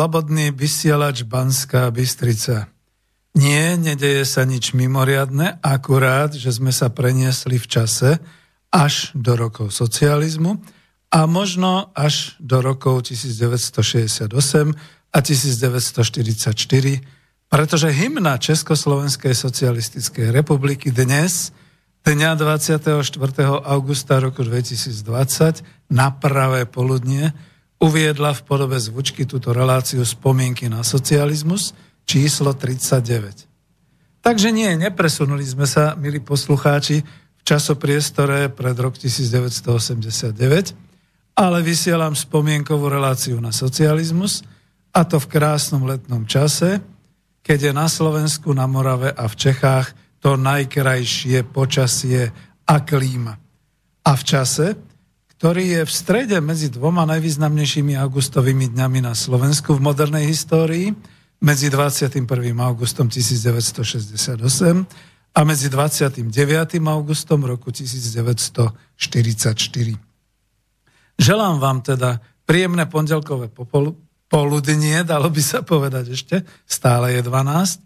[0.00, 2.72] slobodný vysielač Banská Bystrica.
[3.36, 8.16] Nie, nedeje sa nič mimoriadne, akurát, že sme sa preniesli v čase
[8.72, 10.56] až do rokov socializmu
[11.12, 14.32] a možno až do rokov 1968
[15.12, 16.48] a 1944,
[17.52, 21.52] pretože hymna Československej socialistickej republiky dnes,
[22.08, 23.04] dňa 24.
[23.68, 27.36] augusta roku 2020, na pravé poludnie,
[27.80, 31.72] uviedla v podobe zvučky túto reláciu spomienky na socializmus
[32.04, 33.48] číslo 39.
[34.20, 37.00] Takže nie, nepresunuli sme sa, milí poslucháči,
[37.40, 40.76] v časopriestore pred rok 1989,
[41.32, 44.44] ale vysielam spomienkovú reláciu na socializmus,
[44.92, 46.84] a to v krásnom letnom čase,
[47.40, 52.28] keď je na Slovensku, na Morave a v Čechách to najkrajšie počasie
[52.68, 53.40] a klíma.
[54.04, 54.76] A v čase,
[55.40, 60.92] ktorý je v strede medzi dvoma najvýznamnejšími augustovými dňami na Slovensku v modernej histórii,
[61.40, 62.28] medzi 21.
[62.60, 64.44] augustom 1968
[65.32, 66.28] a medzi 29.
[66.84, 69.00] augustom roku 1944.
[71.16, 73.48] Želám vám teda príjemné pondelkové
[74.28, 77.80] poludnie, dalo by sa povedať ešte, stále je 12.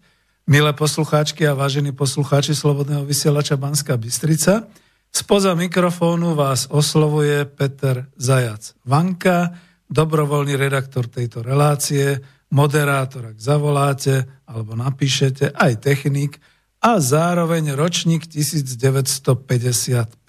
[0.51, 4.67] Milé poslucháčky a vážení poslucháči Slobodného vysielača Banská Bystrica,
[5.15, 9.55] spoza mikrofónu vás oslovuje Peter Zajac Vanka,
[9.87, 12.19] dobrovoľný redaktor tejto relácie,
[12.51, 16.43] moderátor, ak zavoláte alebo napíšete, aj technik
[16.83, 20.19] a zároveň ročník 1955.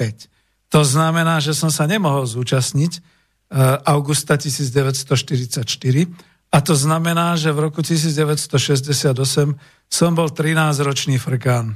[0.70, 3.00] To znamená, že som sa nemohol zúčastniť e,
[3.90, 5.66] augusta 1944
[6.54, 9.18] a to znamená, že v roku 1968
[9.90, 11.74] som bol 13-ročný frkán.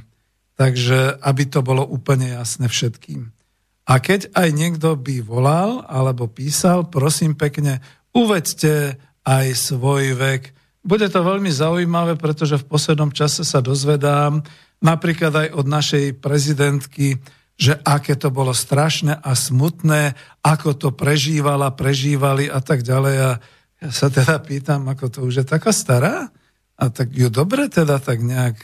[0.61, 3.33] Takže aby to bolo úplne jasné všetkým.
[3.89, 7.81] A keď aj niekto by volal alebo písal, prosím pekne,
[8.13, 10.53] uvedte aj svoj vek.
[10.85, 14.45] Bude to veľmi zaujímavé, pretože v poslednom čase sa dozvedám
[14.85, 17.17] napríklad aj od našej prezidentky,
[17.57, 20.13] že aké to bolo strašné a smutné,
[20.45, 23.15] ako to prežívala, prežívali a tak ďalej.
[23.17, 23.29] A
[23.81, 26.29] ja sa teda pýtam, ako to už je taká stará?
[26.77, 28.61] A tak ju dobre teda tak nejak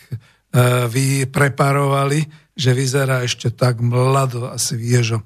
[0.51, 2.25] e, vy preparovali,
[2.57, 5.21] že vyzerá ešte tak mlado a sviežo.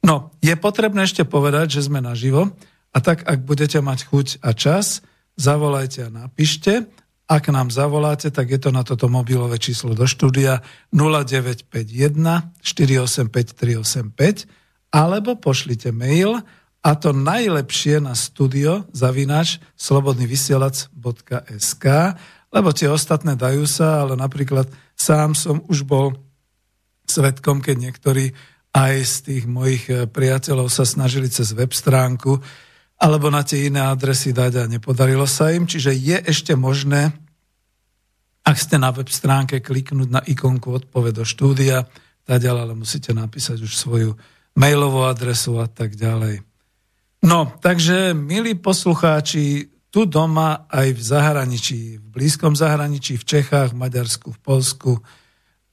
[0.00, 2.56] No, je potrebné ešte povedať, že sme naživo
[2.90, 5.04] a tak, ak budete mať chuť a čas,
[5.36, 6.88] zavolajte a napíšte.
[7.30, 12.18] Ak nám zavoláte, tak je to na toto mobilové číslo do štúdia 0951
[12.58, 14.50] 485 385
[14.90, 16.42] alebo pošlite mail
[16.82, 21.86] a to najlepšie na studio zavinač slobodnyvysielac.sk
[22.50, 24.66] lebo tie ostatné dajú sa, ale napríklad
[24.98, 26.18] sám som už bol
[27.06, 28.34] svetkom, keď niektorí
[28.70, 32.38] aj z tých mojich priateľov sa snažili cez web stránku
[33.00, 35.64] alebo na tie iné adresy dať a nepodarilo sa im.
[35.64, 37.10] Čiže je ešte možné,
[38.44, 41.88] ak ste na web stránke, kliknúť na ikonku odpoved do štúdia,
[42.28, 44.20] dať, ale musíte napísať už svoju
[44.52, 46.44] mailovú adresu a tak ďalej.
[47.24, 53.80] No, takže, milí poslucháči, tu doma aj v zahraničí, v blízkom zahraničí, v Čechách, v
[53.82, 54.92] Maďarsku, v Polsku,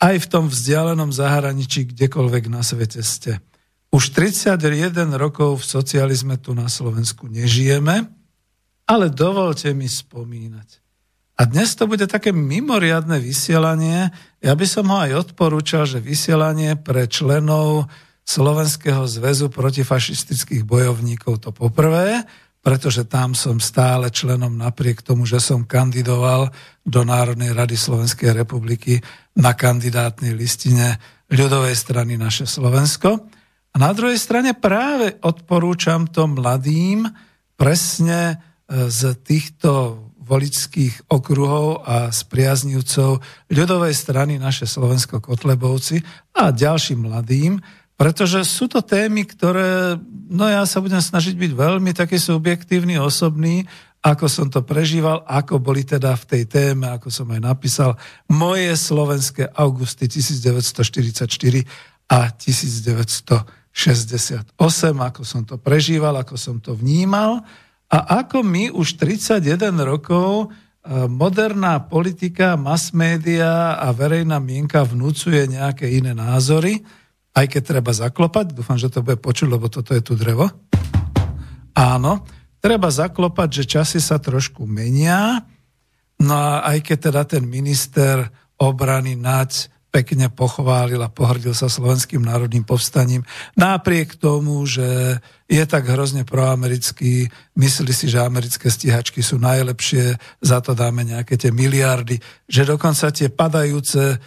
[0.01, 3.41] aj v tom vzdialenom zahraničí, kdekoľvek na svete ste.
[3.93, 8.09] Už 31 rokov v socializme tu na Slovensku nežijeme,
[8.89, 10.83] ale dovolte mi spomínať.
[11.37, 14.09] A dnes to bude také mimoriadne vysielanie.
[14.41, 17.85] Ja by som ho aj odporúčal, že vysielanie pre členov
[18.25, 22.25] Slovenského zväzu protifašistických bojovníkov to poprvé,
[22.61, 26.51] pretože tam som stále členom napriek tomu, že som kandidoval
[26.83, 28.99] do Národnej rady Slovenskej republiky
[29.37, 30.99] na kandidátnej listine
[31.31, 33.23] ľudovej strany Naše Slovensko.
[33.71, 37.05] A na druhej strane práve odporúčam to mladým
[37.53, 38.35] presne
[38.67, 46.03] e, z týchto voličských okruhov a spriaznivcov ľudovej strany naše Slovensko Kotlebovci
[46.35, 47.63] a ďalším mladým,
[47.97, 49.97] pretože sú to témy, ktoré,
[50.29, 53.65] no ja sa budem snažiť byť veľmi taký subjektívny, osobný,
[54.05, 57.97] ako som to prežíval, ako boli teda v tej téme, ako som aj napísal,
[58.29, 61.25] moje slovenské augusty 1944
[62.07, 67.45] a 1900 68, ako som to prežíval, ako som to vnímal.
[67.93, 69.37] A ako my už 31
[69.85, 76.81] rokov e, moderná politika, mass media a verejná mienka vnúcuje nejaké iné názory,
[77.37, 80.49] aj keď treba zaklopať, dúfam, že to bude počuť, lebo toto je tu drevo.
[81.77, 82.25] Áno,
[82.57, 85.45] treba zaklopať, že časy sa trošku menia,
[86.17, 88.25] no a aj keď teda ten minister
[88.57, 93.23] obrany Naď pekne pochválil a pohrdil sa slovenským národným povstaním.
[93.55, 95.17] Napriek tomu, že
[95.47, 101.39] je tak hrozne proamerický, myslí si, že americké stíhačky sú najlepšie, za to dáme nejaké
[101.39, 104.19] tie miliardy, že dokonca tie padajúce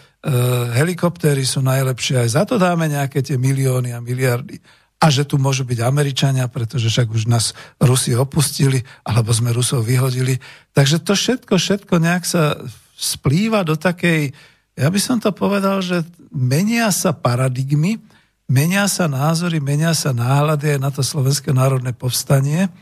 [0.77, 4.61] helikoptéry sú najlepšie, aj za to dáme nejaké tie milióny a miliardy.
[5.01, 9.89] A že tu môžu byť Američania, pretože však už nás Rusi opustili, alebo sme Rusov
[9.89, 10.37] vyhodili.
[10.77, 12.61] Takže to všetko, všetko nejak sa
[13.01, 14.37] splýva do takej
[14.81, 18.01] ja by som to povedal, že menia sa paradigmy,
[18.49, 22.73] menia sa názory, menia sa náhľady aj na to Slovenské národné povstanie,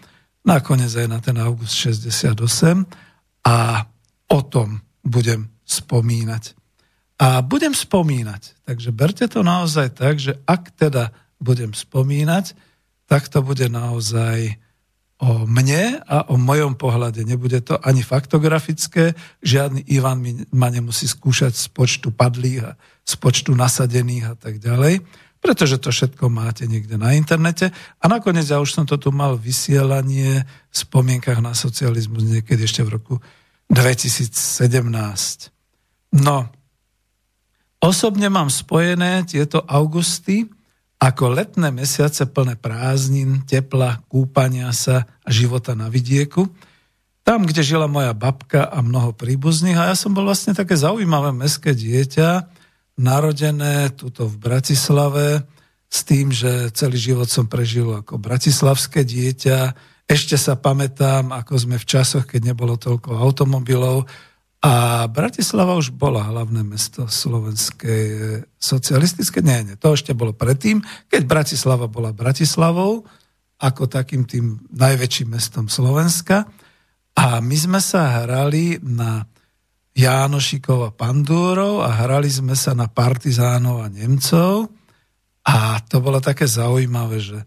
[0.46, 2.38] nakoniec aj na ten august 68
[3.42, 3.56] a
[4.30, 6.54] o tom budem spomínať.
[7.18, 11.10] A budem spomínať, takže berte to naozaj tak, že ak teda
[11.42, 12.54] budem spomínať,
[13.10, 14.54] tak to bude naozaj
[15.18, 17.26] o mne a o mojom pohľade.
[17.26, 20.22] Nebude to ani faktografické, žiadny Ivan
[20.54, 25.02] ma nemusí skúšať z počtu padlých a z počtu nasadených a tak ďalej,
[25.42, 27.74] pretože to všetko máte niekde na internete.
[27.98, 32.86] A nakoniec ja už som to tu mal vysielanie v spomienkach na socializmus niekedy ešte
[32.86, 33.14] v roku
[33.74, 34.30] 2017.
[36.14, 36.46] No,
[37.82, 40.46] osobne mám spojené tieto augusty
[40.98, 46.50] ako letné mesiace plné prázdnin, tepla, kúpania sa a života na vidieku,
[47.22, 49.78] tam, kde žila moja babka a mnoho príbuzných.
[49.78, 52.50] A ja som bol vlastne také zaujímavé mestské dieťa,
[52.98, 55.46] narodené tuto v Bratislave,
[55.88, 59.72] s tým, že celý život som prežil ako bratislavské dieťa.
[60.08, 64.08] Ešte sa pamätám, ako sme v časoch, keď nebolo toľko automobilov,
[64.58, 69.38] a Bratislava už bola hlavné mesto slovenskej socialistické.
[69.38, 73.06] Nie, nie, to ešte bolo predtým, keď Bratislava bola Bratislavou,
[73.58, 76.46] ako takým tým najväčším mestom Slovenska.
[77.18, 79.26] A my sme sa hrali na
[79.94, 84.70] Jánošikov a Pandúrov a hrali sme sa na partizánov a Nemcov.
[85.42, 87.38] A to bolo také zaujímavé, že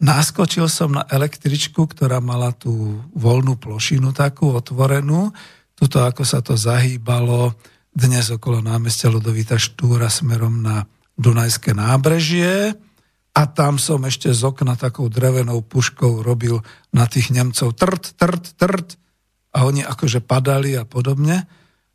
[0.00, 5.32] naskočil som na električku, ktorá mala tú voľnú plošinu takú otvorenú,
[5.80, 7.56] Tuto, ako sa to zahýbalo
[7.96, 10.84] dnes okolo námestia Ludovita Štúra smerom na
[11.16, 12.76] Dunajské nábrežie
[13.32, 16.60] a tam som ešte z okna takou drevenou puškou robil
[16.92, 19.00] na tých Nemcov trt, trt, trt
[19.56, 21.48] a oni akože padali a podobne.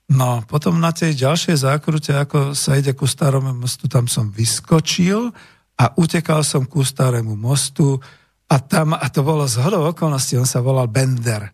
[0.09, 5.29] No potom na tej ďalšej zákrute, ako sa ide ku staromu mostu, tam som vyskočil
[5.77, 8.01] a utekal som ku starému mostu
[8.49, 11.53] a tam, a to bolo z okolností, on sa volal Bender.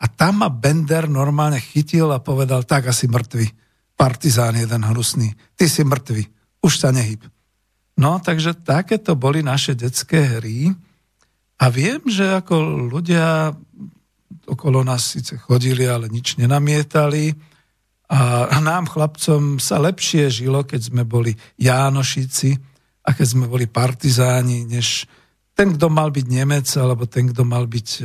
[0.00, 3.52] A tam ma Bender normálne chytil a povedal, tak asi mŕtvy.
[4.00, 5.36] Partizán jeden hnusný.
[5.60, 6.24] Ty si mŕtvy.
[6.64, 7.20] Už sa nehyb.
[8.00, 10.72] No, takže takéto boli naše detské hry.
[11.60, 13.52] A viem, že ako ľudia
[14.48, 17.36] okolo nás síce chodili, ale nič nenamietali.
[18.10, 22.56] A nám, chlapcom, sa lepšie žilo, keď sme boli Jánošici
[23.06, 25.06] a keď sme boli partizáni, než
[25.54, 28.04] ten, kto mal byť Nemec, alebo ten, kto mal byť E,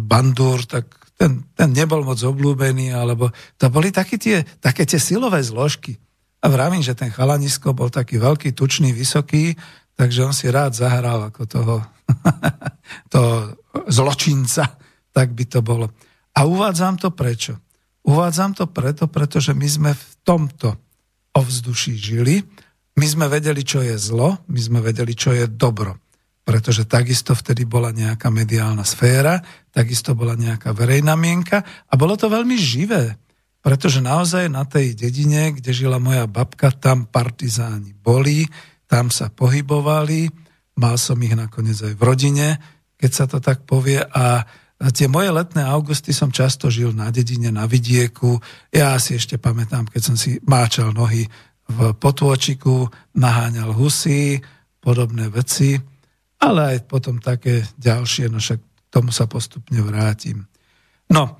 [0.00, 0.88] bandúr, tak
[1.20, 3.28] ten, ten nebol moc obľúbený, alebo
[3.60, 6.00] to boli také tie, také tie silové zložky.
[6.40, 9.52] A vravím, že ten chalanisko bol taký veľký, tučný, vysoký,
[9.92, 11.76] takže on si rád zahral ako toho,
[13.12, 13.52] toho
[13.92, 14.80] zločinca,
[15.12, 15.92] tak by to bolo.
[16.32, 17.60] A uvádzam to prečo?
[18.00, 20.72] Uvádzam to preto, pretože my sme v tomto
[21.36, 22.40] ovzduší žili,
[22.96, 26.00] my sme vedeli, čo je zlo, my sme vedeli, čo je dobro
[26.50, 29.38] pretože takisto vtedy bola nejaká mediálna sféra,
[29.70, 33.14] takisto bola nejaká verejná mienka a bolo to veľmi živé,
[33.62, 38.50] pretože naozaj na tej dedine, kde žila moja babka, tam partizáni boli,
[38.90, 40.26] tam sa pohybovali,
[40.74, 42.58] mal som ich nakoniec aj v rodine,
[42.98, 44.42] keď sa to tak povie a
[44.90, 48.42] tie moje letné augusty som často žil na dedine, na vidieku.
[48.74, 51.30] Ja si ešte pamätám, keď som si máčal nohy
[51.70, 54.42] v potôčiku, naháňal husy,
[54.82, 55.99] podobné veci
[56.40, 60.48] ale aj potom také ďalšie, no však tomu sa postupne vrátim.
[61.12, 61.38] No,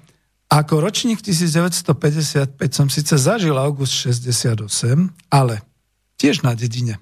[0.51, 4.67] ako ročník 1955 som síce zažil august 68,
[5.33, 5.65] ale
[6.21, 7.01] tiež na dedine.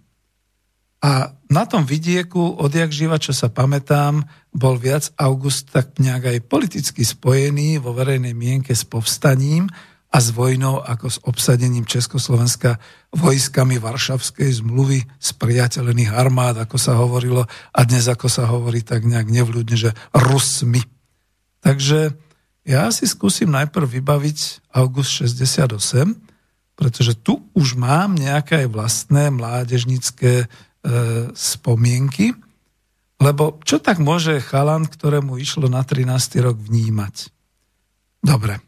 [0.98, 6.38] A na tom vidieku, odjak živa, čo sa pamätám, bol viac august tak nejak aj
[6.50, 9.70] politicky spojený vo verejnej mienke s povstaním
[10.08, 12.80] a s vojnou ako s obsadením Československa
[13.12, 19.04] vojskami Varšavskej zmluvy z priateľených armád, ako sa hovorilo, a dnes ako sa hovorí tak
[19.04, 20.80] nejak nevľúdne, že Rusmi.
[21.60, 22.16] Takže
[22.64, 25.76] ja si skúsim najprv vybaviť august 68,
[26.72, 30.46] pretože tu už mám nejaké vlastné mládežnické e,
[31.36, 32.32] spomienky,
[33.18, 36.38] lebo čo tak môže chalan, ktorému išlo na 13.
[36.38, 37.34] rok vnímať?
[38.22, 38.62] Dobre,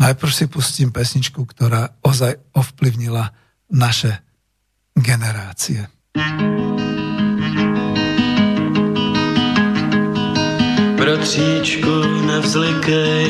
[0.00, 3.36] najprv si pustím pesničku, ktorá ozaj ovplyvnila
[3.68, 4.24] naše
[4.96, 5.86] generácie.
[10.96, 13.28] Bratříčku, nevzlikej,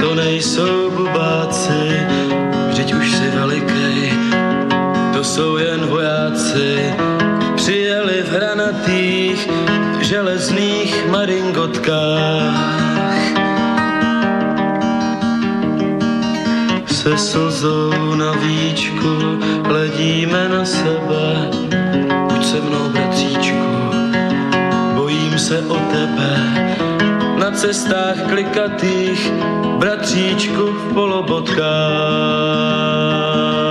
[0.00, 2.04] to nejsou bubáci,
[2.72, 4.00] vždyť už si velikej,
[5.12, 6.94] to jsou jen vojáci,
[7.56, 9.48] přijeli v hranatých
[10.00, 12.87] železných maringotkách.
[17.08, 21.50] Se slzou na víčku hledíme na sebe,
[22.32, 23.56] buď se mnou, bratříčku,
[24.94, 26.66] bojím se o tebe,
[27.38, 29.32] na cestách klikatých,
[29.78, 33.67] bratříčku v polobotkách.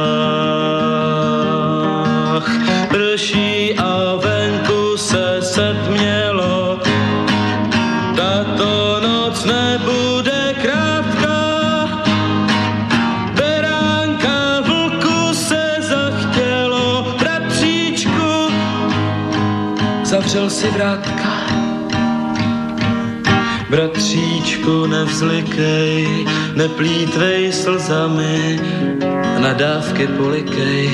[20.37, 21.29] Zavřel si vrátka.
[23.69, 28.59] Bratříčku, nevzlikej, neplítvej slzami,
[29.39, 30.89] nadávky polikej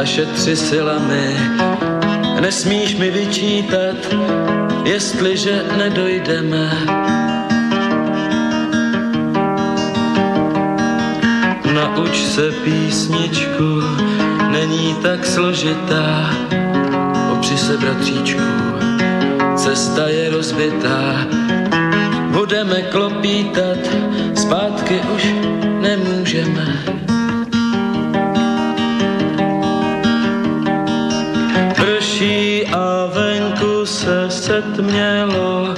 [0.00, 1.36] a šetři silami.
[2.40, 3.96] Nesmíš mi vyčítat,
[4.84, 6.72] jestliže nedojdeme.
[11.74, 13.82] Nauč se písničku,
[14.50, 16.30] není tak složitá,
[17.70, 18.42] se bratříčku,
[19.56, 21.26] cesta je rozbitá,
[22.30, 23.78] budeme klopítat,
[24.34, 25.26] zpátky už
[25.80, 26.66] nemůžeme.
[31.76, 35.74] Prší a venku se setmělo,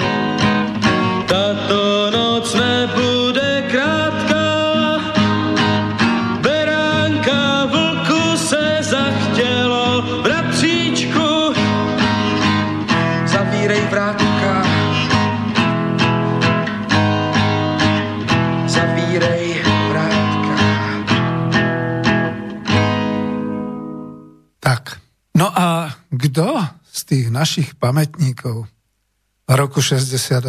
[27.13, 28.65] tých našich pamätníkov
[29.45, 30.49] roku 68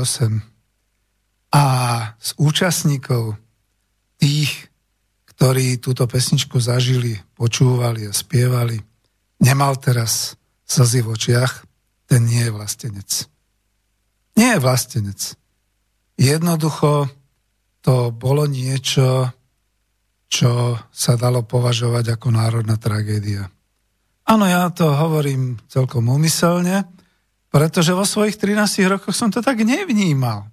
[1.51, 1.65] a
[2.15, 3.35] z účastníkov
[4.15, 4.71] tých,
[5.27, 8.79] ktorí túto pesničku zažili, počúvali a spievali,
[9.43, 11.67] nemal teraz slzy v očiach,
[12.07, 13.11] ten nie je vlastenec.
[14.39, 15.19] Nie je vlastenec.
[16.15, 17.11] Jednoducho
[17.83, 19.35] to bolo niečo,
[20.31, 23.51] čo sa dalo považovať ako národná tragédia.
[24.23, 26.87] Áno, ja to hovorím celkom úmyselne,
[27.51, 30.47] pretože vo svojich 13 rokoch som to tak nevnímal.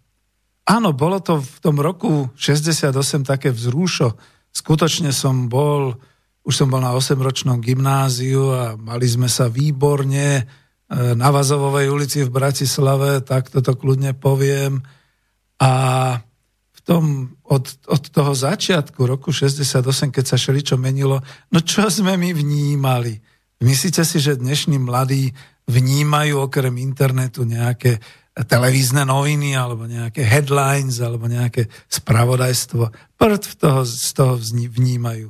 [0.66, 4.18] Áno, bolo to v tom roku 68 také vzrúšo.
[4.50, 5.94] Skutočne som bol,
[6.42, 10.42] už som bol na 8-ročnom gymnáziu a mali sme sa výborne e,
[11.14, 14.82] na Vazovovej ulici v Bratislave, tak toto kľudne poviem.
[15.62, 15.72] A
[16.74, 17.04] v tom,
[17.46, 21.22] od, od toho začiatku roku 68, keď sa šeličo menilo,
[21.54, 23.29] no čo sme my vnímali?
[23.60, 25.36] Myslíte si, že dnešní mladí
[25.68, 28.00] vnímajú okrem internetu nejaké
[28.48, 32.88] televízne noviny alebo nejaké headlines alebo nejaké spravodajstvo.
[33.20, 35.28] Prd toho, z toho vnímajú.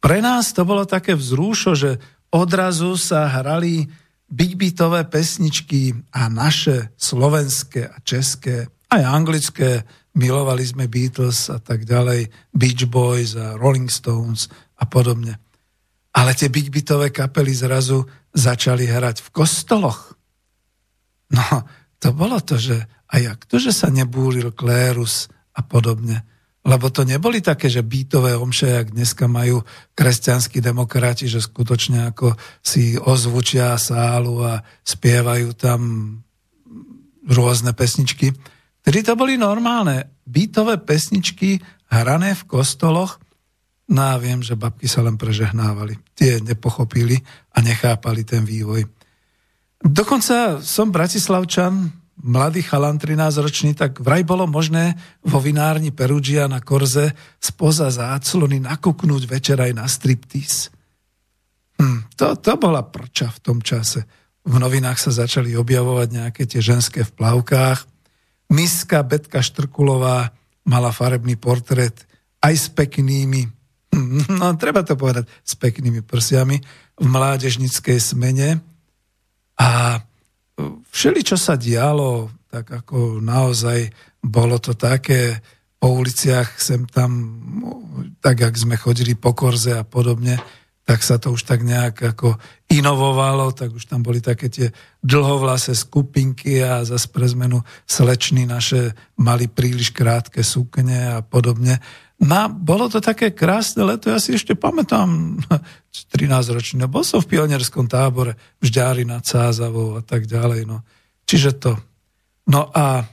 [0.00, 2.00] Pre nás to bolo také vzrúšo, že
[2.32, 3.84] odrazu sa hrali
[4.26, 9.84] big-beatové pesničky a naše slovenské a české, aj anglické,
[10.16, 14.48] milovali sme Beatles a tak ďalej, Beach Boys a Rolling Stones
[14.80, 15.38] a podobne.
[16.16, 16.72] Ale tie big
[17.12, 20.16] kapely zrazu začali hrať v kostoloch.
[21.28, 21.44] No,
[22.00, 26.26] to bolo to, že a jak to, že sa nebúril klérus a podobne.
[26.66, 29.62] Lebo to neboli také, že bítové omše, jak dneska majú
[29.94, 35.80] kresťanskí demokrati, že skutočne ako si ozvučia sálu a spievajú tam
[37.30, 38.34] rôzne pesničky.
[38.82, 43.22] Tedy to boli normálne bítové pesničky hrané v kostoloch
[43.86, 45.94] No a viem, že babky sa len prežehnávali.
[46.18, 47.22] Tie nepochopili
[47.54, 48.82] a nechápali ten vývoj.
[49.78, 57.14] Dokonca som bratislavčan, mladý chalan 13-ročný, tak vraj bolo možné vo vinárni Perugia na Korze
[57.38, 60.74] spoza záclony nakúknúť večer aj na striptease.
[61.78, 64.02] Hm, to, to bola prča v tom čase.
[64.42, 67.86] V novinách sa začali objavovať nejaké tie ženské v plavkách.
[68.50, 70.34] Miska Betka Štrkulová
[70.66, 72.06] mala farebný portrét
[72.42, 73.55] aj s peknými
[74.40, 76.56] no treba to povedať, s peknými prsiami
[76.96, 78.60] v mládežnickej smene.
[79.56, 80.00] A
[80.92, 83.88] všeli, čo sa dialo, tak ako naozaj
[84.20, 85.40] bolo to také
[85.76, 87.38] po uliciach sem tam,
[88.24, 90.40] tak jak sme chodili po Korze a podobne,
[90.86, 92.38] tak sa to už tak nejak ako
[92.70, 94.70] inovovalo, tak už tam boli také tie
[95.02, 97.60] dlhovlase skupinky a zase pre zmenu
[97.90, 101.82] slečny naše mali príliš krátke sukne a podobne.
[102.16, 105.36] No, bolo to také krásne leto, ja si ešte pamätám,
[106.16, 110.64] 13 ročný, bol som v pionierskom tábore v Žďári nad Sázavou a tak ďalej.
[110.64, 110.80] No.
[111.28, 111.72] Čiže to.
[112.48, 113.04] No a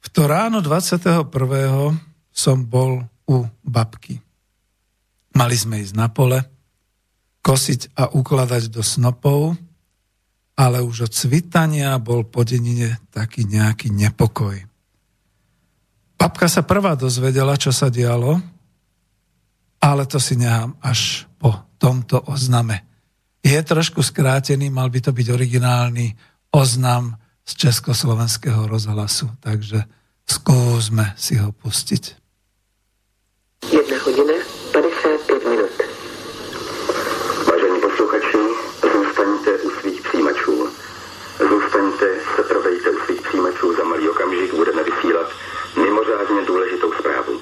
[0.00, 1.28] v to ráno 21.
[2.28, 4.20] som bol u babky.
[5.36, 6.42] Mali sme ísť na pole,
[7.40, 9.56] kosiť a ukladať do snopov,
[10.60, 14.69] ale už od svitania bol po denine taký nejaký nepokoj.
[16.20, 18.36] Babka sa prvá dozvedela, čo sa dialo,
[19.80, 22.84] ale to si nechám až po tomto ozname.
[23.40, 26.12] Je trošku skrátený, mal by to byť originálny
[26.52, 29.80] oznam z Československého rozhlasu, takže
[30.28, 32.20] skúsme si ho pustiť.
[33.72, 34.36] Jedna hodina
[44.10, 44.79] okamžik budeme
[45.80, 47.39] Nie może ani nie dłużej tą sprawą.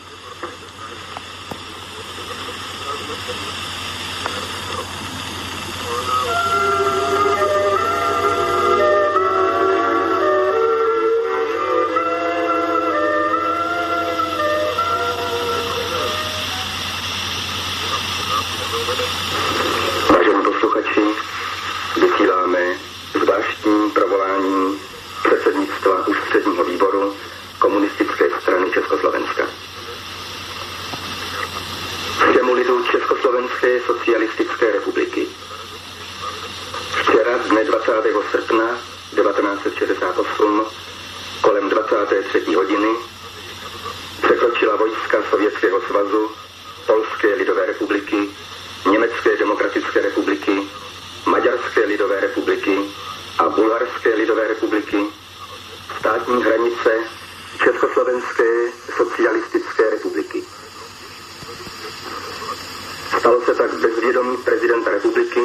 [63.49, 65.41] se tak bez vědomí prezidenta republiky,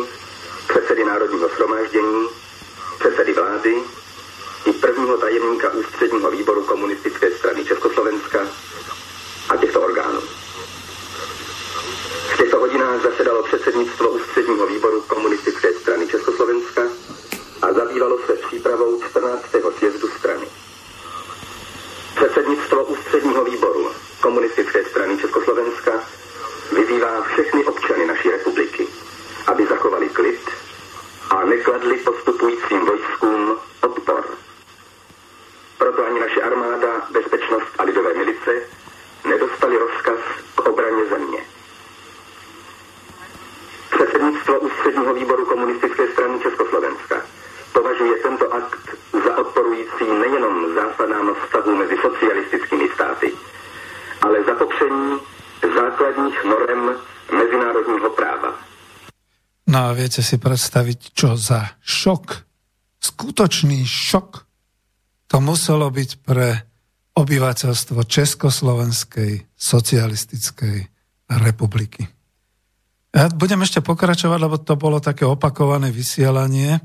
[0.68, 2.28] předsedy Národního shromáždění,
[3.00, 3.84] předsedy vlády
[4.66, 8.40] i prvního tajemníka ústředního výboru komunistické strany Československa
[9.50, 10.22] a těchto orgánů.
[12.34, 16.82] V těchto hodinách zasedalo předsednictvo ústředního výboru komunistické strany Československa
[17.62, 19.44] a zabývalo se přípravou 14.
[19.80, 20.48] sjezdu strany.
[22.16, 26.04] Předsednictvo ústředního výboru komunistické strany Československa
[26.72, 28.88] vyzývá všechny občany naší republiky,
[29.48, 30.50] aby zachovali klid
[31.30, 34.26] a nekladli postupujícím vojskům odpor.
[35.78, 38.52] Proto ani naše armáda, bezpečnost a lidové milice
[39.26, 40.20] nedostali rozkaz
[40.56, 41.40] k obraně země.
[43.96, 47.22] Předsednictvo ústředního výboru komunistické strany Československa
[47.74, 48.80] považuje tento akt
[49.26, 53.34] za odporující nejenom zásadám vztahu mezi socialistickými státy,
[54.22, 55.22] ale za popření
[55.64, 55.94] vysílat
[56.40, 56.84] mimořádně
[57.32, 58.50] důležitou zprávu.
[59.94, 62.46] viete si predstaviť, čo za šok,
[63.00, 64.46] skutočný šok
[65.28, 66.62] to muselo byť pre
[67.18, 70.78] obyvateľstvo Československej socialistickej
[71.42, 72.06] republiky.
[73.14, 76.82] Ja budem ešte pokračovať, lebo to bolo také opakované vysielanie,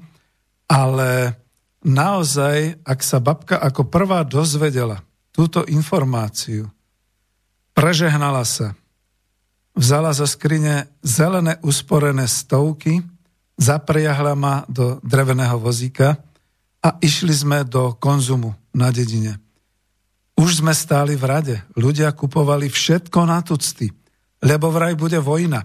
[0.69, 1.37] ale
[1.85, 5.01] naozaj, ak sa babka ako prvá dozvedela
[5.33, 6.69] túto informáciu,
[7.79, 8.75] prežehnala sa,
[9.79, 13.07] vzala zo skrine zelené usporené stovky,
[13.55, 16.19] zapriahla ma do dreveného vozíka
[16.83, 19.39] a išli sme do konzumu na dedine.
[20.35, 23.95] Už sme stáli v rade, ľudia kupovali všetko na tucty,
[24.43, 25.63] lebo vraj bude vojna.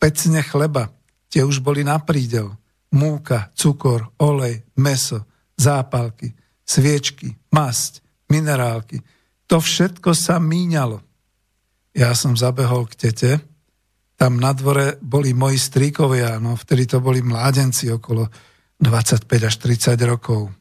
[0.00, 0.88] Pecne chleba,
[1.28, 2.56] tie už boli na prídel.
[2.96, 5.24] Múka, cukor, olej, meso,
[5.56, 6.32] zápalky,
[6.64, 8.00] sviečky, masť,
[8.32, 9.04] minerálky.
[9.52, 11.05] To všetko sa míňalo.
[11.96, 13.30] Ja som zabehol k tete,
[14.20, 18.28] tam na dvore boli moji stríkovia, no vtedy to boli mládenci okolo
[18.80, 20.52] 25 až 30 rokov.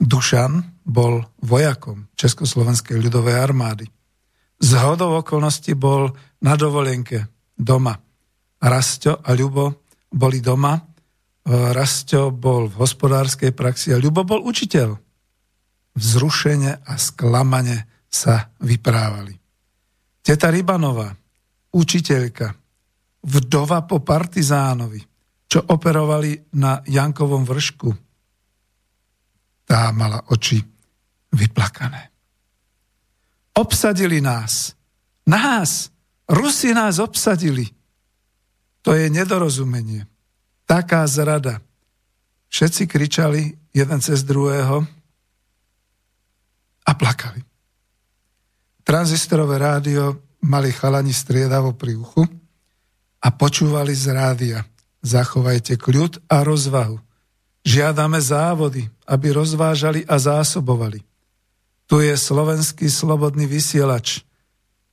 [0.00, 3.84] Dušan bol vojakom Československej ľudovej armády.
[4.56, 8.00] Z hodou okolností bol na dovolenke doma.
[8.58, 10.80] Rasto a Ľubo boli doma.
[11.48, 14.96] Rasto bol v hospodárskej praxi a Ľubo bol učiteľ.
[15.92, 19.47] Vzrušene a sklamane sa vyprávali.
[20.28, 21.08] Teta Rybanová,
[21.72, 22.52] učiteľka,
[23.24, 25.00] vdova po partizánovi,
[25.48, 27.88] čo operovali na Jankovom vršku.
[29.64, 30.60] Tá mala oči
[31.32, 32.12] vyplakané.
[33.56, 34.76] Obsadili nás.
[35.24, 35.88] Nás.
[36.28, 37.64] Rusi nás obsadili.
[38.84, 40.04] To je nedorozumenie.
[40.68, 41.64] Taká zrada.
[42.52, 44.84] Všetci kričali jeden cez druhého
[46.84, 47.47] a plakali.
[48.88, 52.24] Tranzistorové rádio mali chalani striedavo pri uchu
[53.20, 54.64] a počúvali z rádia.
[55.04, 56.96] Zachovajte kľud a rozvahu.
[57.68, 61.04] Žiadame závody, aby rozvážali a zásobovali.
[61.84, 64.24] Tu je slovenský slobodný vysielač.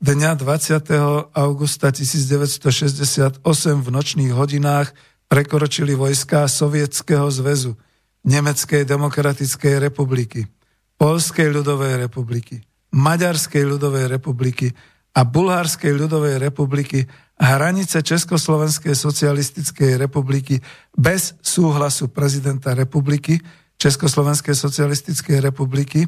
[0.03, 1.31] Dňa 20.
[1.31, 3.39] augusta 1968
[3.79, 4.91] v nočných hodinách
[5.31, 7.79] prekročili vojská Sovietskeho zväzu,
[8.27, 10.51] Nemeckej demokratickej republiky,
[10.99, 12.59] Polskej ľudovej republiky,
[12.95, 14.71] Maďarskej ľudovej republiky
[15.15, 17.03] a Bulharskej ľudovej republiky
[17.35, 20.63] hranice Československej socialistickej republiky
[20.95, 23.39] bez súhlasu prezidenta republiky,
[23.75, 26.07] Československej socialistickej republiky,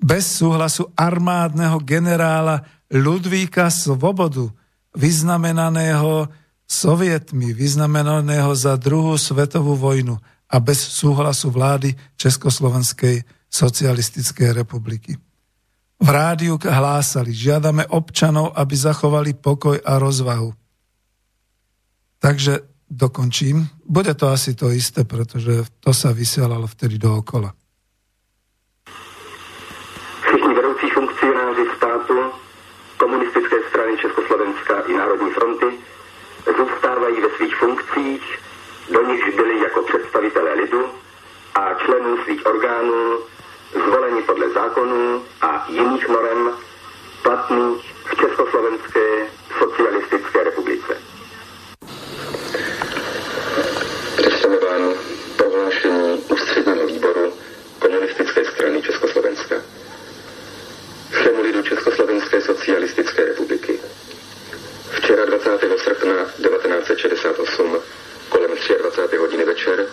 [0.00, 4.48] bez súhlasu armádneho generála Ludvíka Svobodu,
[4.96, 6.28] vyznamenaného
[6.64, 10.16] sovietmi, vyznamenaného za druhú svetovú vojnu
[10.48, 15.16] a bez súhlasu vlády Československej socialistickej republiky.
[16.02, 20.50] V rádiu hlásali, žiadame občanov, aby zachovali pokoj a rozvahu.
[22.18, 22.58] Takže
[22.90, 23.70] dokončím.
[23.86, 27.54] Bude to asi to isté, pretože to sa vysielalo vtedy dookola.
[30.26, 32.16] Všichni vedoucí funkcionáři státu,
[32.98, 35.70] komunistické strany Československa i Národní fronty
[36.58, 38.24] zůstávají ve svých funkcích,
[38.94, 40.82] do nichž byli jako představitelé lidu
[41.54, 43.31] a členů svých orgánů
[43.74, 46.50] zvoleni podle zákonů a jiných norem
[47.22, 49.26] platných v Československé
[49.58, 50.96] socialistické republice.
[54.16, 54.94] Představme vám
[55.36, 57.32] prohlášení ústředního výboru
[57.78, 59.54] komunistické strany Československa.
[61.10, 63.80] Všemu lidu Československé socialistické republiky.
[64.90, 65.60] Včera 20.
[65.78, 67.78] srpna 1968
[68.28, 69.16] kolem 23.
[69.16, 69.86] hodiny večer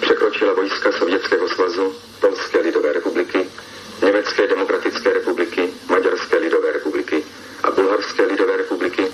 [0.00, 3.46] překročila vojska Sovětského svazu, Polské lidové republiky,
[4.02, 7.24] Německé demokratické republiky, Maďarské lidové republiky
[7.62, 9.06] a Bulharské lidové republiky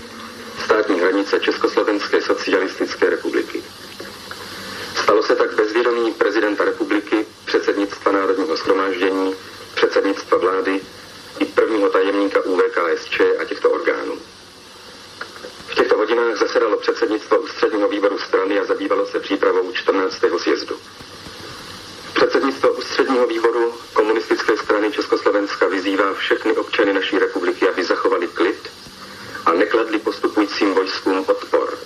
[0.64, 3.62] státní hranice Československé socialistické republiky.
[5.02, 9.34] Stalo se tak bezvědomí prezidenta republiky, předsednictva Národního schromáždění,
[9.74, 10.80] předsednictva vlády
[11.38, 14.18] i prvního tajemníka UVKSČ a těchto orgánů.
[15.68, 20.16] V těchto hodinách zasedalo předsednictvo ústředního výboru strany a zabývalo se přípravou 14.
[20.38, 20.76] sjezdu.
[22.16, 28.70] Předsednictvo ústředního výboru komunistické strany Československa vyzývá všechny občany naší republiky, aby zachovali klid
[29.46, 31.78] a nekladli postupujícím vojskům odpor.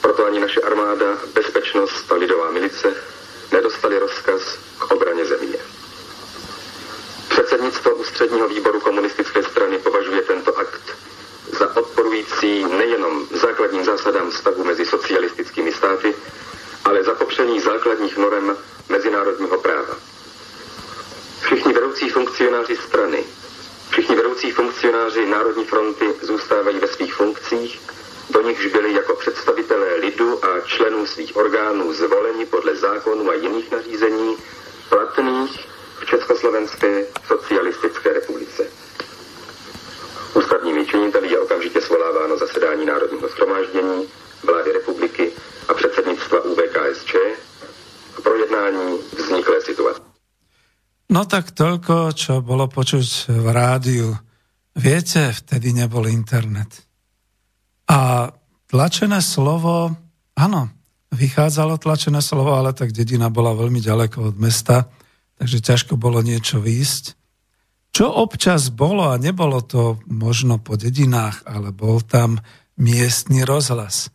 [0.00, 2.96] Proto ani naše armáda, bezpečnost a lidová milice
[3.52, 5.58] nedostali rozkaz k obraně země.
[7.28, 10.82] Předsednictvo ústředního výboru komunistické strany považuje tento akt
[11.58, 16.14] za odporující nejenom základním zásadám vztahu mezi socialistickými státy,
[16.84, 18.56] ale za popření základních norem
[18.88, 19.96] mezinárodního práva.
[21.42, 23.24] Všichni vedoucí funkcionáři strany,
[23.90, 27.80] všichni vedoucí funkcionáři Národní fronty zůstávají ve svých funkcích,
[28.30, 33.70] do nichž byli jako představitelé lidu a členů svých orgánů zvoleni podle zákonů a jiných
[33.70, 34.36] nařízení
[34.88, 35.66] platných
[36.00, 38.70] v Československé socialistické republice.
[40.34, 44.08] Ústavními činiteli je okamžitě svoláváno zasedání Národního schromáždění,
[44.42, 45.32] vlády republiky
[45.68, 47.14] a předsednictva UVKSČ
[48.22, 50.00] projednání vzniklé situace.
[51.10, 54.16] No tak toľko, čo bolo počuť v rádiu.
[54.74, 56.82] Viete, vtedy nebol internet.
[57.86, 58.32] A
[58.66, 59.94] tlačené slovo,
[60.34, 60.72] áno,
[61.14, 64.90] vychádzalo tlačené slovo, ale tak dedina bola veľmi ďaleko od mesta,
[65.38, 67.04] takže ťažko bolo niečo výjsť.
[67.94, 72.42] Čo občas bolo, a nebolo to možno po dedinách, ale bol tam
[72.74, 74.10] miestny rozhlas.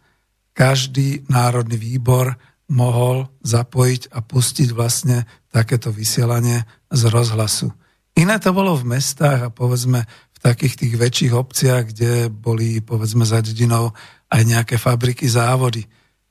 [0.52, 2.36] Každý národný výbor
[2.70, 7.74] mohol zapojiť a pustiť vlastne takéto vysielanie z rozhlasu.
[8.14, 13.26] Iné to bolo v mestách a povedzme v takých tých väčších obciach, kde boli povedzme
[13.26, 13.92] za dedinou
[14.30, 15.84] aj nejaké fabriky, závody.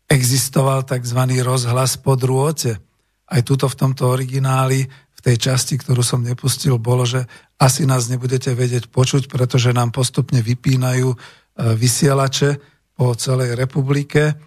[0.08, 1.20] Existoval tzv.
[1.44, 2.78] rozhlas po drôte.
[3.28, 7.26] Aj tuto v tomto origináli v tej časti, ktorú som nepustil, bolo, že
[7.58, 11.16] asi nás nebudete vedieť počuť, pretože nám postupne vypínajú e,
[11.74, 12.50] vysielače
[12.94, 14.38] po celej republike,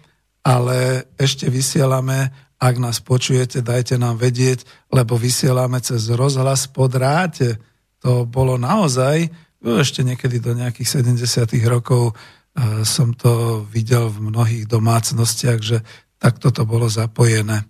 [0.42, 2.30] ale ešte vysielame,
[2.62, 4.62] ak nás počujete, dajte nám vedieť,
[4.94, 7.58] lebo vysielame cez rozhlas po dráte.
[8.02, 9.30] To bolo naozaj,
[9.62, 11.46] ešte niekedy do nejakých 70.
[11.70, 15.78] rokov e, som to videl v mnohých domácnostiach, že
[16.18, 17.62] takto to bolo zapojené.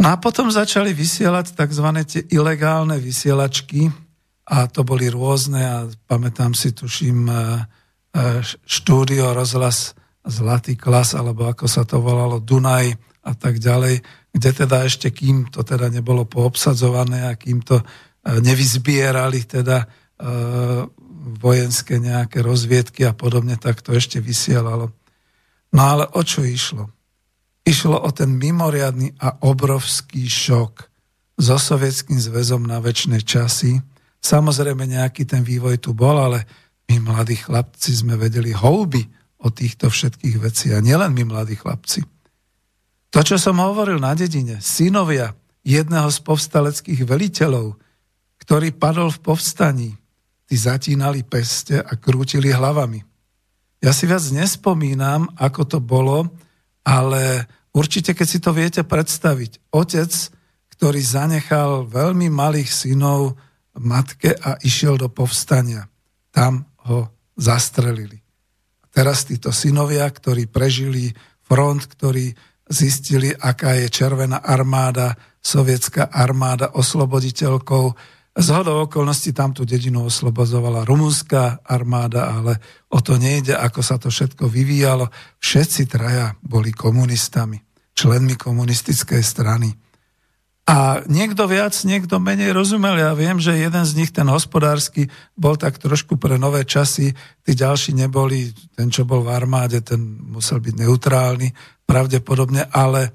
[0.00, 1.88] No a potom začali vysielať tzv.
[2.04, 3.88] tie ilegálne vysielačky,
[4.44, 7.40] a to boli rôzne a pamätám si, tuším, e, e,
[8.44, 14.00] štúdio, rozhlas Zlatý klas, alebo ako sa to volalo, Dunaj a tak ďalej,
[14.32, 17.84] kde teda ešte kým to teda nebolo poobsadzované a kým to e,
[18.40, 19.84] nevyzbierali teda
[21.42, 24.88] vojenské nejaké rozviedky a podobne, tak to ešte vysielalo.
[25.74, 26.88] No ale o čo išlo?
[27.66, 30.88] Išlo o ten mimoriadný a obrovský šok
[31.36, 33.82] so Sovietským zväzom na väčšie časy,
[34.24, 36.48] Samozrejme nejaký ten vývoj tu bol, ale
[36.88, 39.04] my mladí chlapci sme vedeli houby
[39.44, 42.00] o týchto všetkých veci a nielen my mladí chlapci.
[43.12, 47.76] To, čo som hovoril na dedine, synovia jedného z povstaleckých veliteľov,
[48.40, 49.90] ktorý padol v povstaní,
[50.48, 53.04] tí zatínali peste a krútili hlavami.
[53.84, 56.32] Ja si viac nespomínam, ako to bolo,
[56.84, 57.44] ale
[57.76, 60.10] určite, keď si to viete predstaviť, otec,
[60.74, 63.36] ktorý zanechal veľmi malých synov
[63.76, 65.86] matke a išiel do povstania.
[66.32, 68.23] Tam ho zastrelili.
[68.94, 71.10] Teraz títo synovia, ktorí prežili
[71.42, 72.30] front, ktorí
[72.70, 77.84] zistili, aká je Červená armáda, sovietská armáda osloboditeľkou.
[78.34, 82.58] Z hodou okolností tam tú dedinu oslobozovala rumunská armáda, ale
[82.90, 85.10] o to nejde, ako sa to všetko vyvíjalo.
[85.42, 87.58] Všetci traja boli komunistami,
[87.98, 89.74] členmi komunistickej strany.
[90.64, 92.96] A niekto viac, niekto menej rozumel.
[92.96, 97.12] Ja viem, že jeden z nich, ten hospodársky, bol tak trošku pre nové časy,
[97.44, 101.52] tí ďalší neboli, ten, čo bol v armáde, ten musel byť neutrálny,
[101.84, 103.12] pravdepodobne, ale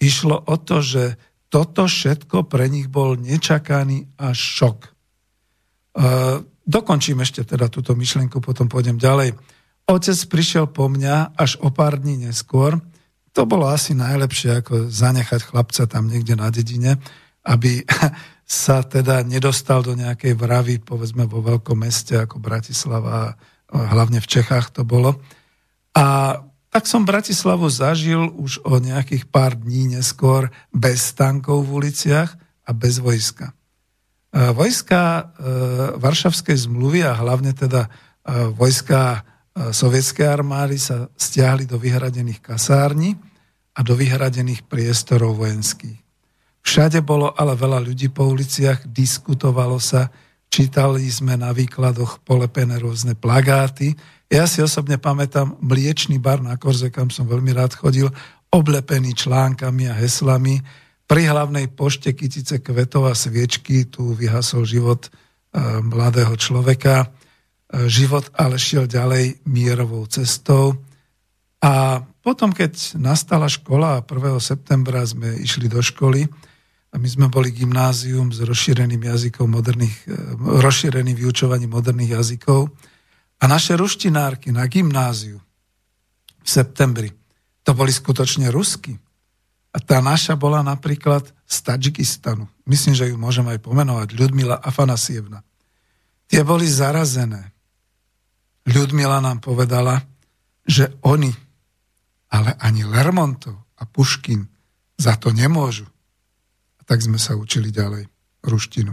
[0.00, 1.20] išlo o to, že
[1.52, 4.78] toto všetko pre nich bol nečakaný až šok.
[4.80, 4.88] E,
[6.64, 9.36] dokončím ešte teda túto myšlienku, potom pôjdem ďalej.
[9.84, 12.80] Otec prišiel po mňa až o pár dní neskôr,
[13.36, 16.96] to bolo asi najlepšie, ako zanechať chlapca tam niekde na dedine,
[17.44, 17.84] aby
[18.64, 23.36] sa teda nedostal do nejakej vravy, povedzme vo veľkom meste ako Bratislava,
[23.68, 25.20] hlavne v Čechách to bolo.
[25.92, 26.38] A
[26.72, 32.70] tak som Bratislavu zažil už o nejakých pár dní neskôr bez tankov v uliciach a
[32.72, 33.52] bez vojska.
[34.32, 35.22] E, vojska e,
[35.96, 37.90] Varšavskej zmluvy a hlavne teda e,
[38.52, 39.24] vojska
[39.56, 43.16] sovietskej armády sa stiahli do vyhradených kasární
[43.76, 46.00] a do vyhradených priestorov vojenských.
[46.64, 50.10] Všade bolo ale veľa ľudí po uliciach, diskutovalo sa,
[50.50, 53.94] čítali sme na výkladoch polepené rôzne plagáty.
[54.26, 58.10] Ja si osobne pamätám mliečný bar na Korze, kam som veľmi rád chodil,
[58.50, 60.58] oblepený článkami a heslami.
[61.06, 65.10] Pri hlavnej pošte kytice kvetov a sviečky tu vyhasol život e,
[65.86, 67.14] mladého človeka
[67.86, 70.78] život ale šiel ďalej mierovou cestou.
[71.58, 74.42] A potom, keď nastala škola a 1.
[74.42, 76.26] septembra sme išli do školy,
[76.90, 82.72] a my sme boli gymnázium s rozšíreným jazykom moderných, eh, rozšíreným vyučovaním moderných jazykov.
[83.36, 85.36] A naše ruštinárky na gymnáziu
[86.40, 87.12] v septembri,
[87.62, 88.96] to boli skutočne rusky.
[89.70, 92.48] A tá naša bola napríklad z Tadžikistanu.
[92.64, 94.16] Myslím, že ju môžem aj pomenovať.
[94.16, 95.44] Ľudmila Afanasievna.
[96.32, 97.52] Tie boli zarazené.
[98.64, 100.00] Ľudmila nám povedala,
[100.64, 101.28] že oni,
[102.36, 104.44] ale ani Lermontov a Puškin
[105.00, 105.88] za to nemôžu.
[106.76, 108.04] A tak sme sa učili ďalej
[108.44, 108.92] ruštinu.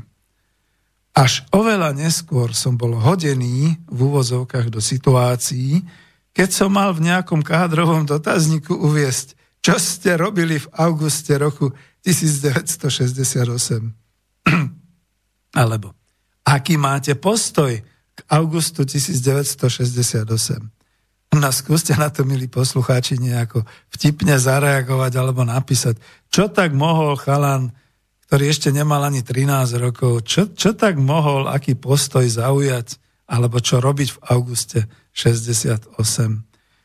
[1.14, 5.84] Až oveľa neskôr som bol hodený v úvozovkách do situácií,
[6.34, 13.94] keď som mal v nejakom kádrovom dotazníku uviesť, čo ste robili v auguste roku 1968.
[15.62, 15.94] Alebo
[16.44, 17.82] aký máte postoj
[18.14, 20.83] k augustu 1968.
[21.34, 25.98] No skúste na to, milí poslucháči, nejako vtipne zareagovať alebo napísať,
[26.30, 27.74] čo tak mohol chalan,
[28.30, 33.82] ktorý ešte nemal ani 13 rokov, čo, čo tak mohol, aký postoj zaujať, alebo čo
[33.82, 34.80] robiť v auguste
[35.18, 35.98] 68.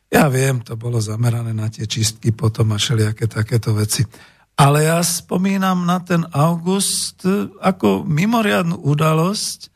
[0.08, 4.08] Ja viem, to bolo zamerané na tie čistky potom a všelijaké takéto veci.
[4.56, 7.20] Ale ja spomínam na ten august
[7.61, 9.68] ako mimoriadnu udalosť,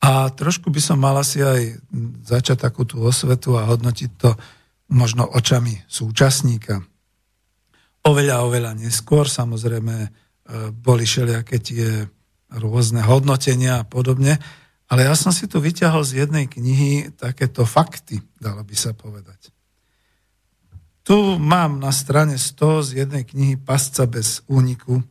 [0.00, 1.80] a trošku by som mal asi aj
[2.26, 4.36] začať takú tú osvetu a hodnotiť to
[4.92, 6.84] možno očami súčasníka.
[8.06, 10.08] Oveľa, oveľa neskôr samozrejme e,
[10.70, 12.06] boli všelijaké tie
[12.54, 14.38] rôzne hodnotenia a podobne,
[14.86, 19.50] ale ja som si tu vyťahol z jednej knihy takéto fakty, dalo by sa povedať.
[21.02, 25.02] Tu mám na strane 100 z jednej knihy Pasca bez úniku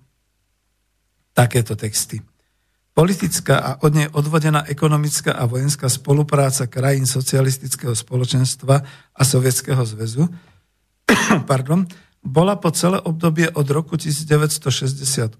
[1.35, 2.23] takéto texty.
[2.95, 8.75] Politická a od nej odvodená ekonomická a vojenská spolupráca krajín socialistického spoločenstva
[9.11, 10.23] a Sovietskeho zväzu
[11.51, 11.83] pardon,
[12.25, 15.37] bola po celé obdobie od roku 1968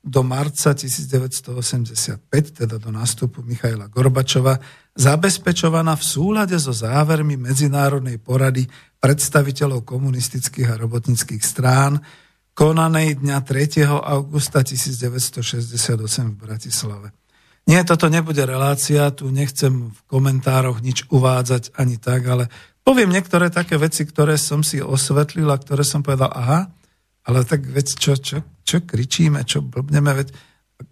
[0.00, 4.56] do marca 1985, teda do nástupu Michaila Gorbačova,
[4.96, 8.64] zabezpečovaná v súlade so závermi Medzinárodnej porady
[8.96, 12.00] predstaviteľov komunistických a robotnických strán,
[12.58, 13.86] konanej dňa 3.
[13.86, 15.94] augusta 1968
[16.26, 17.14] v Bratislave.
[17.70, 22.50] Nie, toto nebude relácia, tu nechcem v komentároch nič uvádzať ani tak, ale
[22.82, 26.66] poviem niektoré také veci, ktoré som si osvetlil a ktoré som povedal, aha,
[27.22, 30.34] ale tak veď čo, čo, čo kričíme, čo blbneme, veď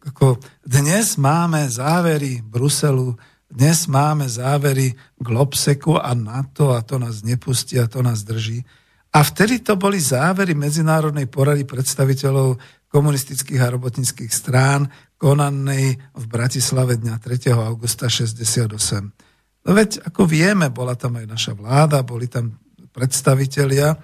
[0.07, 3.19] ako dnes máme závery Bruselu,
[3.51, 8.63] dnes máme závery Globseku a NATO a to nás nepustí a to nás drží.
[9.17, 12.61] A vtedy to boli závery Medzinárodnej porady predstaviteľov
[12.93, 17.57] komunistických a robotnických strán, konanej v Bratislave dňa 3.
[17.57, 18.77] augusta 68.
[19.65, 22.61] No veď, ako vieme, bola tam aj naša vláda, boli tam
[22.93, 23.97] predstavitelia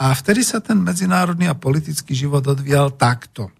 [0.00, 3.52] a vtedy sa ten medzinárodný a politický život odvíjal takto.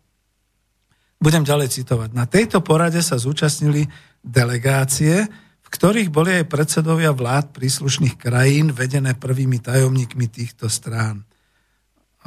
[1.20, 2.16] Budem ďalej citovať.
[2.16, 3.84] Na tejto porade sa zúčastnili
[4.24, 5.28] delegácie,
[5.74, 11.26] ktorých boli aj predsedovia vlád príslušných krajín, vedené prvými tajomníkmi týchto strán.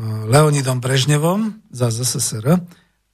[0.03, 2.59] Leonidom Brežnevom za ZSSR,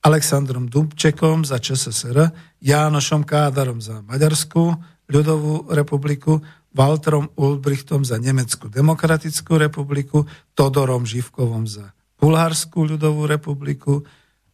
[0.03, 4.73] Aleksandrom Dubčekom za ČSSR, Jánošom Kádarom za Maďarskú
[5.07, 6.41] ľudovú republiku,
[6.73, 10.25] Walterom Ulbrichtom za Nemeckú demokratickú republiku,
[10.57, 14.01] Todorom Živkovom za Bulharskú ľudovú republiku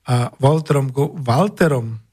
[0.03, 0.91] a Walterom,
[1.23, 2.03] Walterom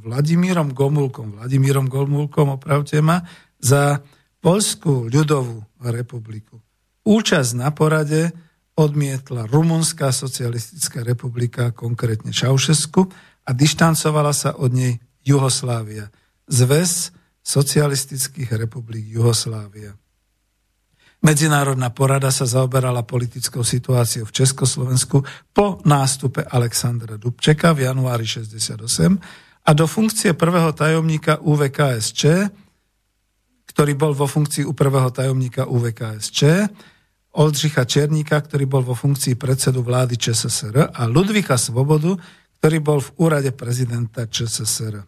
[0.00, 3.24] Vladimírom Gomulkom, Vladimírom Gomulkom, opravte ma,
[3.58, 4.00] za
[4.42, 6.58] Polskú ľudovú republiku.
[7.06, 8.34] Účasť na porade
[8.74, 13.06] odmietla Rumunská socialistická republika, konkrétne Čaušesku,
[13.42, 16.10] a dištancovala sa od nej Juhoslávia,
[16.50, 19.94] zväz socialistických republik Juhoslávia.
[21.22, 25.22] Medzinárodná porada sa zaoberala politickou situáciou v Československu
[25.54, 29.22] po nástupe Alexandra Dubčeka v januári 68
[29.62, 32.50] a do funkcie prvého tajomníka UVKSČ,
[33.72, 36.40] ktorý bol vo funkcii u prvého tajomníka UVKSČ,
[37.32, 42.20] Oldřicha Černíka, ktorý bol vo funkcii predsedu vlády ČSSR a Ludvíka Svobodu,
[42.60, 45.00] ktorý bol v úrade prezidenta ČSSR.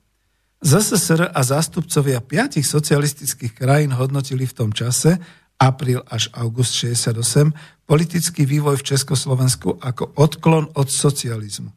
[0.65, 5.21] ZSSR a zástupcovia piatich socialistických krajín hodnotili v tom čase,
[5.61, 7.53] apríl až august 68,
[7.85, 11.69] politický vývoj v Československu ako odklon od socializmu.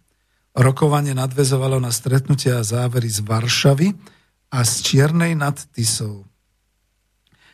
[0.58, 3.94] Rokovanie nadvezovalo na stretnutia a závery z Varšavy
[4.50, 6.26] a z Čiernej nad Tisou.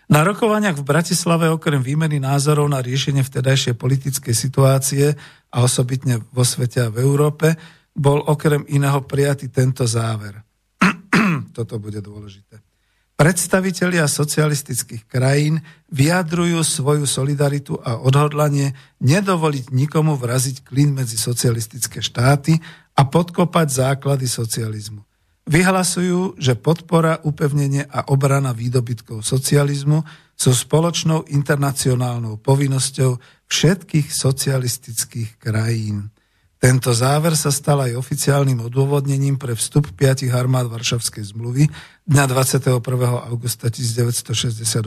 [0.08, 5.06] Na rokovaniach v Bratislave okrem výmeny názorov na riešenie vtedajšej politickej situácie
[5.52, 7.60] a osobitne vo svete a v Európe
[7.92, 10.40] bol okrem iného prijatý tento záver.
[11.58, 12.64] Toto bude dôležité.
[13.14, 15.62] Predstavitelia socialistických krajín
[15.94, 22.58] vyjadrujú svoju solidaritu a odhodlanie nedovoliť nikomu vraziť klín medzi socialistické štáty
[22.94, 25.02] a podkopať základy socializmu.
[25.44, 30.00] Vyhlasujú, že podpora, upevnenie a obrana výdobytkov socializmu
[30.40, 33.20] sú spoločnou internacionálnou povinnosťou
[33.52, 36.16] všetkých socialistických krajín.
[36.64, 41.68] Tento záver sa stal aj oficiálnym odôvodnením pre vstup piatich armád Varšavskej zmluvy
[42.08, 42.80] dňa 21.
[43.28, 44.80] augusta 1968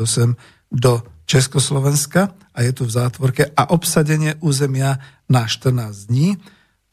[0.72, 6.40] do Československa a je tu v zátvorke a obsadenie územia na 14 dní,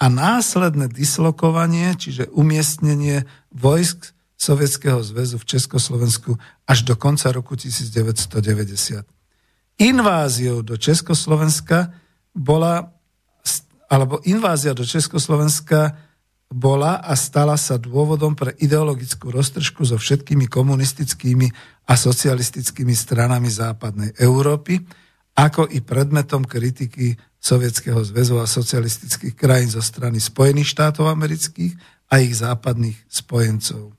[0.04, 3.24] a následné dislokovanie, čiže umiestnenie
[3.56, 6.36] vojsk Sovietskeho zväzu v Československu
[6.68, 9.08] až do konca roku 1990.
[9.80, 11.96] Inváziou do Československa
[12.36, 12.92] bola,
[13.88, 15.96] alebo invázia do Československa
[16.52, 21.48] bola a stala sa dôvodom pre ideologickú roztržku so všetkými komunistickými
[21.88, 24.84] a socialistickými stranami západnej Európy,
[25.40, 31.76] ako i predmetom kritiky Sovietskeho zväzu a socialistických krajín zo strany Spojených štátov amerických
[32.08, 33.92] a ich západných spojencov.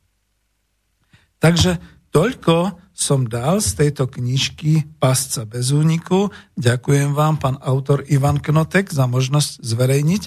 [1.45, 1.76] Takže
[2.09, 6.32] toľko som dal z tejto knižky Pasca bez úniku.
[6.57, 10.22] Ďakujem vám, pán autor Ivan Knotek, za možnosť zverejniť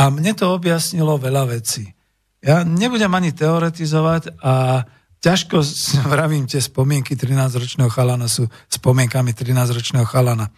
[0.00, 1.92] a mne to objasnilo veľa vecí.
[2.40, 4.86] Ja nebudem ani teoretizovať a
[5.20, 5.60] ťažko
[6.12, 10.48] vravím, tie spomienky 13-ročného chalana sú spomienkami 13-ročného chalana.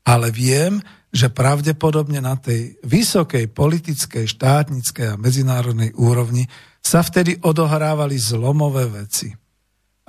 [0.00, 0.80] Ale viem,
[1.10, 6.46] že pravdepodobne na tej vysokej politickej, štátnickej a medzinárodnej úrovni
[6.78, 9.34] sa vtedy odohrávali zlomové veci.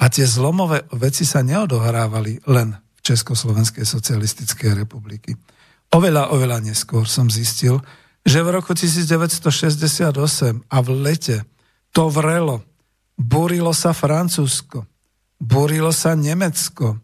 [0.01, 5.33] A tie zlomové veci sa neodohrávali len v Československej socialistickej republiky.
[5.91, 7.81] Oveľa, oveľa neskôr som zistil,
[8.21, 10.13] že v roku 1968
[10.69, 11.37] a v lete
[11.91, 12.61] to vrelo,
[13.17, 14.85] burilo sa Francúzsko,
[15.41, 17.01] burilo sa Nemecko,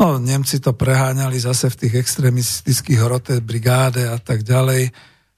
[0.00, 4.88] No, Nemci to preháňali zase v tých extremistických hrote, brigáde a tak ďalej.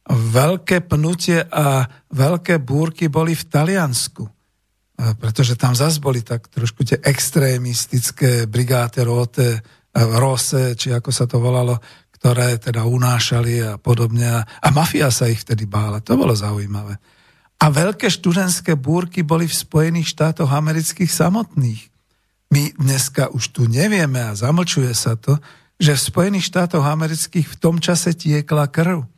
[0.06, 4.22] Veľké pnutie a veľké búrky boli v Taliansku,
[5.18, 9.58] pretože tam zase boli tak trošku tie extrémistické brigáde, rote,
[9.98, 11.82] rose, či ako sa to volalo,
[12.22, 14.46] ktoré teda unášali a podobne.
[14.46, 15.98] A mafia sa ich vtedy bála.
[16.06, 17.02] To bolo zaujímavé.
[17.58, 21.91] A veľké študentské búrky boli v Spojených štátoch amerických samotných.
[22.52, 25.40] My dneska už tu nevieme a zamlčuje sa to,
[25.80, 29.08] že v Spojených štátoch amerických v tom čase tiekla krv.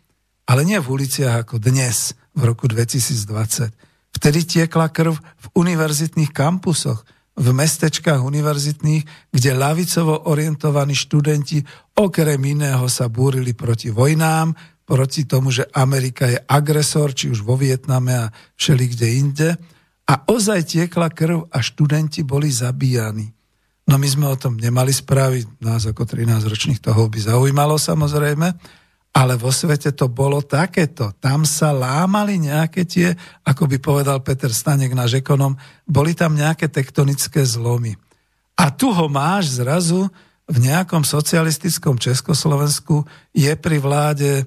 [0.47, 3.75] Ale nie v uliciach ako dnes, v roku 2020.
[4.15, 7.03] Vtedy tiekla krv v univerzitných kampusoch,
[7.35, 11.67] v mestečkách univerzitných, kde lavicovo orientovaní študenti
[11.99, 14.55] okrem iného sa búrili proti vojnám,
[14.87, 19.49] proti tomu, že Amerika je agresor, či už vo Vietname a všeli kde inde
[20.05, 23.33] a ozaj tiekla krv a študenti boli zabíjani.
[23.85, 28.49] No my sme o tom nemali správy, nás ako 13 ročných toho by zaujímalo samozrejme,
[29.15, 31.13] ale vo svete to bolo takéto.
[31.21, 33.13] Tam sa lámali nejaké tie,
[33.45, 35.55] ako by povedal Peter Stanek, náš ekonom,
[35.87, 37.95] boli tam nejaké tektonické zlomy.
[38.59, 40.11] A tu ho máš zrazu
[40.45, 44.45] v nejakom socialistickom Československu, je pri vláde e,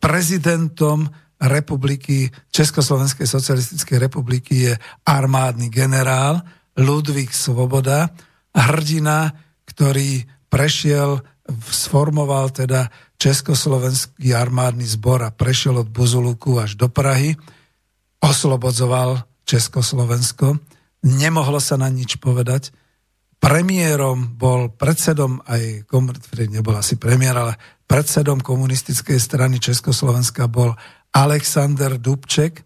[0.00, 1.06] prezidentom
[1.40, 4.74] republiky, Československej socialistickej republiky je
[5.04, 6.40] armádny generál
[6.76, 8.12] Ludvík Svoboda,
[8.56, 9.32] hrdina,
[9.68, 11.20] ktorý prešiel,
[11.68, 17.36] sformoval teda Československý armádny zbor a prešiel od Buzuluku až do Prahy,
[18.20, 20.58] oslobodzoval Československo,
[21.04, 22.74] nemohlo sa na nič povedať.
[23.36, 25.86] Premiérom bol predsedom aj,
[26.50, 27.54] nebol asi premiér, ale
[27.86, 30.74] predsedom komunistickej strany Československa bol
[31.12, 32.64] Alexander Dubček,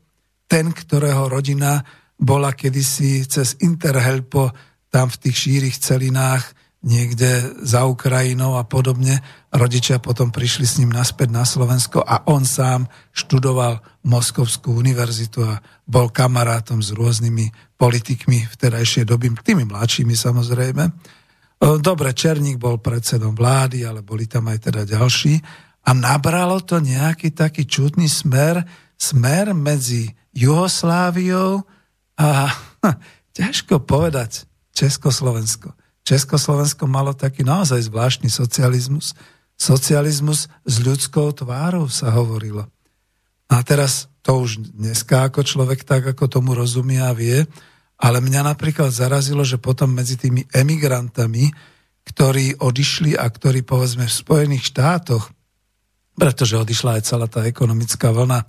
[0.51, 1.85] ten, ktorého rodina
[2.21, 4.53] bola kedysi cez Interhelpo
[4.91, 9.21] tam v tých šírich celinách niekde za Ukrajinou a podobne.
[9.53, 15.61] Rodičia potom prišli s ním naspäť na Slovensko a on sám študoval Moskovskú univerzitu a
[15.85, 20.85] bol kamarátom s rôznymi politikmi v terajšej doby, tými mladšími samozrejme.
[21.61, 25.37] Dobre, Černík bol predsedom vlády, ale boli tam aj teda ďalší
[25.85, 28.65] a nabralo to nejaký taký čudný smer,
[29.01, 31.65] smer medzi Jugosláviou
[32.21, 32.53] a
[32.85, 32.97] hm,
[33.33, 34.45] ťažko povedať
[34.77, 35.73] Československo.
[36.05, 39.13] Československo malo taký naozaj zvláštny socializmus.
[39.61, 42.65] Socializmus s ľudskou tvárou sa hovorilo.
[43.51, 47.45] A teraz to už dneska ako človek tak, ako tomu rozumie a vie,
[48.01, 51.53] ale mňa napríklad zarazilo, že potom medzi tými emigrantami,
[52.09, 55.29] ktorí odišli a ktorí povedzme v Spojených štátoch
[56.19, 58.45] pretože odišla aj celá tá ekonomická vlna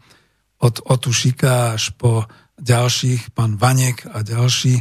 [0.61, 2.29] od Otušika až po
[2.61, 4.77] ďalších, pán Vanek a ďalší,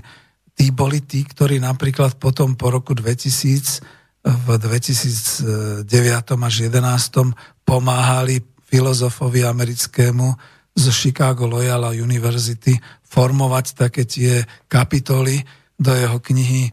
[0.53, 9.49] tí boli tí, ktorí napríklad potom po roku 2000 v 2009 až 2011 pomáhali filozofovi
[9.49, 10.37] americkému
[10.77, 12.77] z Chicago Loyola University
[13.09, 15.41] formovať také tie kapitoly
[15.81, 16.71] do jeho knihy e,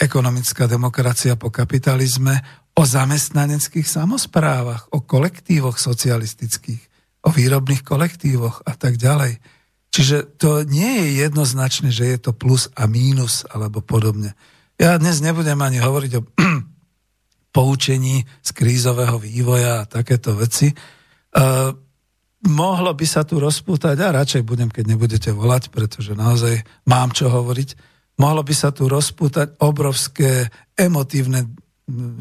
[0.00, 6.82] Ekonomická demokracia po kapitalizme o zamestnaneckých samozprávach, o kolektívoch socialistických,
[7.26, 9.42] o výrobných kolektívoch a tak ďalej.
[9.90, 14.38] Čiže to nie je jednoznačné, že je to plus a mínus alebo podobne.
[14.78, 16.22] Ja dnes nebudem ani hovoriť o
[17.56, 20.70] poučení z krízového vývoja a takéto veci.
[20.70, 20.74] E,
[22.46, 27.28] mohlo by sa tu rozpútať, a radšej budem, keď nebudete volať, pretože naozaj mám čo
[27.28, 27.68] hovoriť,
[28.16, 30.48] mohlo by sa tu rozpútať obrovské
[30.78, 31.50] emotívne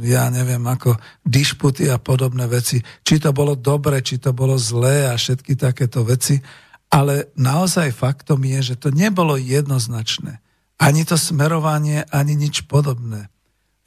[0.04, 2.82] ja neviem, ako dišputy a podobné veci.
[2.82, 6.42] Či to bolo dobre, či to bolo zlé a všetky takéto veci.
[6.90, 10.42] Ale naozaj faktom je, že to nebolo jednoznačné.
[10.80, 13.30] Ani to smerovanie, ani nič podobné.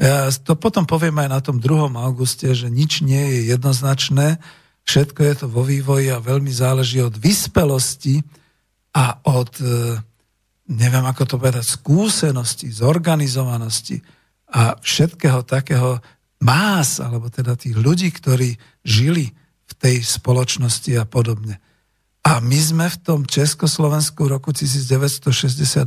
[0.03, 1.95] Ja to potom poviem aj na tom 2.
[1.95, 4.43] auguste, že nič nie je jednoznačné,
[4.83, 8.19] všetko je to vo vývoji a veľmi záleží od vyspelosti
[8.99, 10.03] a od, e,
[10.75, 14.03] neviem ako to povedať, skúsenosti, zorganizovanosti,
[14.53, 15.99] a všetkého takého
[16.45, 19.33] más, alebo teda tých ľudí, ktorí žili
[19.65, 21.57] v tej spoločnosti a podobne.
[22.23, 25.83] A my sme v tom Československu roku 1968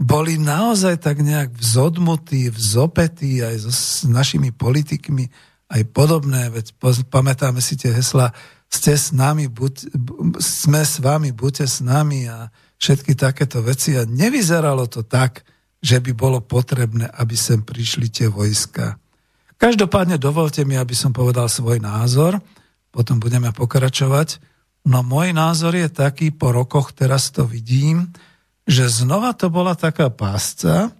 [0.00, 5.28] boli naozaj tak nejak vzodmutí, vzopetí aj so, s našimi politikmi,
[5.72, 6.72] aj podobné, veď
[7.08, 8.32] pamätáme si tie hesla,
[8.72, 9.92] ste s nami, buď,
[10.40, 12.48] sme s vami, buďte s nami a
[12.80, 14.00] všetky takéto veci.
[14.00, 15.44] A nevyzeralo to tak,
[15.82, 18.96] že by bolo potrebné, aby sem prišli tie vojska.
[19.58, 22.38] Každopádne dovolte mi, aby som povedal svoj názor,
[22.94, 24.38] potom budeme pokračovať.
[24.86, 28.10] No môj názor je taký, po rokoch teraz to vidím,
[28.62, 30.94] že znova to bola taká pásca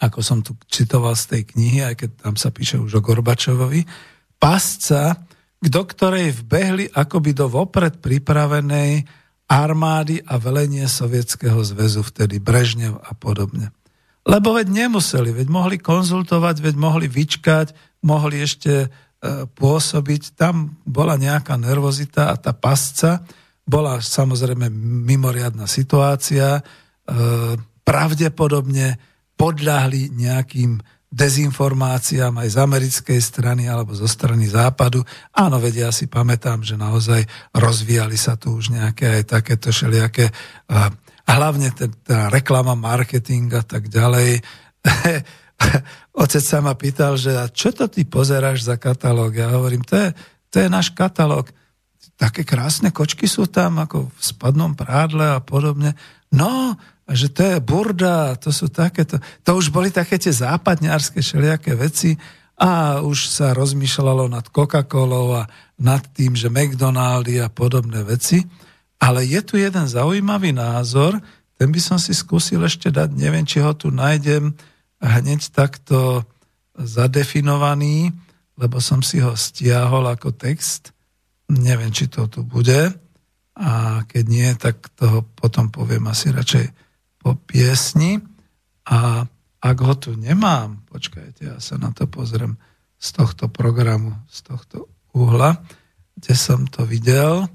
[0.00, 3.84] ako som tu citoval z tej knihy, aj keď tam sa píše už o Gorbačovovi,
[4.40, 5.20] pasca,
[5.60, 9.04] do ktorej vbehli akoby do vopred pripravenej
[9.50, 13.74] armády a velenie Sovietskeho zväzu, vtedy Brežnev a podobne.
[14.22, 17.74] Lebo veď nemuseli, veď mohli konzultovať, veď mohli vyčkať,
[18.06, 18.88] mohli ešte e,
[19.50, 20.38] pôsobiť.
[20.38, 23.26] Tam bola nejaká nervozita a tá pasca
[23.66, 24.70] bola samozrejme
[25.08, 26.60] mimoriadná situácia.
[26.60, 26.62] E,
[27.82, 29.02] pravdepodobne
[29.34, 30.78] podľahli nejakým
[31.10, 35.02] dezinformáciám aj z americkej strany alebo zo strany západu.
[35.34, 40.30] Áno, vedia, ja si pamätám, že naozaj rozvíjali sa tu už nejaké aj takéto všelijaké
[40.70, 40.94] a
[41.26, 41.74] hlavne
[42.06, 44.38] tá reklama, marketing a tak ďalej.
[46.22, 49.34] Otec sa ma pýtal, že a čo to ty pozeráš za katalóg?
[49.34, 50.08] Ja hovorím, to je,
[50.50, 51.50] to je náš katalóg.
[52.14, 55.96] Také krásne kočky sú tam, ako v spadnom prádle a podobne.
[56.30, 56.76] No,
[57.10, 59.18] že to je burda, to sú takéto.
[59.42, 62.14] To už boli také tie západňárske všelijaké veci
[62.60, 65.48] a už sa rozmýšľalo nad Coca-Colou a
[65.80, 68.44] nad tým, že McDonaldy a podobné veci.
[69.00, 71.18] Ale je tu jeden zaujímavý názor,
[71.56, 74.52] ten by som si skúsil ešte dať, neviem, či ho tu nájdem
[75.00, 76.24] hneď takto
[76.76, 78.12] zadefinovaný,
[78.60, 80.92] lebo som si ho stiahol ako text.
[81.48, 82.92] Neviem, či to tu bude.
[83.56, 86.89] A keď nie, tak toho potom poviem asi radšej
[87.20, 88.18] po piesni.
[88.88, 89.28] A
[89.60, 92.56] ak ho tu nemám, počkajte, ja sa na to pozriem
[92.96, 95.60] z tohto programu, z tohto uhla,
[96.16, 97.48] kde som to videl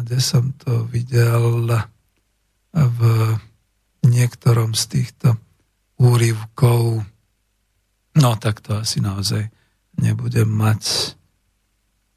[0.00, 1.68] kde som to videl
[2.72, 3.00] v
[4.02, 5.36] niektorom z týchto
[6.00, 7.04] úrivkov.
[8.16, 9.52] No tak to asi naozaj
[10.00, 11.14] nebudem mať.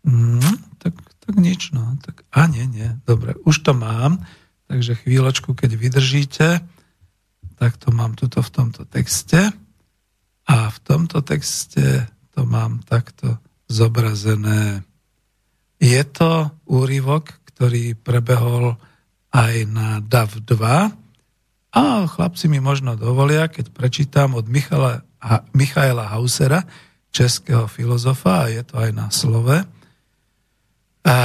[0.06, 1.98] No, tak, tak nič, no.
[2.00, 2.94] Tak, a nie, nie.
[3.04, 4.24] Dobre, už to mám.
[4.66, 6.48] Takže chvíľočku, keď vydržíte,
[7.56, 9.54] tak to mám tuto v tomto texte.
[10.46, 12.06] A v tomto texte
[12.36, 14.86] to mám takto zobrazené.
[15.82, 18.78] Je to úryvok, ktorý prebehol
[19.34, 21.76] aj na DAV 2.
[21.76, 25.04] A chlapci mi možno dovolia, keď prečítam od Michala,
[25.52, 26.64] Michaela Hausera,
[27.12, 29.64] českého filozofa, a je to aj na slove.
[31.06, 31.16] A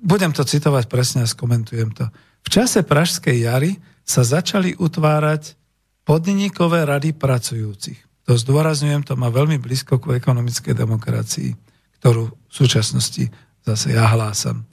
[0.00, 2.08] budem to citovať presne a skomentujem to.
[2.44, 5.54] V čase Pražskej jary sa začali utvárať
[6.02, 8.00] podnikové rady pracujúcich.
[8.26, 11.50] To zdôrazňujem, to má veľmi blízko ku ekonomickej demokracii,
[12.02, 13.30] ktorú v súčasnosti
[13.62, 14.70] zase ja hlásam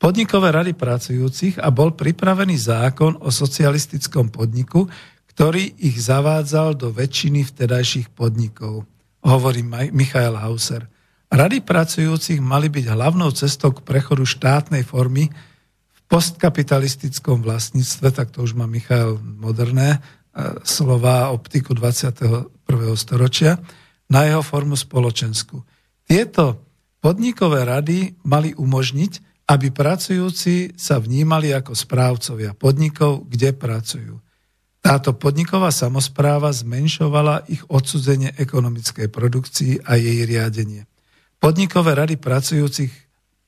[0.00, 4.88] podnikové rady pracujúcich a bol pripravený zákon o socialistickom podniku,
[5.28, 8.88] ktorý ich zavádzal do väčšiny vtedajších podnikov.
[9.20, 9.60] Hovorí
[9.92, 10.88] Michael Hauser.
[11.30, 15.28] Rady pracujúcich mali byť hlavnou cestou k prechodu štátnej formy
[16.10, 19.98] postkapitalistickom vlastníctve, tak to už má Michal moderné e,
[20.66, 22.50] slova optiku 21.
[22.98, 23.62] storočia,
[24.10, 25.62] na jeho formu spoločenskú.
[26.02, 26.66] Tieto
[26.98, 34.18] podnikové rady mali umožniť, aby pracujúci sa vnímali ako správcovia podnikov, kde pracujú.
[34.82, 40.90] Táto podniková samozpráva zmenšovala ich odsudzenie ekonomickej produkcii a jej riadenie.
[41.38, 42.90] Podnikové rady pracujúcich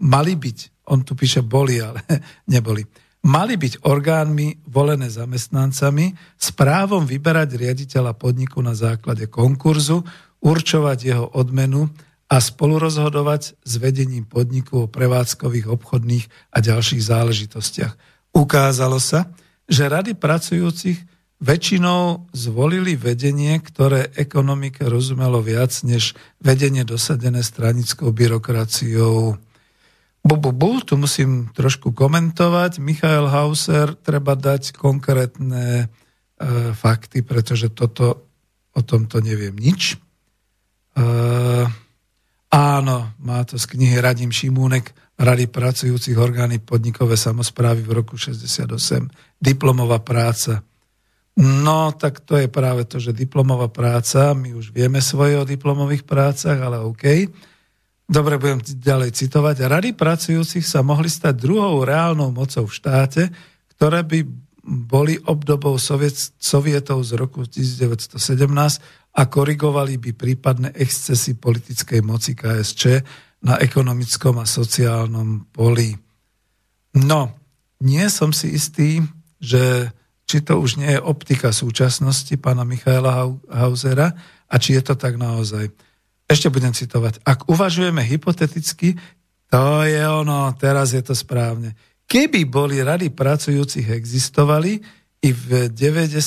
[0.02, 0.58] mali byť,
[0.88, 2.02] on tu píše boli, ale
[2.54, 2.82] neboli,
[3.26, 10.02] mali byť orgánmi volené zamestnancami s právom vyberať riaditeľa podniku na základe konkurzu,
[10.42, 11.86] určovať jeho odmenu
[12.26, 17.92] a spolurozhodovať s vedením podniku o prevádzkových, obchodných a ďalších záležitostiach.
[18.32, 19.30] Ukázalo sa,
[19.68, 20.98] že rady pracujúcich
[21.42, 29.36] väčšinou zvolili vedenie, ktoré ekonomike rozumelo viac než vedenie dosadené stranickou byrokraciou.
[30.22, 32.78] Bu, bu, bu, tu musím trošku komentovať.
[32.78, 35.86] Michael Hauser, treba dať konkrétne e,
[36.72, 38.30] fakty, pretože toto,
[38.70, 39.98] o tomto neviem nič.
[40.94, 41.06] E,
[42.52, 49.08] Áno, má to z knihy Radim Šimúnek, Rady pracujúcich orgány podnikové samozprávy v roku 68.
[49.40, 50.60] Diplomová práca.
[51.40, 56.04] No, tak to je práve to, že diplomová práca, my už vieme svoje o diplomových
[56.04, 57.32] prácach, ale OK.
[58.12, 59.64] Dobre, budem ďalej citovať.
[59.64, 63.32] Rady pracujúcich sa mohli stať druhou reálnou mocou v štáte,
[63.72, 64.28] ktoré by
[64.84, 68.20] boli obdobou Soviet, Sovietov z roku 1917
[69.16, 73.00] a korigovali by prípadné excesy politickej moci KSČ
[73.48, 75.96] na ekonomickom a sociálnom poli.
[77.00, 77.32] No,
[77.80, 79.00] nie som si istý,
[79.40, 79.88] že
[80.28, 84.12] či to už nie je optika súčasnosti pána Michaela Hausera
[84.52, 85.72] a či je to tak naozaj.
[86.28, 87.22] Ešte budem citovať.
[87.22, 88.96] Ak uvažujeme hypoteticky,
[89.52, 91.76] to je ono, teraz je to správne.
[92.08, 94.80] Keby boli rady pracujúcich existovali,
[95.22, 96.18] i v 90.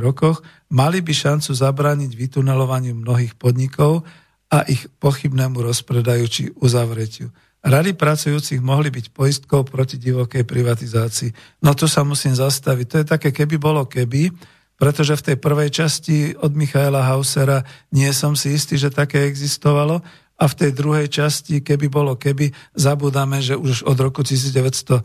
[0.00, 0.40] rokoch
[0.72, 4.08] mali by šancu zabrániť vytunelovaniu mnohých podnikov
[4.48, 7.28] a ich pochybnému rozpredaju či uzavretiu.
[7.60, 11.60] Rady pracujúcich mohli byť poistkou proti divokej privatizácii.
[11.60, 12.86] No tu sa musím zastaviť.
[12.88, 14.32] To je také keby bolo keby,
[14.78, 20.00] pretože v tej prvej časti od Michaela Hausera nie som si istý, že také existovalo.
[20.38, 25.02] A v tej druhej časti, keby bolo keby, zabudáme, že už od roku 1988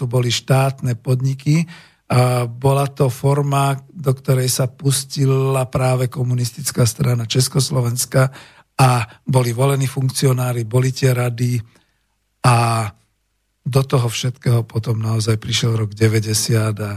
[0.00, 1.68] tu boli štátne podniky
[2.08, 8.32] a bola to forma, do ktorej sa pustila práve komunistická strana Československa
[8.80, 11.60] a boli volení funkcionári, boli tie rady
[12.48, 12.88] a
[13.60, 16.32] do toho všetkého potom naozaj prišiel rok 90
[16.80, 16.92] a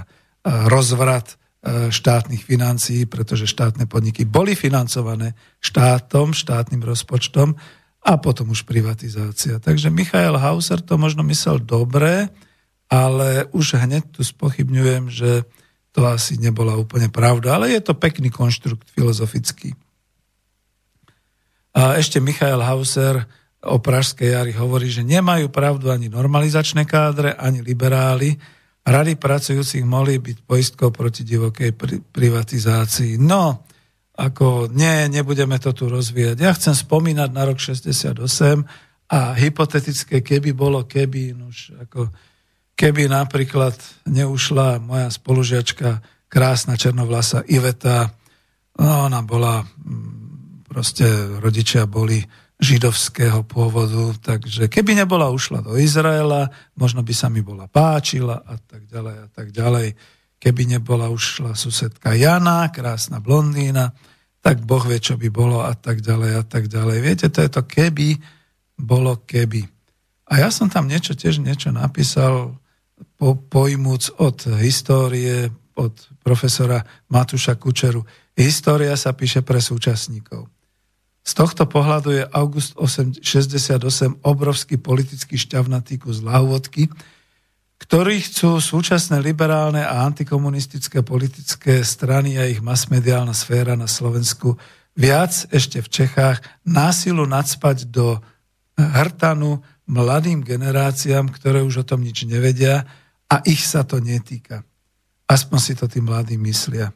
[0.71, 7.53] rozvrat štátnych financií, pretože štátne podniky boli financované štátom, štátnym rozpočtom
[8.01, 9.61] a potom už privatizácia.
[9.61, 12.33] Takže Michael Hauser to možno myslel dobre,
[12.89, 15.45] ale už hneď tu spochybňujem, že
[15.93, 19.77] to asi nebola úplne pravda, ale je to pekný konštrukt filozofický.
[21.77, 23.23] A ešte Michael Hauser
[23.61, 28.35] o Pražskej jari hovorí, že nemajú pravdu ani normalizačné kádre, ani liberáli.
[28.81, 33.21] Rady pracujúcich mohli byť poistkou proti divokej pri- privatizácii.
[33.21, 33.61] No,
[34.17, 36.37] ako nie, nebudeme to tu rozvíjať.
[36.41, 38.17] Ja chcem spomínať na rok 68
[39.11, 42.09] a hypotetické, keby bolo keby, už ako
[42.73, 43.77] keby napríklad
[44.09, 46.01] neušla moja spolužiačka,
[46.31, 48.15] krásna černovlasa Iveta,
[48.79, 51.05] no ona bola mm, proste
[51.43, 52.23] rodičia boli
[52.61, 58.55] židovského pôvodu, takže keby nebola ušla do Izraela, možno by sa mi bola páčila a
[58.61, 59.87] tak ďalej a tak ďalej.
[60.37, 63.97] Keby nebola ušla susedka Jana, krásna blondína,
[64.45, 66.97] tak Boh vie, čo by bolo a tak ďalej a tak ďalej.
[67.01, 68.21] Viete, to je to keby,
[68.77, 69.65] bolo keby.
[70.29, 72.61] A ja som tam niečo, tiež niečo napísal,
[73.17, 78.05] po, pojmúc od histórie, od profesora Matúša Kučeru.
[78.37, 80.50] História sa píše pre súčasníkov.
[81.21, 86.89] Z tohto pohľadu je august 68 obrovský politický šťavnatý kus lahôdky,
[87.81, 94.57] ktorý chcú súčasné liberálne a antikomunistické politické strany a ich masmediálna sféra na Slovensku
[94.93, 98.21] viac ešte v Čechách násilu nadspať do
[98.77, 102.85] hrtanu mladým generáciám, ktoré už o tom nič nevedia
[103.29, 104.63] a ich sa to netýka.
[105.25, 106.91] Aspoň si to tí mladí myslia.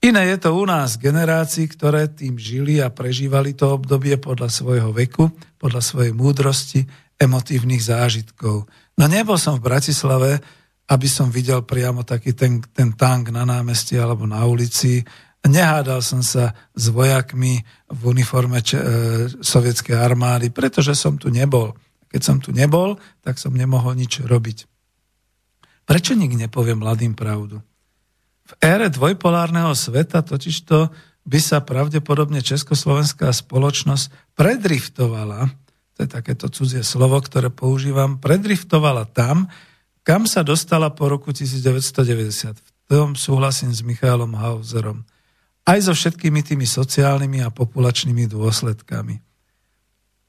[0.00, 4.96] Iné je to u nás generácií, ktoré tým žili a prežívali to obdobie podľa svojho
[4.96, 5.28] veku,
[5.60, 6.88] podľa svojej múdrosti,
[7.20, 8.64] emotívnych zážitkov.
[8.96, 10.40] No nebol som v Bratislave,
[10.88, 15.04] aby som videl priamo taký ten, ten tank na námestí alebo na ulici.
[15.44, 17.60] Nehádal som sa s vojakmi
[17.92, 18.84] v uniforme če, e,
[19.44, 21.76] sovietskej armády, pretože som tu nebol.
[22.08, 24.64] Keď som tu nebol, tak som nemohol nič robiť.
[25.84, 27.60] Prečo nik nepovie mladým pravdu?
[28.50, 30.90] V ére dvojpolárneho sveta totižto
[31.22, 35.46] by sa pravdepodobne československá spoločnosť predriftovala,
[35.94, 39.46] to je takéto cudzie slovo, ktoré používam, predriftovala tam,
[40.02, 42.58] kam sa dostala po roku 1990.
[42.58, 45.06] V tom súhlasím s Michailom Hauserom.
[45.62, 49.22] Aj so všetkými tými sociálnymi a populačnými dôsledkami.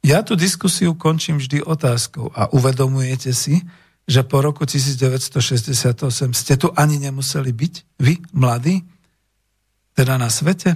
[0.06, 3.66] Ja tú diskusiu končím vždy otázkou a uvedomujete si,
[4.12, 8.84] že po roku 1968 ste tu ani nemuseli byť, vy, mladí,
[9.96, 10.76] teda na svete?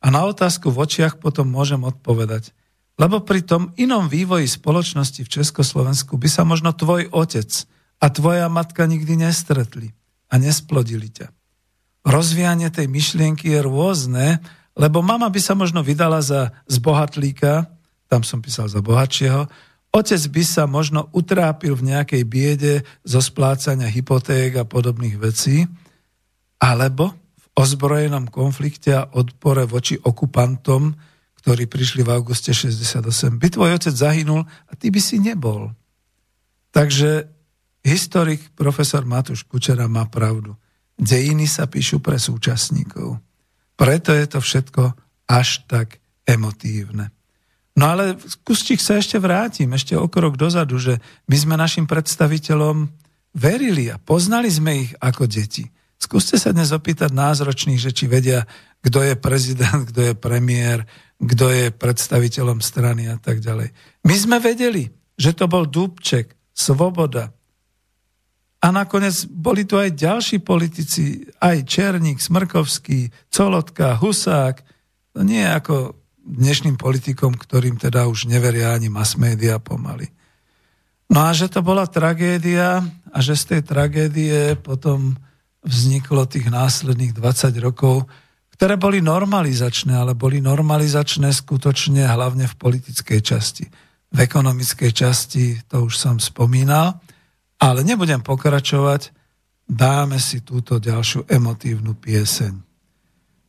[0.00, 2.56] A na otázku v očiach potom môžem odpovedať.
[2.96, 7.68] Lebo pri tom inom vývoji spoločnosti v Československu by sa možno tvoj otec
[8.00, 9.92] a tvoja matka nikdy nestretli
[10.32, 11.28] a nesplodili ťa.
[12.08, 14.40] Rozvíjanie tej myšlienky je rôzne,
[14.74, 17.68] lebo mama by sa možno vydala za zbohatlíka,
[18.08, 19.46] tam som písal za bohatšieho,
[19.92, 22.74] Otec by sa možno utrápil v nejakej biede
[23.04, 25.68] zo splácania hypoték a podobných vecí,
[26.56, 30.96] alebo v ozbrojenom konflikte a odpore voči okupantom,
[31.44, 33.36] ktorí prišli v auguste 68.
[33.36, 35.68] By tvoj otec zahynul a ty by si nebol.
[36.72, 37.28] Takže
[37.84, 40.56] historik profesor Matúš Kučera má pravdu.
[40.96, 43.20] Dejiny sa píšu pre súčasníkov.
[43.76, 44.96] Preto je to všetko
[45.28, 47.12] až tak emotívne.
[47.72, 52.92] No ale kusčík sa ešte vrátim, ešte o krok dozadu, že my sme našim predstaviteľom
[53.32, 55.64] verili a poznali sme ich ako deti.
[55.96, 58.44] Skúste sa dnes opýtať názročných, že či vedia,
[58.84, 60.84] kto je prezident, kto je premiér,
[61.16, 63.72] kto je predstaviteľom strany a tak ďalej.
[64.04, 67.32] My sme vedeli, že to bol Dubček, Svoboda.
[68.62, 74.60] A nakoniec boli tu aj ďalší politici, aj Černík, Smrkovský, Colotka, Husák.
[75.16, 80.08] To nie je ako dnešným politikom, ktorým teda už neveria ani mass media pomaly.
[81.12, 82.80] No a že to bola tragédia
[83.12, 85.18] a že z tej tragédie potom
[85.60, 88.08] vzniklo tých následných 20 rokov,
[88.56, 93.66] ktoré boli normalizačné, ale boli normalizačné skutočne hlavne v politickej časti.
[94.12, 97.00] V ekonomickej časti to už som spomínal,
[97.60, 99.12] ale nebudem pokračovať,
[99.68, 102.71] dáme si túto ďalšiu emotívnu pieseň,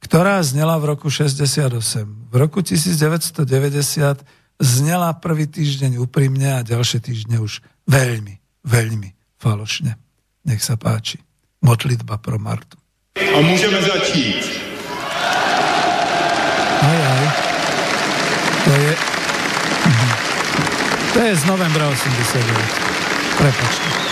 [0.03, 1.79] ktorá znela v roku 68.
[2.27, 3.47] V roku 1990
[4.59, 9.95] znela prvý týždeň úprimne a ďalšie týždne už veľmi, veľmi falošne.
[10.43, 11.23] Nech sa páči.
[11.63, 12.75] Modlitba pro Martu.
[13.15, 14.43] A můžeme začít.
[16.83, 17.25] Aj, aj.
[18.67, 18.91] To je...
[19.87, 20.09] Mhm.
[21.13, 22.43] To je z novembra 89.
[23.37, 24.02] Prepačte.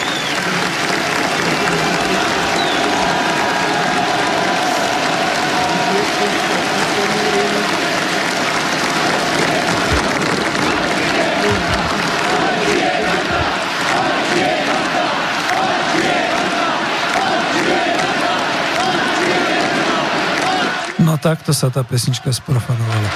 [21.22, 23.10] Takto sa tá pesnička sprofanovala.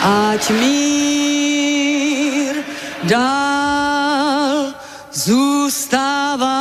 [0.00, 2.64] Ať mír
[3.04, 4.72] dál
[5.12, 6.56] zůstává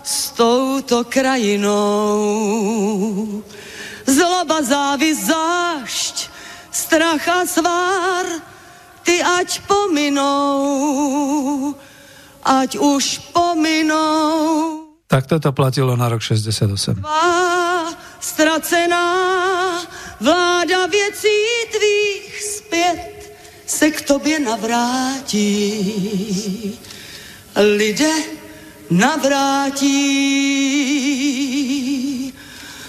[0.00, 1.76] s touto krajinou.
[4.08, 6.32] Zloba, závis, zášť,
[6.72, 8.24] strach a svár,
[9.04, 11.76] ty ať pominou,
[12.44, 14.83] ať už pominou.
[15.06, 17.02] Tak toto platilo na rok 68.
[18.20, 19.06] Stracená
[20.20, 21.28] vláda věcí
[21.70, 23.34] tvých zpět
[23.66, 25.44] se k tobě navrátí.
[27.56, 28.12] Lidé
[28.90, 29.94] navrátí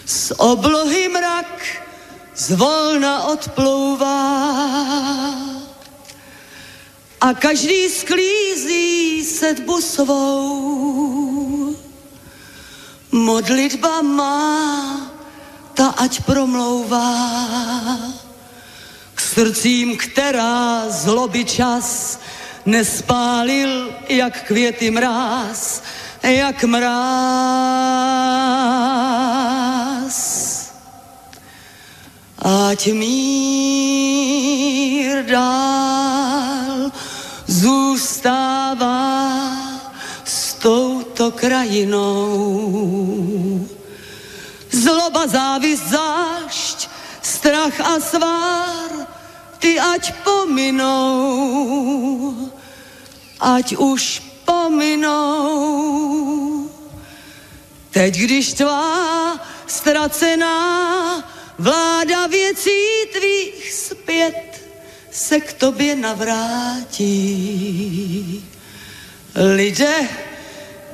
[0.06, 1.84] z oblohy mrak
[2.36, 4.16] zvolna odplouvá
[7.22, 11.06] a každý sklízí sedbu svou
[13.16, 15.08] Modlitba má,
[15.72, 17.16] ta ať promlouvá
[19.16, 22.20] k srdcím, která zloby čas
[22.66, 25.84] nespálil, jak květy mráz,
[26.24, 26.96] jak mráz.
[32.40, 34.36] Ať mír
[35.26, 36.92] dál
[37.48, 39.16] zůstává
[41.16, 42.04] touto krajinou.
[44.68, 46.90] Zloba, závis, zášť,
[47.24, 49.08] strach a svár,
[49.64, 50.92] ty ať pominou,
[53.40, 55.16] ať už pominou.
[57.96, 61.24] Teď, když tvá ztracená
[61.56, 64.60] vláda věcí tvých zpět
[65.12, 67.16] se k tobě navrátí.
[69.36, 70.08] Lidé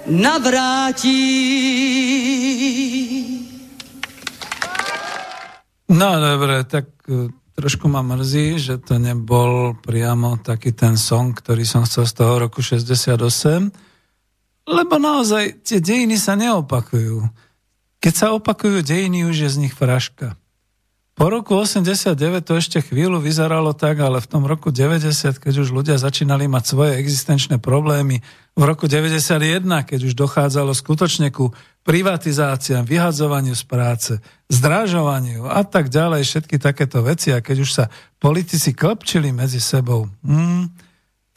[0.08, 1.20] navrátí.
[5.92, 7.28] No dobre, tak e,
[7.60, 12.34] trošku ma mrzí, že to nebol priamo taký ten song, ktorý som chcel z toho
[12.48, 13.70] roku 68,
[14.72, 17.28] lebo naozaj tie dejiny sa neopakujú.
[18.02, 20.41] Keď sa opakujú dejiny, už je z nich fraška.
[21.22, 25.70] Po roku 89 to ešte chvíľu vyzeralo tak, ale v tom roku 90, keď už
[25.70, 28.26] ľudia začínali mať svoje existenčné problémy,
[28.58, 31.54] v roku 91, keď už dochádzalo skutočne ku
[31.86, 34.12] privatizáciám, vyhadzovaniu z práce,
[34.50, 37.86] zdražovaniu a tak ďalej, všetky takéto veci, a keď už sa
[38.18, 40.74] politici klopčili medzi sebou, hmm,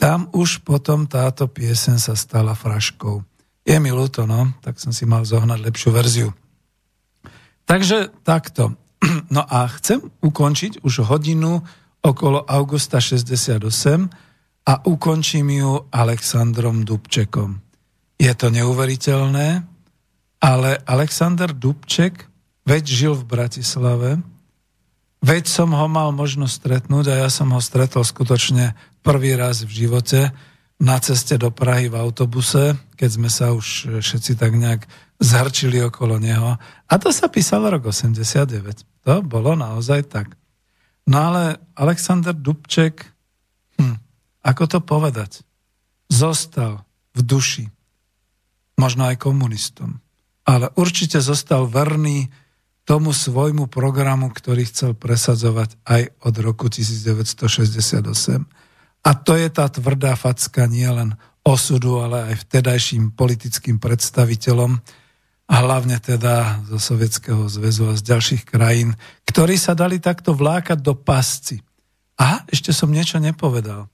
[0.01, 3.21] tam už potom táto piesen sa stala fraškou.
[3.69, 6.33] Je mi ľúto, no, tak som si mal zohnať lepšiu verziu.
[7.69, 8.81] Takže takto.
[9.29, 11.61] No a chcem ukončiť už hodinu
[12.05, 13.61] okolo augusta 68
[14.65, 17.61] a ukončím ju Alexandrom Dubčekom.
[18.21, 19.65] Je to neuveriteľné,
[20.41, 22.29] ale Alexander Dubček
[22.65, 24.11] veď žil v Bratislave,
[25.25, 29.85] veď som ho mal možnosť stretnúť a ja som ho stretol skutočne prvý raz v
[29.85, 30.33] živote
[30.81, 34.85] na ceste do Prahy v autobuse, keď sme sa už všetci tak nejak
[35.21, 36.57] zhrčili okolo neho.
[36.89, 38.94] A to sa písalo rok 89.
[39.05, 40.37] To bolo naozaj tak.
[41.05, 43.05] No ale Alexander Dubček,
[43.77, 43.97] hm,
[44.41, 45.45] ako to povedať,
[46.09, 47.65] zostal v duši,
[48.81, 50.01] možno aj komunistom,
[50.49, 52.33] ale určite zostal verný
[52.85, 58.05] tomu svojmu programu, ktorý chcel presadzovať aj od roku 1968.
[59.05, 64.81] A to je tá tvrdá facka nielen osudu, ale aj vtedajším politickým predstaviteľom,
[65.45, 68.97] a hlavne teda zo Sovietskeho zväzu a z ďalších krajín,
[69.29, 71.61] ktorí sa dali takto vlákať do pasci.
[72.17, 73.91] A ešte som niečo nepovedal.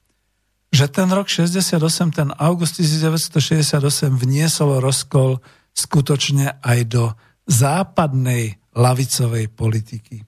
[0.70, 1.82] že ten rok 68,
[2.14, 3.82] ten august 1968
[4.14, 5.42] vniesol rozkol
[5.74, 7.04] skutočne aj do
[7.50, 10.22] západnej lavicovej politiky.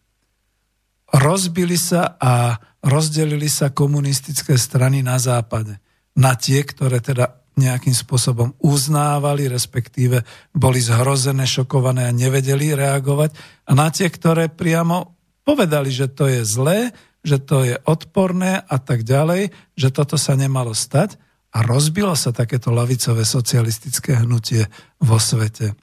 [1.15, 5.79] Rozbili sa a rozdelili sa komunistické strany na západe.
[6.19, 10.25] Na tie, ktoré teda nejakým spôsobom uznávali, respektíve
[10.57, 13.37] boli zhrozené, šokované a nevedeli reagovať.
[13.69, 18.77] A na tie, ktoré priamo povedali, že to je zlé, že to je odporné a
[18.81, 21.21] tak ďalej, že toto sa nemalo stať
[21.53, 24.67] a rozbilo sa takéto lavicové socialistické hnutie
[24.99, 25.77] vo svete.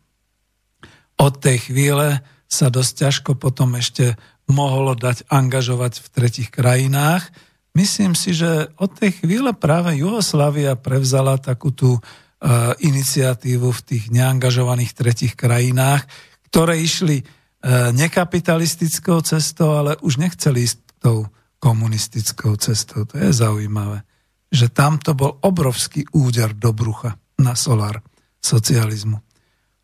[1.20, 4.18] Od tej chvíle sa dosť ťažko potom ešte
[4.50, 7.30] mohlo dať angažovať v tretich krajinách.
[7.78, 14.04] Myslím si, že od tej chvíle práve Jugoslávia prevzala takú tú uh, iniciatívu v tých
[14.10, 16.04] neangažovaných tretich krajinách,
[16.50, 23.06] ktoré išli uh, nekapitalistickou cestou, ale už nechceli ísť tou komunistickou cestou.
[23.06, 24.02] To je zaujímavé.
[24.50, 28.02] Že tam to bol obrovský úder do brucha na solár
[28.42, 29.20] socializmu.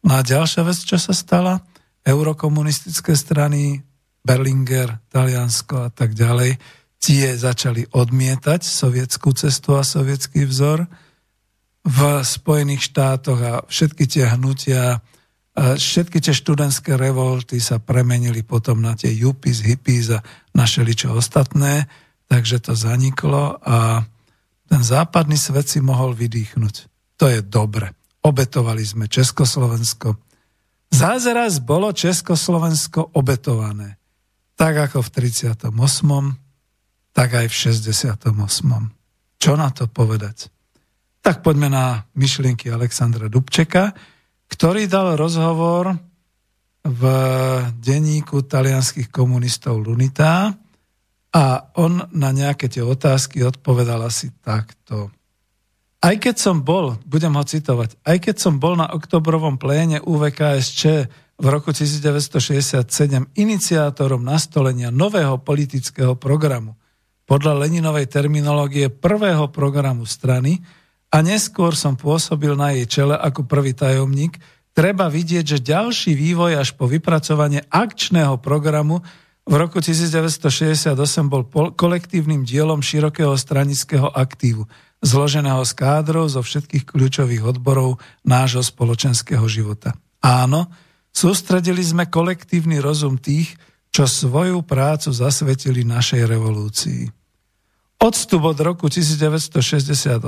[0.06, 1.62] No a ďalšia vec, čo sa stala,
[2.06, 3.82] eurokomunistické strany
[4.26, 6.58] Berlinger, Taliansko a tak ďalej,
[7.06, 10.90] tie začali odmietať sovietskú cestu a sovietský vzor.
[11.86, 15.06] V Spojených štátoch a všetky tie hnutia,
[15.54, 20.26] všetky tie študentské revolty sa premenili potom na tie yuppies, hippies a
[20.58, 21.86] našeli čo ostatné,
[22.26, 24.02] takže to zaniklo a
[24.66, 26.76] ten západný svet si mohol vydýchnuť.
[27.22, 27.94] To je dobre.
[28.26, 30.18] Obetovali sme Československo.
[30.90, 34.02] Zázraz bolo Československo obetované
[34.56, 35.68] tak ako v 38.,
[37.16, 38.36] tak aj v 68.
[39.40, 40.52] Čo na to povedať?
[41.24, 43.96] Tak poďme na myšlienky Alexandra Dubčeka,
[44.52, 45.96] ktorý dal rozhovor
[46.86, 47.02] v
[47.82, 50.54] denníku talianských komunistov Lunita
[51.34, 51.44] a
[51.82, 55.10] on na nejaké tie otázky odpovedal asi takto.
[56.06, 60.82] Aj keď som bol, budem ho citovať, aj keď som bol na oktobrovom pléne UVKSČ
[61.42, 62.86] v roku 1967
[63.34, 66.78] iniciátorom nastolenia nového politického programu
[67.26, 70.62] podľa Leninovej terminológie prvého programu strany
[71.10, 74.38] a neskôr som pôsobil na jej čele ako prvý tajomník,
[74.78, 79.02] treba vidieť, že ďalší vývoj až po vypracovanie akčného programu
[79.46, 80.98] v roku 1968
[81.30, 81.46] bol
[81.78, 84.66] kolektívnym dielom širokého stranického aktívu,
[85.06, 89.94] zloženého z kádrov zo všetkých kľúčových odborov nášho spoločenského života.
[90.26, 90.66] Áno,
[91.16, 93.56] Sústredili sme kolektívny rozum tých,
[93.96, 97.08] čo svoju prácu zasvetili našej revolúcii.
[98.04, 100.20] Odstup od roku 1968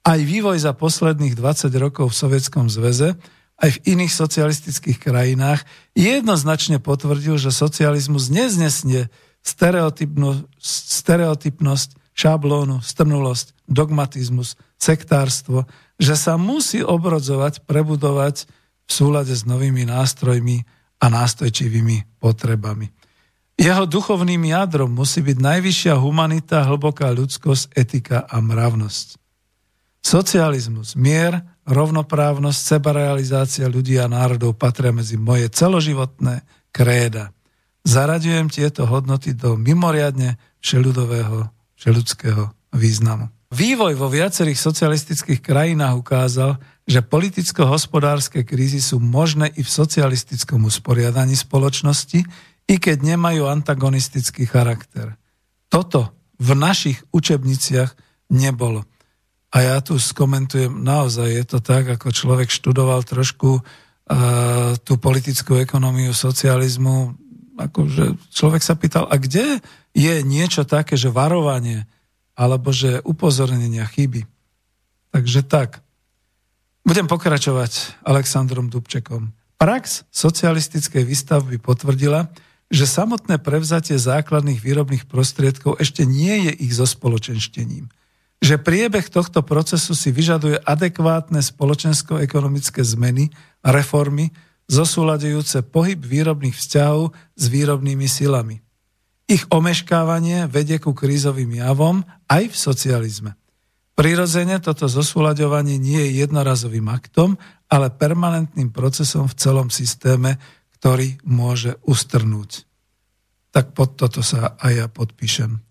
[0.00, 3.20] aj vývoj za posledných 20 rokov v Sovietskom zväze
[3.60, 9.12] aj v iných socialistických krajinách jednoznačne potvrdil, že socializmus neznesne
[9.44, 15.68] stereotypnosť, šablónu, strnulosť, dogmatizmus, sektárstvo,
[16.00, 18.48] že sa musí obrodzovať, prebudovať
[18.88, 20.64] v súlade s novými nástrojmi
[21.00, 22.88] a nástojčivými potrebami.
[23.56, 29.16] Jeho duchovným jadrom musí byť najvyššia humanita, hlboká ľudskosť, etika a mravnosť.
[30.04, 37.32] Socializmus, mier, rovnoprávnosť, sebarealizácia ľudí a národov patria medzi moje celoživotné kréda.
[37.82, 41.48] Zaraďujem tieto hodnoty do mimoriadne všeľudového,
[41.80, 42.42] všeľudského
[42.76, 43.32] významu.
[43.50, 51.34] Vývoj vo viacerých socialistických krajinách ukázal, že politicko-hospodárske krízy sú možné i v socialistickom usporiadaní
[51.34, 52.22] spoločnosti,
[52.66, 55.18] i keď nemajú antagonistický charakter.
[55.66, 57.94] Toto v našich učebniciach
[58.30, 58.86] nebolo.
[59.50, 65.58] A ja tu skomentujem, naozaj je to tak, ako človek študoval trošku uh, tú politickú
[65.58, 67.14] ekonómiu socializmu,
[67.56, 69.62] akože človek sa pýtal, a kde
[69.96, 71.88] je niečo také, že varovanie,
[72.36, 74.28] alebo že upozornenia chyby.
[75.14, 75.85] Takže tak.
[76.86, 79.34] Budem pokračovať Aleksandrom Dubčekom.
[79.58, 82.30] Prax socialistickej výstavby potvrdila,
[82.70, 87.90] že samotné prevzatie základných výrobných prostriedkov ešte nie je ich zospoločenštením.
[88.38, 93.34] Že priebeh tohto procesu si vyžaduje adekvátne spoločensko-ekonomické zmeny
[93.66, 94.30] a reformy,
[94.70, 98.62] zosúľadujúce pohyb výrobných vzťahov s výrobnými silami.
[99.26, 103.34] Ich omeškávanie vedie ku krízovým javom aj v socializme.
[103.96, 107.40] Prirodzene toto zosúľaďovanie nie je jednorazovým aktom,
[107.72, 110.36] ale permanentným procesom v celom systéme,
[110.76, 112.68] ktorý môže ustrnúť.
[113.56, 115.64] Tak pod toto sa aj ja podpíšem.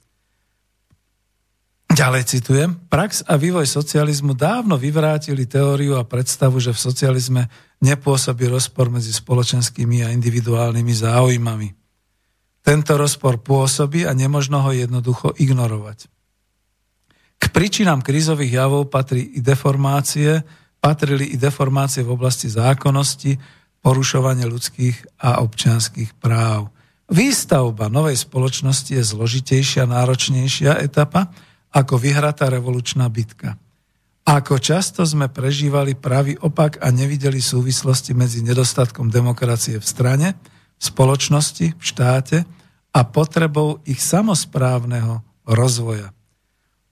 [1.86, 2.74] Ďalej citujem.
[2.90, 7.44] Prax a vývoj socializmu dávno vyvrátili teóriu a predstavu, že v socializme
[7.86, 11.70] nepôsobí rozpor medzi spoločenskými a individuálnymi záujmami.
[12.66, 16.10] Tento rozpor pôsobí a nemožno ho jednoducho ignorovať.
[17.40, 20.42] K príčinám krízových javov patrí i deformácie,
[20.80, 23.38] patrili i deformácie v oblasti zákonnosti,
[23.86, 26.74] porušovanie ľudských a občianských práv.
[27.06, 31.30] Výstavba novej spoločnosti je zložitejšia, náročnejšia etapa
[31.70, 33.60] ako vyhratá revolučná bitka.
[34.26, 40.34] Ako často sme prežívali pravý opak a nevideli súvislosti medzi nedostatkom demokracie v strane,
[40.80, 42.42] v spoločnosti, v štáte
[42.90, 46.15] a potrebou ich samozprávneho rozvoja.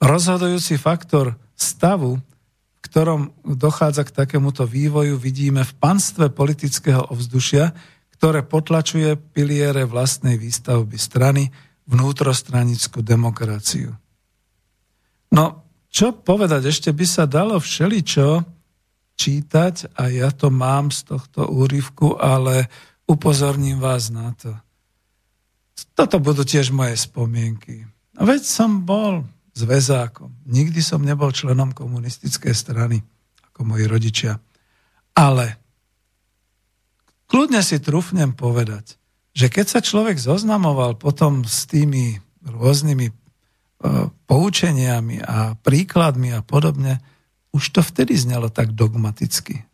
[0.03, 7.71] Rozhodujúci faktor stavu, v ktorom dochádza k takémuto vývoju, vidíme v panstve politického ovzdušia,
[8.19, 11.47] ktoré potlačuje piliere vlastnej výstavby strany,
[11.87, 13.95] vnútrostranickú demokraciu.
[15.31, 16.67] No, čo povedať?
[16.67, 18.43] Ešte by sa dalo všeličo
[19.15, 22.67] čítať a ja to mám z tohto úryvku, ale
[23.07, 24.51] upozorním vás na to.
[25.95, 27.87] Toto budú tiež moje spomienky.
[28.17, 30.33] Veď som bol zväzákom.
[30.49, 33.01] Nikdy som nebol členom komunistickej strany,
[33.53, 34.41] ako moji rodičia.
[35.13, 35.57] Ale
[37.29, 38.97] kľudne si trúfnem povedať,
[39.33, 43.23] že keď sa človek zoznamoval potom s tými rôznymi
[43.83, 47.03] E, poučeniami a príkladmi a podobne,
[47.51, 49.67] už to vtedy znelo tak dogmaticky.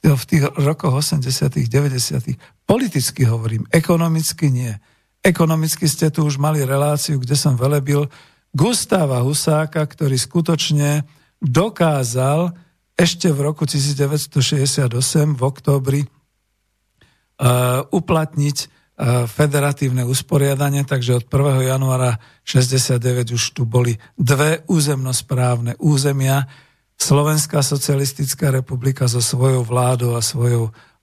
[0.00, 4.72] V tých rokoch 80., 90., politicky hovorím, ekonomicky nie.
[5.20, 8.08] Ekonomicky ste tu už mali reláciu, kde som velebil
[8.54, 11.04] Gustáva Husáka, ktorý skutočne
[11.42, 12.54] dokázal
[12.94, 14.88] ešte v roku 1968
[15.34, 21.66] v októbri uh, uplatniť E, federatívne usporiadanie, takže od 1.
[21.66, 26.46] januára 69 už tu boli dve územnosprávne územia.
[26.94, 30.93] Slovenská socialistická republika so svojou vládou a svojou uh,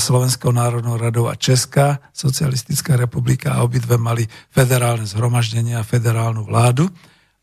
[0.00, 6.88] Slovenskou národnou radou a Česká socialistická republika a obidve mali federálne zhromaždenie a federálnu vládu.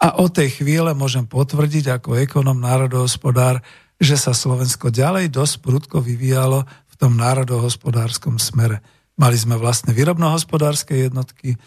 [0.02, 3.62] A od tej chvíle môžem potvrdiť ako ekonom národohospodár,
[4.02, 8.82] že sa Slovensko ďalej dosť prudko vyvíjalo v tom národohospodárskom smere.
[9.18, 11.58] Mali sme vlastné výrobnohospodárske jednotky.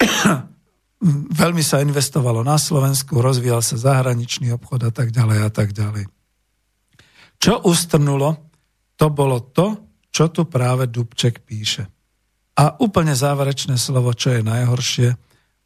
[1.40, 6.12] Veľmi sa investovalo na Slovensku, rozvíjal sa zahraničný obchod a tak ďalej a tak ďalej.
[7.40, 8.51] Čo ustrnulo,
[9.02, 11.90] to bolo to, čo tu práve Dubček píše.
[12.54, 15.18] A úplne záverečné slovo, čo je najhoršie,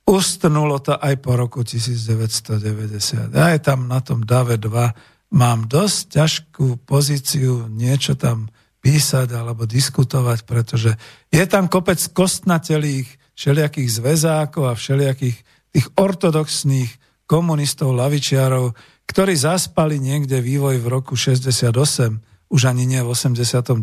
[0.08, 3.36] ustrnulo to aj po roku 1990.
[3.36, 8.48] Ja aj tam na tom DAVE 2 mám dosť ťažkú pozíciu niečo tam
[8.80, 10.96] písať alebo diskutovať, pretože
[11.28, 15.36] je tam kopec kostnatelých všelijakých zväzákov a všelijakých
[15.76, 16.88] tých ortodoxných
[17.28, 18.72] komunistov, lavičiarov,
[19.04, 23.76] ktorí zaspali niekde vývoj v roku 68, už ani nie v 89.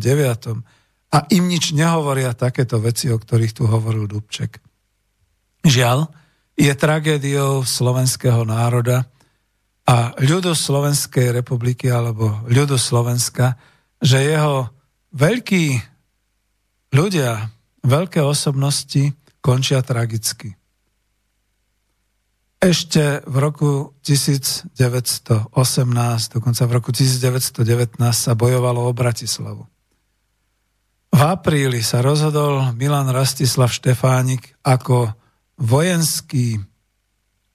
[1.14, 4.58] A im nič nehovoria takéto veci, o ktorých tu hovoril Dubček.
[5.64, 6.10] Žiaľ,
[6.54, 9.10] je tragédiou slovenského národa
[9.84, 13.58] a ľudu Slovenskej republiky alebo ľudu Slovenska,
[14.00, 14.70] že jeho
[15.12, 15.82] veľkí
[16.94, 17.50] ľudia,
[17.84, 19.12] veľké osobnosti
[19.44, 20.56] končia tragicky.
[22.64, 24.72] Ešte v roku 1918,
[26.32, 29.68] dokonca v roku 1919 sa bojovalo o Bratislavu.
[31.12, 35.12] V apríli sa rozhodol Milan Rastislav Štefánik ako
[35.60, 36.64] vojenský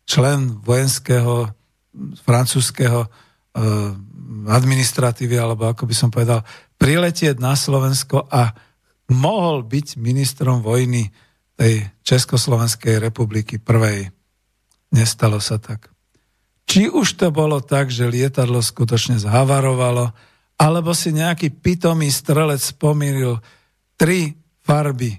[0.05, 1.57] člen vojenského
[2.21, 3.09] francúzského eh,
[4.45, 6.45] administratívy, alebo ako by som povedal,
[6.77, 8.53] priletieť na Slovensko a
[9.09, 11.09] mohol byť ministrom vojny
[11.57, 14.18] tej Československej republiky prvej.
[14.89, 15.93] Nestalo sa tak.
[16.69, 20.13] Či už to bolo tak, že lietadlo skutočne zhavarovalo,
[20.59, 23.41] alebo si nejaký pitomý strelec pomýlil
[23.97, 25.17] tri farby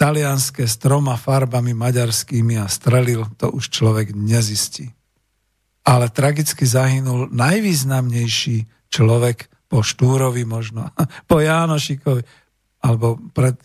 [0.00, 4.88] talianské s troma farbami maďarskými a strelil, to už človek nezistí.
[5.84, 10.88] Ale tragicky zahynul najvýznamnejší človek po Štúrovi možno,
[11.30, 12.24] po Jánošikovi,
[12.80, 13.60] alebo pred,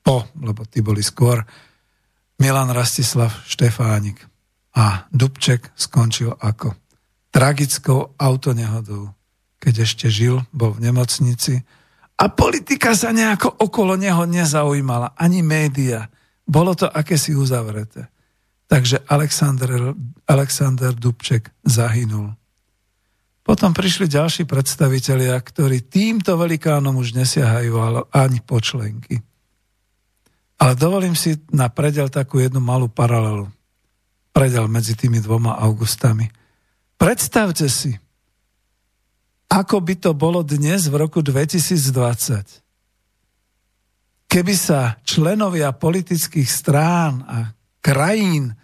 [0.00, 1.44] po, lebo tí boli skôr,
[2.40, 4.31] Milan Rastislav Štefánik.
[4.72, 6.72] A Dubček skončil ako
[7.32, 9.12] tragickou autonehodou.
[9.60, 11.60] Keď ešte žil, bol v nemocnici
[12.18, 16.06] a politika sa nejako okolo neho nezaujímala, ani média.
[16.46, 18.06] Bolo to akési uzavreté.
[18.70, 19.92] Takže Alexander,
[20.28, 22.32] Alexander Dubček zahynul.
[23.42, 29.18] Potom prišli ďalší predstavitelia, ktorí týmto velikánom už nesiahajú ani počlenky.
[30.62, 33.50] Ale dovolím si na predel takú jednu malú paralelu.
[34.32, 36.28] Predel medzi tými dvoma augustami.
[36.96, 37.92] Predstavte si,
[39.52, 42.64] ako by to bolo dnes v roku 2020.
[44.32, 47.52] Keby sa členovia politických strán a
[47.84, 48.56] krajín,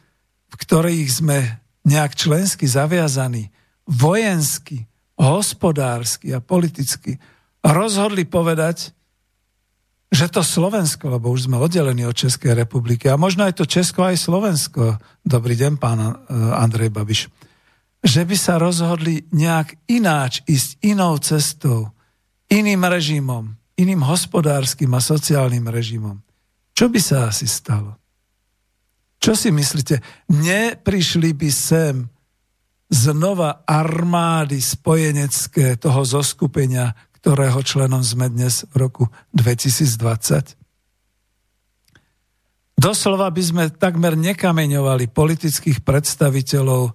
[0.49, 3.53] v ktorých sme nejak člensky zaviazaní,
[3.85, 4.89] vojensky,
[5.21, 7.21] hospodársky a politicky,
[7.61, 8.97] rozhodli povedať,
[10.09, 14.09] že to Slovensko, lebo už sme oddelení od Českej republiky, a možno aj to Česko,
[14.09, 16.13] aj Slovensko, dobrý deň, pán eh,
[16.57, 17.29] Andrej Babiš,
[18.01, 21.93] že by sa rozhodli nejak ináč ísť inou cestou,
[22.49, 26.17] iným režimom, iným hospodárskym a sociálnym režimom.
[26.73, 27.99] Čo by sa asi stalo?
[29.19, 29.99] Čo si myslíte?
[30.31, 32.07] Neprišli by sem
[32.89, 39.05] znova armády spojenecké toho zoskupenia, ktorého členom sme dnes v roku
[39.35, 40.59] 2020?
[42.79, 46.95] Doslova by sme takmer nekameňovali politických predstaviteľov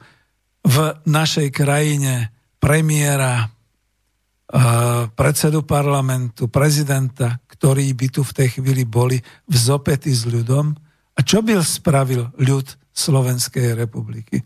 [0.63, 3.51] v našej krajine, premiéra,
[5.19, 10.71] predsedu parlamentu, prezidenta, ktorí by tu v tej chvíli boli v zopety s ľudom.
[11.13, 14.39] A čo by spravil ľud Slovenskej republiky?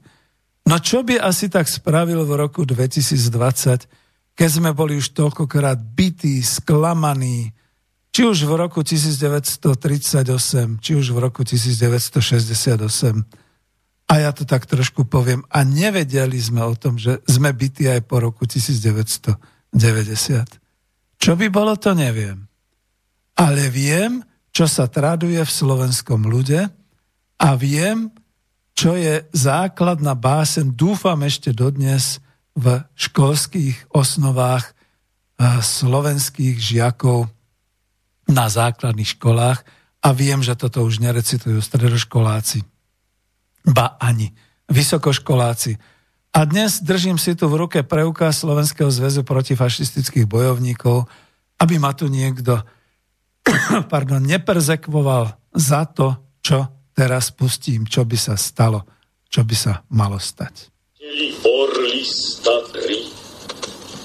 [0.68, 4.07] No čo by asi tak spravil v roku 2020,
[4.38, 7.58] keď sme boli už toľkokrát bytí, sklamaní,
[8.14, 13.26] či už v roku 1938, či už v roku 1968.
[14.08, 15.42] A ja to tak trošku poviem.
[15.50, 19.42] A nevedeli sme o tom, že sme bytí aj po roku 1990.
[21.18, 22.46] Čo by bolo, to neviem.
[23.38, 24.22] Ale viem,
[24.54, 26.70] čo sa traduje v slovenskom ľude
[27.38, 28.10] a viem,
[28.78, 32.22] čo je základná básen, dúfam ešte dodnes,
[32.58, 37.30] v školských osnovách eh, slovenských žiakov
[38.26, 39.62] na základných školách
[40.02, 42.66] a viem, že toto už nerecitujú stredoškoláci,
[43.70, 44.34] ba ani
[44.68, 45.78] vysokoškoláci.
[46.36, 51.08] A dnes držím si tu v ruke preukaz Slovenského zväzu protifašistických bojovníkov,
[51.58, 52.62] aby ma tu niekto
[53.94, 58.84] pardon, neperzekvoval za to, čo teraz pustím, čo by sa stalo,
[59.32, 60.77] čo by sa malo stať.
[61.08, 63.00] Orly z Tatry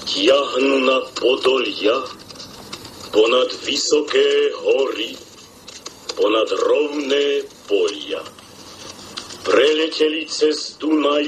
[0.07, 1.99] tiahnu na Podolia
[3.11, 5.11] ponad vysoké hory,
[6.15, 8.23] ponad rovné polia.
[9.43, 11.27] Preleteli cez Dunaj,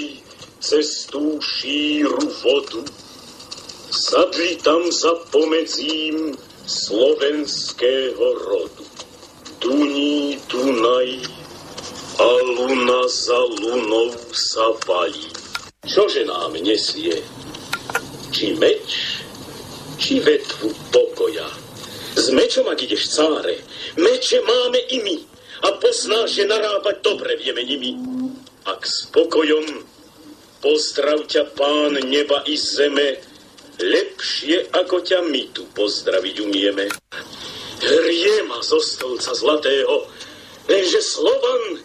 [0.63, 2.79] cez tú šíru vodu,
[3.91, 8.85] sadli tam za pomedzím slovenského rodu.
[9.59, 11.19] Duní Dunaj
[12.15, 15.34] a luna za lunou sa valí.
[15.85, 17.13] Čože nám nesie?
[18.33, 19.21] Či meč,
[20.01, 21.45] či vetvu pokoja?
[22.17, 23.61] S mečom, ak ideš, cáre,
[23.95, 25.17] meče máme i my
[25.61, 27.95] a poznáš, že narábať dobre vieme nimi.
[28.65, 29.85] Ak s pokojom
[30.57, 33.21] pozdrav ťa pán neba i zeme,
[33.77, 36.89] lepšie ako ťa my tu pozdraviť umieme.
[37.85, 40.09] Hrie ma zo stolca zlatého,
[40.65, 41.77] lenže Slovan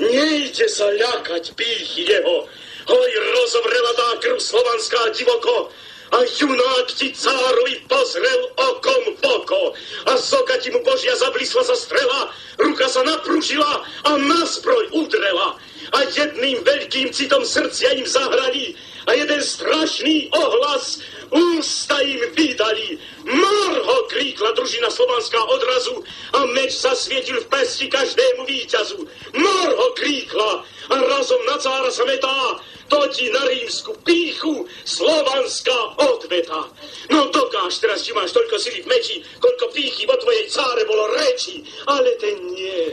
[0.00, 2.48] nejde sa ľakať pýchy jeho,
[2.86, 3.92] Hoj, rozovrela
[4.22, 5.70] krv slovanská divoko,
[6.12, 9.72] a junák ti cárovi pozrel okom v oko.
[10.06, 12.28] A zoka ti mu Božia zablísla sa strela,
[12.60, 15.56] ruka sa napružila a na zbroj udrela.
[15.92, 18.72] A jedným veľkým citom srdcia im zahrali
[19.06, 21.02] a jeden strašný ohlas
[21.32, 22.96] ústa im vydali.
[23.24, 26.00] Marho kríkla družina slovanská odrazu
[26.32, 29.04] a meč zasvietil v pesti každému víťazu.
[29.36, 32.60] Marho kríkla a razom na cára sa metá
[32.92, 33.00] to
[33.32, 36.68] na rímsku píchu slovanská odveta.
[37.08, 41.08] No dokáž teraz, či máš toľko sily v meči, koľko píchy vo tvojej cáre bolo
[41.16, 42.92] reči, ale ten nie.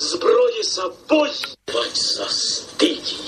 [0.00, 3.20] Zbroje sa bojí, pať sa stydí.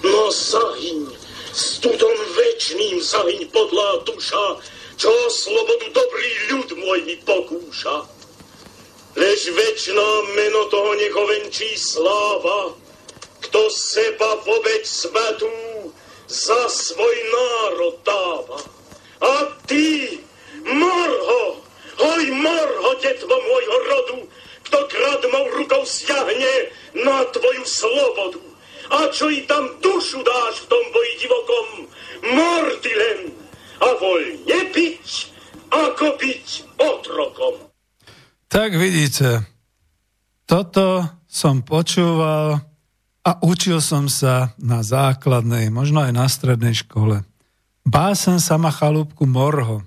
[0.00, 1.04] No zahyň,
[1.52, 4.56] s tudom večným zahyň podlá duša,
[4.96, 8.08] čo slobodu dobrý ľud môj mi pokúša.
[9.20, 12.72] Lež večná meno toho nechovenčí sláva,
[13.44, 15.52] kto seba vobeď svetú
[16.24, 18.64] za svoj národ dáva.
[19.20, 20.16] A ty,
[20.64, 21.60] morho,
[22.00, 24.18] hoj morho, detvo môjho rodu,
[24.72, 26.72] kto kradmou rukou siahne
[27.04, 28.40] na tvoju slobodu.
[28.88, 31.66] A čo i tam dušu dáš v tom boji divokom,
[32.32, 32.92] mordy
[33.84, 35.08] a voľne byť,
[35.68, 36.46] ako byť
[36.80, 37.54] otrokom.
[38.48, 39.44] Tak vidíte,
[40.48, 42.64] toto som počúval
[43.28, 47.28] a učil som sa na základnej, možno aj na strednej škole.
[47.84, 49.84] Básen sama chalúbku Morho.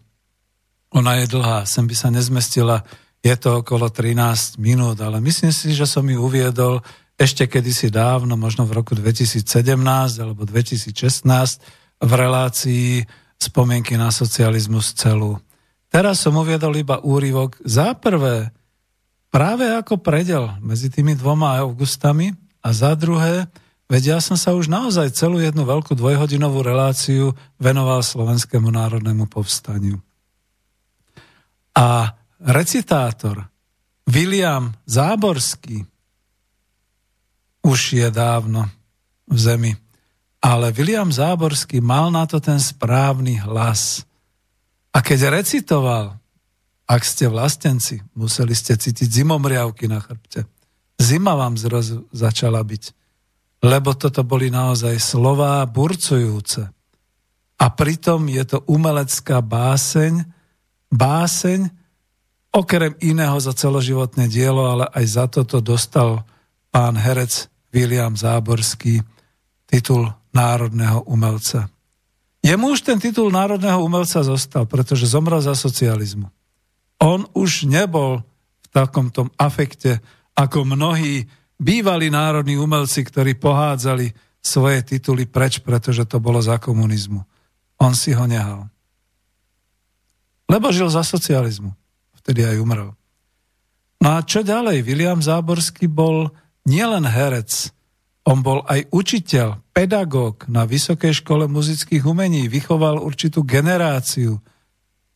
[0.94, 2.86] Ona je dlhá, sem by sa nezmestila,
[3.26, 6.86] je to okolo 13 minút, ale myslím si, že som ju uviedol
[7.18, 9.42] ešte kedysi dávno, možno v roku 2017
[10.22, 10.94] alebo 2016
[12.06, 13.02] v relácii
[13.42, 15.42] spomienky na socializmus celú.
[15.90, 18.54] Teraz som uviedol iba úryvok za prvé,
[19.34, 22.30] práve ako predel medzi tými dvoma augustami,
[22.66, 23.46] a za druhé,
[23.86, 30.02] Veď ja som sa už naozaj celú jednu veľkú dvojhodinovú reláciu venoval Slovenskému národnému povstaniu.
[31.78, 33.50] A recitátor
[34.06, 35.82] William Záborský
[37.66, 38.70] už je dávno
[39.26, 39.74] v zemi.
[40.38, 44.06] Ale William Záborský mal na to ten správny hlas.
[44.94, 46.22] A keď recitoval,
[46.86, 50.46] ak ste vlastenci, museli ste cítiť zimomriavky na chrbte.
[51.02, 52.94] Zima vám zrazu začala byť
[53.66, 56.70] lebo toto boli naozaj slová burcujúce.
[57.58, 60.22] A pritom je to umelecká báseň,
[60.94, 61.66] báseň,
[62.56, 66.24] okrem iného za celoživotné dielo, ale aj za toto dostal
[66.72, 69.04] pán herec William Záborský
[69.68, 71.68] titul národného umelca.
[72.40, 76.32] Jemu už ten titul národného umelca zostal, pretože zomrel za socializmu.
[77.04, 78.24] On už nebol
[78.64, 80.00] v takomto afekte,
[80.38, 81.28] ako mnohí
[81.60, 87.20] bývalí národní umelci, ktorí pohádzali svoje tituly preč, pretože to bolo za komunizmu.
[87.82, 88.70] On si ho nehal.
[90.46, 91.74] Lebo žil za socializmu.
[92.26, 92.90] Vtedy aj umrel.
[94.02, 94.82] No a čo ďalej?
[94.82, 96.34] William Záborský bol
[96.66, 97.70] nielen herec,
[98.26, 104.42] on bol aj učiteľ, pedagóg na Vysokej škole muzických umení, vychoval určitú generáciu,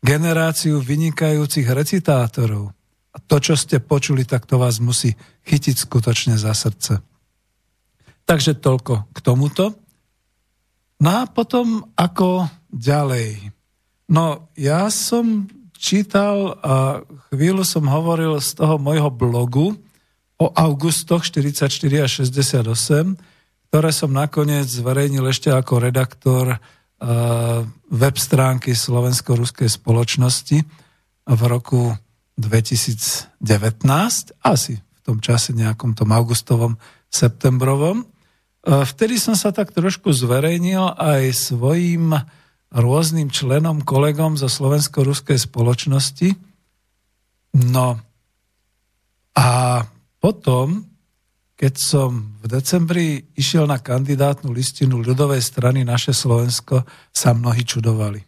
[0.05, 2.69] generáciu vynikajúcich recitátorov.
[3.09, 5.17] A to, čo ste počuli, tak to vás musí
[5.49, 7.01] chytiť skutočne za srdce.
[8.29, 9.73] Takže toľko k tomuto.
[11.01, 13.49] No a potom ako ďalej.
[14.13, 15.49] No ja som
[15.79, 17.01] čítal a
[17.31, 19.79] chvíľu som hovoril z toho môjho blogu
[20.35, 21.71] o augustoch 44
[22.03, 23.15] a 68,
[23.71, 26.59] ktoré som nakoniec zverejnil ešte ako redaktor
[27.89, 30.59] web stránky Slovensko-Ruskej spoločnosti
[31.29, 31.95] v roku
[32.35, 33.31] 2019,
[34.43, 36.75] asi v tom čase nejakom tom augustovom,
[37.07, 38.03] septembrovom.
[38.03, 38.05] E,
[38.63, 42.15] vtedy som sa tak trošku zverejnil aj svojim
[42.69, 46.37] rôznym členom, kolegom zo Slovensko-Ruskej spoločnosti.
[47.57, 47.97] No
[49.33, 49.47] a
[50.21, 50.85] potom,
[51.57, 58.21] keď som v decembri išiel na kandidátnu listinu ľudovej strany Naše Slovensko, sa mnohí čudovali.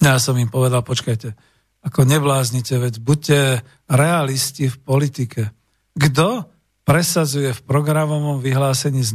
[0.00, 1.36] Ja som im povedal, počkajte,
[1.84, 3.40] ako nebláznite, veď buďte
[3.88, 5.42] realisti v politike.
[5.96, 6.48] Kto
[6.90, 9.06] presadzuje v programovom vyhlásení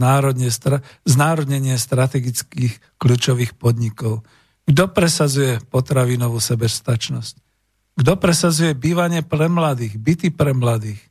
[1.03, 4.23] znárodnenie strategických kľúčových podnikov?
[4.63, 7.35] Kto presadzuje potravinovú sebestačnosť?
[7.99, 11.03] Kto presadzuje bývanie pre mladých, byty pre mladých?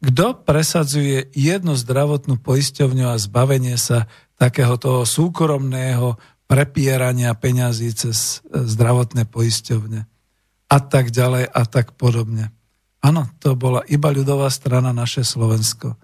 [0.00, 4.08] Kto presadzuje jednu zdravotnú poisťovňu a zbavenie sa
[4.40, 6.16] takého toho súkromného
[6.48, 10.08] prepierania peňazí cez zdravotné poisťovne?
[10.68, 12.52] a tak ďalej a tak podobne.
[12.98, 15.94] Áno, to bola iba ľudová strana naše Slovensko.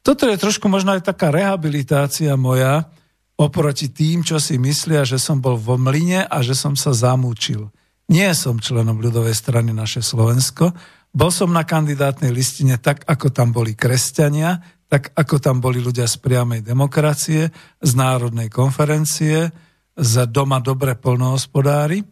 [0.00, 2.88] Toto je trošku možno aj taká rehabilitácia moja
[3.36, 7.68] oproti tým, čo si myslia, že som bol vo mline a že som sa zamúčil.
[8.08, 10.72] Nie som členom ľudovej strany naše Slovensko.
[11.12, 14.60] Bol som na kandidátnej listine tak, ako tam boli kresťania,
[14.90, 17.48] tak ako tam boli ľudia z priamej demokracie,
[17.78, 19.48] z národnej konferencie,
[19.94, 22.02] z doma dobre polnohospodári.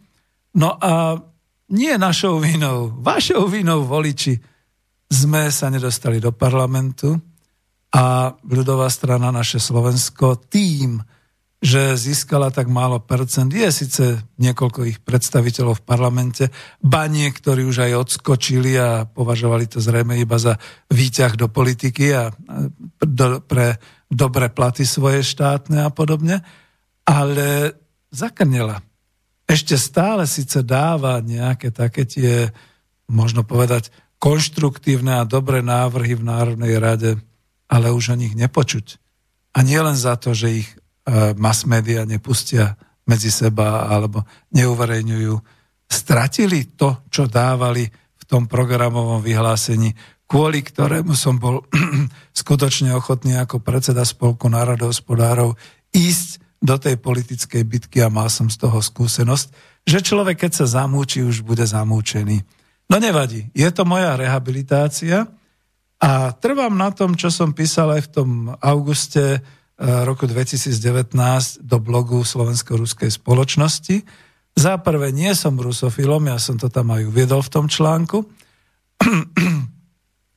[0.55, 1.19] No a
[1.73, 4.41] nie našou vinou, vašou vinou voliči.
[5.09, 7.17] Sme sa nedostali do parlamentu
[7.93, 11.01] a ľudová strana naše Slovensko tým,
[11.59, 14.05] že získala tak málo percent, je síce
[14.39, 16.45] niekoľko ich predstaviteľov v parlamente,
[16.79, 20.55] ba niektorí už aj odskočili a považovali to zrejme iba za
[20.87, 22.31] výťah do politiky a
[23.03, 26.47] do, pre dobre platy svoje štátne a podobne,
[27.03, 27.75] ale
[28.15, 28.79] zakrnela
[29.49, 32.53] ešte stále síce dáva nejaké také tie,
[33.09, 33.89] možno povedať,
[34.21, 37.17] konštruktívne a dobré návrhy v Národnej rade,
[37.65, 39.01] ale už o nich nepočuť.
[39.57, 42.77] A nie len za to, že ich e, mass media nepustia
[43.09, 45.35] medzi seba alebo neuverejňujú.
[45.89, 47.89] Stratili to, čo dávali
[48.21, 49.97] v tom programovom vyhlásení,
[50.29, 51.65] kvôli ktorému som bol
[52.45, 55.57] skutočne ochotný ako predseda Spolku národohospodárov
[55.97, 59.47] ísť do tej politickej bitky a mal som z toho skúsenosť,
[59.87, 62.43] že človek, keď sa zamúči, už bude zamúčený.
[62.91, 65.29] No nevadí, je to moja rehabilitácia
[65.99, 69.41] a trvám na tom, čo som písal aj v tom auguste eh,
[70.07, 71.15] roku 2019
[71.63, 74.03] do blogu Slovensko-ruskej spoločnosti.
[74.59, 78.27] Za prvé, nie som rusofilom, ja som to tam aj uviedol v tom článku,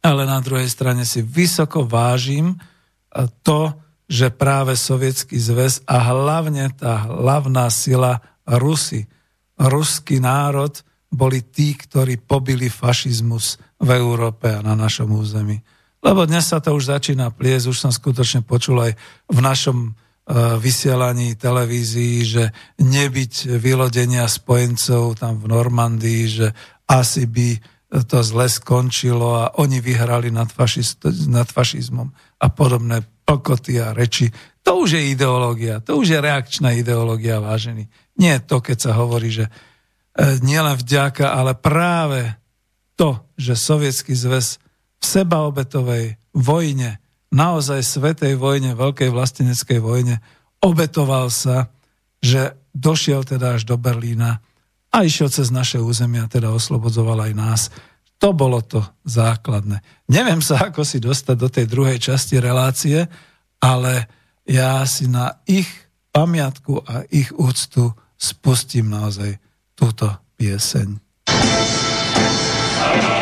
[0.09, 3.73] ale na druhej strane si vysoko vážim eh, to,
[4.11, 9.07] že práve Sovietský zväz a hlavne tá hlavná sila Rusy,
[9.55, 10.75] ruský národ,
[11.07, 15.63] boli tí, ktorí pobili fašizmus v Európe a na našom území.
[16.03, 18.99] Lebo dnes sa to už začína pliesť, už som skutočne počul aj
[19.31, 19.89] v našom e,
[20.59, 22.43] vysielaní televízii, že
[22.83, 26.47] nebyť vylodenia spojencov tam v Normandii, že
[26.89, 27.59] asi by
[27.91, 32.07] to zle skončilo a oni vyhrali nad, fašist, nad fašizmom
[32.39, 34.27] a podobné pokoty a reči.
[34.67, 37.87] To už je ideológia, to už je reakčná ideológia, vážený.
[38.19, 39.51] Nie to, keď sa hovorí, že e,
[40.43, 42.35] nielen vďaka, ale práve
[42.99, 44.59] to, že Sovietský zväz
[44.99, 46.99] v sebaobetovej vojne,
[47.31, 50.19] naozaj svetej vojne, veľkej vlasteneckej vojne,
[50.59, 51.71] obetoval sa,
[52.19, 54.43] že došiel teda až do Berlína
[54.91, 57.61] a išiel cez naše územia, teda oslobodzoval aj nás.
[58.21, 59.81] To bolo to základné.
[60.05, 63.09] Neviem sa, ako si dostať do tej druhej časti relácie,
[63.57, 64.05] ale
[64.45, 65.67] ja si na ich
[66.13, 67.89] pamiatku a ich úctu
[68.21, 69.41] spustím naozaj
[69.73, 70.05] túto
[70.37, 71.01] pieseň.
[72.91, 73.20] chcem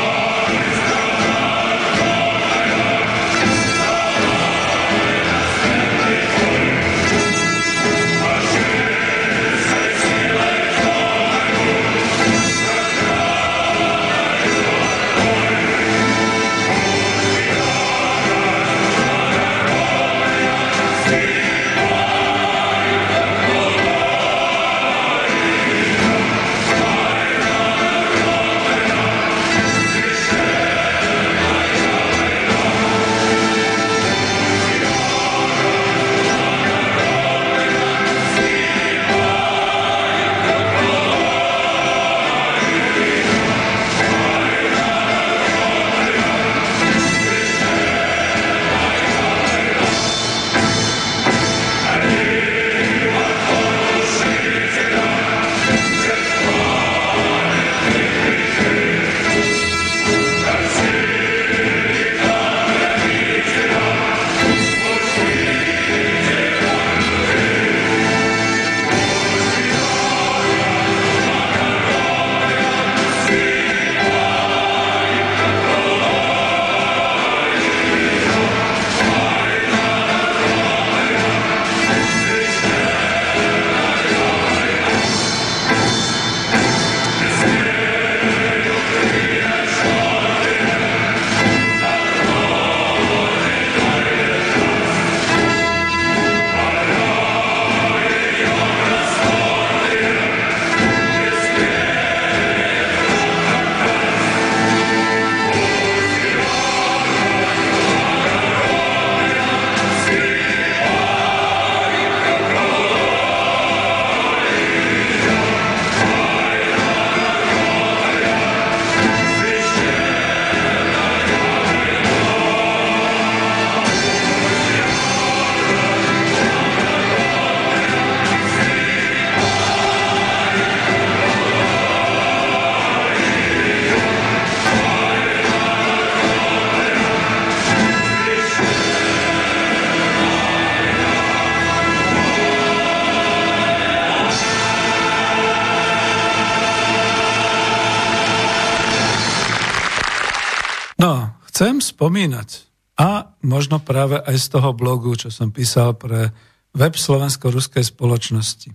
[152.00, 152.64] spomínať
[152.96, 156.32] a možno práve aj z toho blogu, čo som písal pre
[156.72, 158.72] web Slovensko-Ruskej spoločnosti.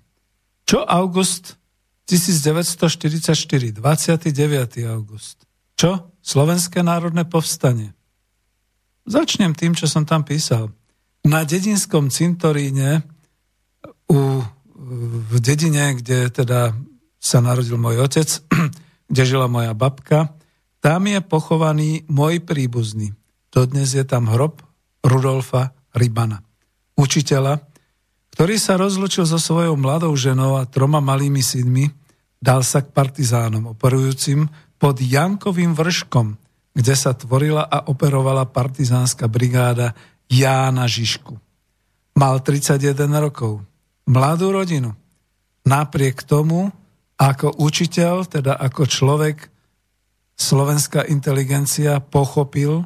[0.69, 1.57] Čo august
[2.05, 4.29] 1944, 29.
[4.93, 5.49] august?
[5.73, 6.13] Čo?
[6.21, 7.97] Slovenské národné povstanie.
[9.09, 10.69] Začnem tým, čo som tam písal.
[11.25, 13.09] Na dedinskom cintoríne
[14.05, 14.45] u,
[14.77, 16.77] v dedine, kde teda
[17.17, 18.29] sa narodil môj otec,
[19.09, 20.37] kde žila moja babka,
[20.85, 23.16] tam je pochovaný môj príbuzný.
[23.48, 24.61] Dodnes je tam hrob
[25.01, 26.44] Rudolfa Rybana,
[27.01, 27.65] učiteľa,
[28.36, 31.89] ktorý sa rozlučil so svojou mladou ženou a troma malými synmi,
[32.36, 34.44] dal sa k partizánom operujúcim
[34.77, 36.36] pod Jankovým vrškom,
[36.77, 39.97] kde sa tvorila a operovala partizánska brigáda
[40.28, 41.32] Jána Žižku.
[42.20, 43.65] Mal 31 rokov,
[44.05, 44.93] mladú rodinu.
[45.65, 46.69] Napriek tomu,
[47.16, 49.54] ako učiteľ, teda ako človek,
[50.35, 52.85] slovenská inteligencia pochopil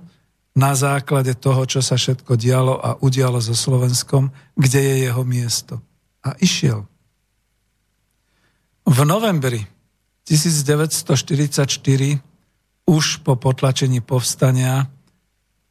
[0.58, 5.78] na základe toho, čo sa všetko dialo a udialo so Slovenskom, kde je jeho miesto.
[6.26, 6.82] A išiel.
[8.88, 9.62] V novembri
[10.26, 11.68] 1944
[12.88, 14.88] už po potlačení povstania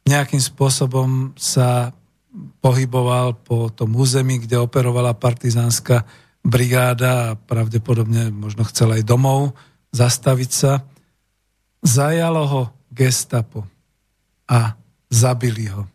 [0.08, 1.92] nejakým spôsobom sa
[2.64, 6.06] pohyboval po tom území, kde operovala partizánska
[6.40, 9.52] brigáda a pravdepodobne možno chcel aj domov
[9.92, 10.86] zastaviť sa
[11.82, 13.64] Zajalo ho gestapo
[14.48, 14.74] a
[15.12, 15.86] zabili ho.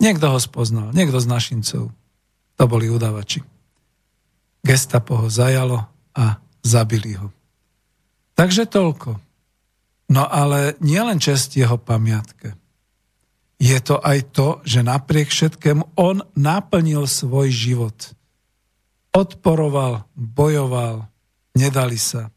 [0.00, 1.84] Niekto ho spoznal, niekto z našincov.
[2.56, 3.44] To boli udavači.
[4.64, 5.84] Gestapo ho zajalo
[6.16, 7.32] a zabili ho.
[8.36, 9.20] Takže toľko.
[10.10, 12.56] No ale nielen čest jeho pamiatke.
[13.60, 18.16] Je to aj to, že napriek všetkému on naplnil svoj život.
[19.12, 21.04] Odporoval, bojoval,
[21.52, 22.32] nedali sa.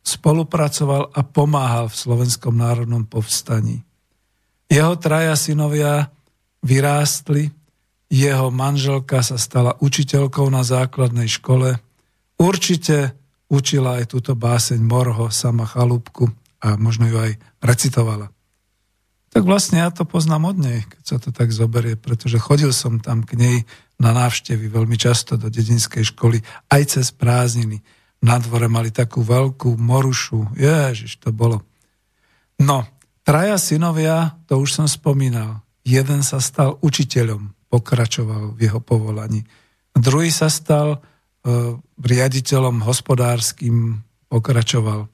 [0.00, 3.84] Spolupracoval a pomáhal v Slovenskom národnom povstaní.
[4.70, 6.08] Jeho traja synovia
[6.62, 7.50] vyrástli,
[8.10, 11.78] jeho manželka sa stala učiteľkou na základnej škole.
[12.38, 13.14] Určite
[13.50, 16.30] učila aj túto báseň Morho, sama chalúbku
[16.62, 17.32] a možno ju aj
[17.62, 18.30] recitovala.
[19.30, 22.98] Tak vlastne ja to poznám od nej, keď sa to tak zoberie, pretože chodil som
[22.98, 23.56] tam k nej
[24.02, 27.78] na návštevy veľmi často do dedinskej školy, aj cez prázdniny.
[28.20, 30.52] Na dvore mali takú veľkú morušu.
[30.56, 31.64] Ježiš, to bolo.
[32.60, 32.84] No,
[33.24, 35.64] traja synovia, to už som spomínal.
[35.80, 39.48] Jeden sa stal učiteľom, pokračoval v jeho povolaní.
[39.96, 45.08] Druhý sa stal uh, riaditeľom hospodárským, pokračoval.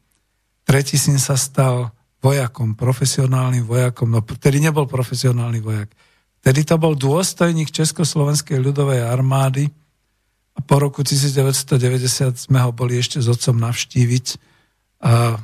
[0.66, 5.95] Tretí syn sa stal vojakom, profesionálnym vojakom, no vtedy nebol profesionálny vojak.
[6.43, 9.70] Vtedy to bol dôstojník Československej ľudovej armády
[10.57, 14.27] a po roku 1990 sme ho boli ešte s otcom navštíviť
[15.05, 15.37] a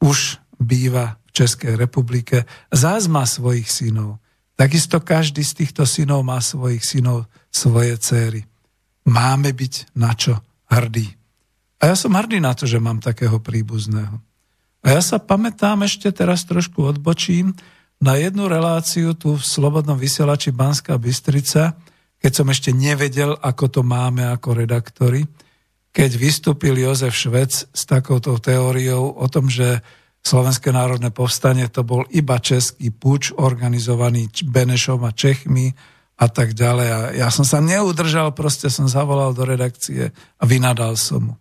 [0.00, 2.48] už býva v Českej republike.
[2.72, 4.16] Zás má svojich synov.
[4.56, 8.48] Takisto každý z týchto synov má svojich synov, svoje céry.
[9.04, 10.40] Máme byť na čo
[10.72, 11.12] hrdí.
[11.76, 14.16] A ja som hrdý na to, že mám takého príbuzného.
[14.80, 17.52] A ja sa pamätám ešte teraz trošku odbočím
[18.00, 21.76] na jednu reláciu tu v Slobodnom vysielači Banská Bystrica,
[22.20, 25.24] keď som ešte nevedel, ako to máme ako redaktori,
[25.96, 29.80] keď vystúpil Jozef Švec s takouto teóriou o tom, že
[30.26, 35.70] Slovenské národné povstanie to bol iba český puč organizovaný Benešom a Čechmi
[36.18, 36.88] a tak ďalej.
[36.90, 41.34] A ja som sa neudržal, proste som zavolal do redakcie a vynadal som mu.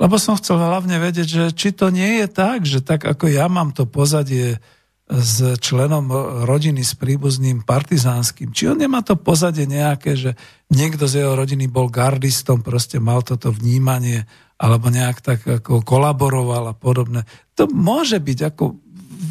[0.00, 3.46] Lebo som chcel hlavne vedieť, že či to nie je tak, že tak ako ja
[3.46, 4.56] mám to pozadie
[5.12, 6.08] s členom
[6.48, 10.32] rodiny, s príbuzným partizánskym, či on nemá to pozadie nejaké, že
[10.72, 14.24] niekto z jeho rodiny bol gardistom, proste mal toto vnímanie,
[14.56, 17.28] alebo nejak tak ako kolaboroval a podobné.
[17.60, 18.64] To môže byť ako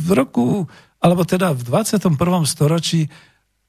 [0.05, 0.69] v roku,
[1.01, 2.13] alebo teda v 21.
[2.45, 3.09] storočí,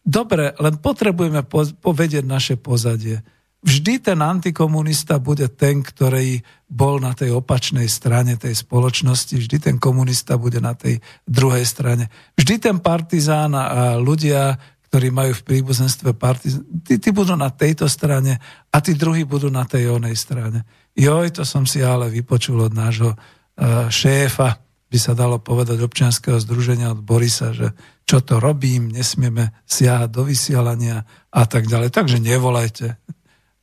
[0.04, 1.40] dobre, len potrebujeme
[1.80, 3.24] povedieť naše pozadie
[3.62, 9.76] vždy ten antikomunista bude ten, ktorý bol na tej opačnej strane tej spoločnosti, vždy ten
[9.78, 12.10] komunista bude na tej druhej strane.
[12.34, 14.58] Vždy ten partizán a ľudia,
[14.90, 19.48] ktorí majú v príbuzenstve partizán, tí, tí budú na tejto strane a tí druhí budú
[19.48, 20.66] na tej onej strane.
[20.92, 24.60] Joj, to som si ale vypočul od nášho uh, šéfa,
[24.92, 27.72] by sa dalo povedať občianského združenia od Borisa, že
[28.04, 31.88] čo to robím, nesmieme siahať do vysielania a tak ďalej.
[31.96, 33.00] Takže nevolajte.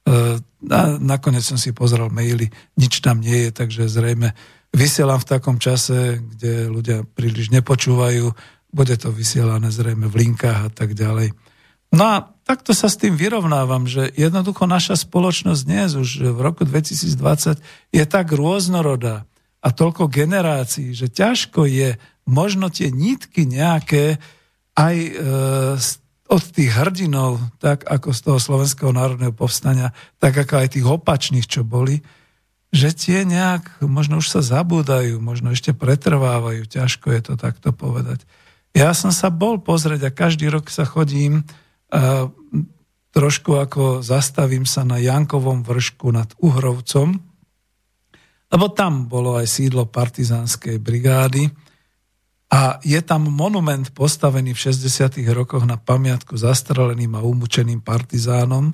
[0.10, 0.42] E,
[0.74, 4.34] a nakoniec som si pozrel maily, nič tam nie je, takže zrejme
[4.74, 8.34] vysielam v takom čase, kde ľudia príliš nepočúvajú,
[8.70, 11.34] bude to vysielané zrejme v linkách a tak ďalej.
[11.90, 12.16] No a
[12.46, 17.58] takto sa s tým vyrovnávam, že jednoducho naša spoločnosť dnes už v roku 2020
[17.94, 19.26] je tak rôznorodá
[19.60, 21.98] a toľko generácií, že ťažko je
[22.30, 24.22] možno tie nitky nejaké
[24.78, 25.12] aj e,
[26.30, 31.50] od tých hrdinov, tak ako z toho Slovenského národného povstania, tak ako aj tých opačných,
[31.50, 32.06] čo boli,
[32.70, 38.22] že tie nejak možno už sa zabúdajú, možno ešte pretrvávajú, ťažko je to takto povedať.
[38.78, 41.42] Ja som sa bol pozrieť a každý rok sa chodím
[41.90, 42.30] a
[43.10, 47.18] trošku ako zastavím sa na Jankovom vršku nad Uhrovcom,
[48.54, 51.50] lebo tam bolo aj sídlo partizánskej brigády,
[52.50, 55.22] a je tam monument postavený v 60.
[55.38, 58.74] rokoch na pamiatku zastreleným a umúčeným partizánom.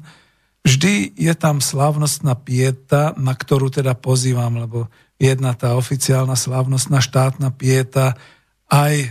[0.63, 4.87] Vždy je tam slávnostná pieta, na ktorú teda pozývam, lebo
[5.19, 8.15] jedna tá oficiálna slávnostná štátna pieta
[8.71, 9.07] aj e,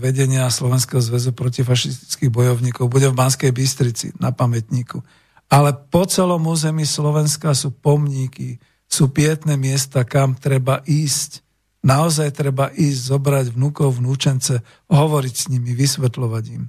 [0.00, 5.04] vedenia Slovenského zväzu protifašistických bojovníkov bude v Banskej Bystrici na pamätníku.
[5.48, 8.58] Ale po celom území Slovenska sú pomníky,
[8.88, 11.46] sú pietné miesta, kam treba ísť
[11.84, 14.60] Naozaj treba ísť, zobrať vnúkov, vnúčence,
[14.90, 16.64] hovoriť s nimi, vysvetľovať im.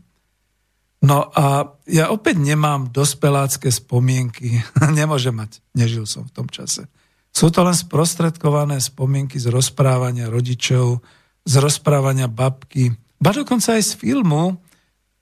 [0.99, 4.60] No a ja opäť nemám dospelácké spomienky.
[4.99, 5.64] Nemôžem mať.
[5.73, 6.86] Nežil som v tom čase.
[7.31, 11.02] Sú to len sprostredkované spomienky z rozprávania rodičov,
[11.45, 14.56] z rozprávania babky, ba dokonca aj z filmu,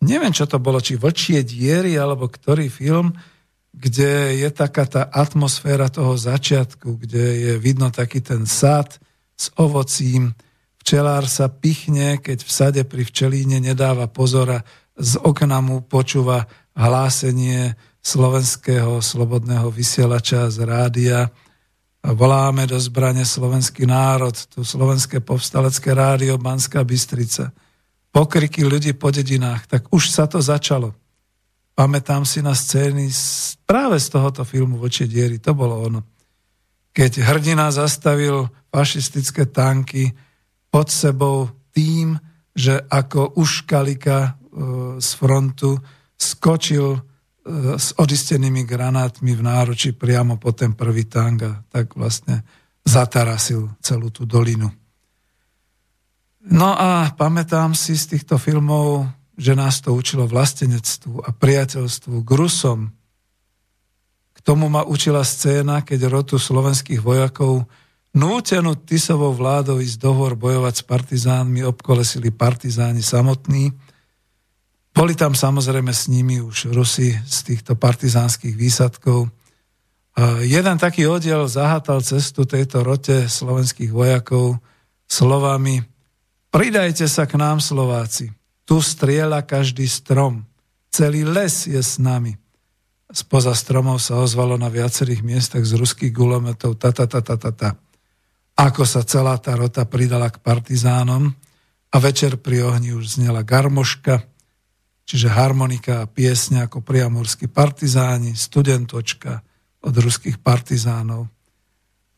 [0.05, 3.13] neviem, čo to bolo, či Vlčie diery, alebo ktorý film,
[3.73, 8.97] kde je taká tá atmosféra toho začiatku, kde je vidno taký ten sad,
[9.37, 10.33] s ovocím.
[10.81, 14.65] Včelár sa pichne, keď v sade pri včelíne nedáva pozora,
[14.97, 21.29] z okna mu počúva hlásenie slovenského slobodného vysielača z rádia.
[22.01, 27.53] Voláme do zbrane slovenský národ, tu slovenské povstalecké rádio Banská Bystrica.
[28.09, 30.95] Pokriky ľudí po dedinách, tak už sa to začalo.
[31.77, 33.11] Pamätám si na scény
[33.67, 36.16] práve z tohoto filmu Voči diery, to bolo ono.
[36.97, 40.17] Keď hrdina zastavil fašistické tanky
[40.73, 42.17] pod sebou tým,
[42.57, 44.31] že ako uškalika e,
[44.97, 45.77] z frontu
[46.17, 46.97] skočil
[47.77, 52.43] s odistenými granátmi v náruči priamo po ten prvý tank a tak vlastne
[52.83, 54.67] zatarasil celú tú dolinu.
[56.47, 62.29] No a pamätám si z týchto filmov, že nás to učilo vlastenectvu a priateľstvu k
[62.31, 62.91] Rusom.
[64.47, 67.67] Tomu ma učila scéna, keď rotu slovenských vojakov
[68.15, 73.75] nútenú Tisovou vládou ísť dohor bojovať s partizánmi, obkolesili partizáni samotní
[74.97, 79.29] boli tam samozrejme s nimi už Rusi z týchto partizánskych výsadkov.
[80.41, 84.57] Jeden taký oddiel zahátal cestu tejto rote slovenských vojakov
[85.05, 85.85] slovami
[86.49, 88.33] Pridajte sa k nám, Slováci.
[88.65, 90.47] Tu strieľa každý strom.
[90.89, 92.33] Celý les je s nami.
[93.07, 97.51] Spoza stromov sa ozvalo na viacerých miestach z ruských gulometov ta, ta, ta, ta, ta,
[97.55, 97.69] ta.
[98.57, 101.31] Ako sa celá tá rota pridala k partizánom
[101.87, 104.27] a večer pri ohni už znela garmoška,
[105.07, 109.39] čiže harmonika a piesne ako priamorskí partizáni, studentočka
[109.79, 111.31] od ruských partizánov.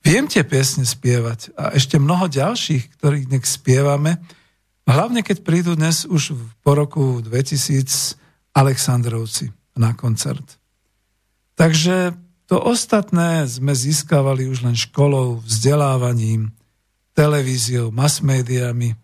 [0.01, 4.17] Viem tie piesne spievať a ešte mnoho ďalších, ktorých dnes spievame,
[4.89, 6.33] hlavne keď prídu dnes už
[6.65, 8.17] po roku 2000
[8.55, 10.58] Aleksandrovci na koncert.
[11.59, 12.15] Takže
[12.47, 16.55] to ostatné sme získavali už len školou, vzdelávaním,
[17.11, 18.95] televíziou, mass médiami,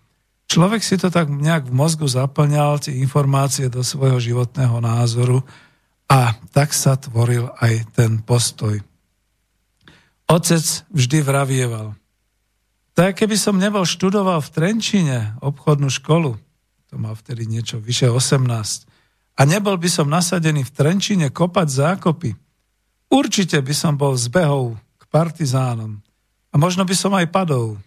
[0.48, 5.44] človek si to tak nejak v mozgu zaplňal, tie informácie do svojho životného názoru
[6.08, 8.80] a tak sa tvoril aj ten postoj.
[10.32, 10.64] Otec
[10.96, 11.92] vždy vravieval.
[12.96, 16.40] Tak keby som nebol študoval v Trenčine obchodnú školu,
[16.88, 18.88] to mal vtedy niečo vyše 18,
[19.36, 22.45] a nebol by som nasadený v Trenčine kopať zákopy,
[23.12, 26.02] určite by som bol zbehov k partizánom.
[26.52, 27.78] A možno by som aj padol.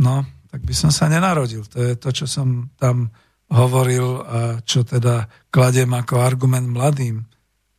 [0.00, 1.62] No, tak by som sa nenarodil.
[1.70, 3.12] To je to, čo som tam
[3.50, 7.26] hovoril a čo teda kladiem ako argument mladým.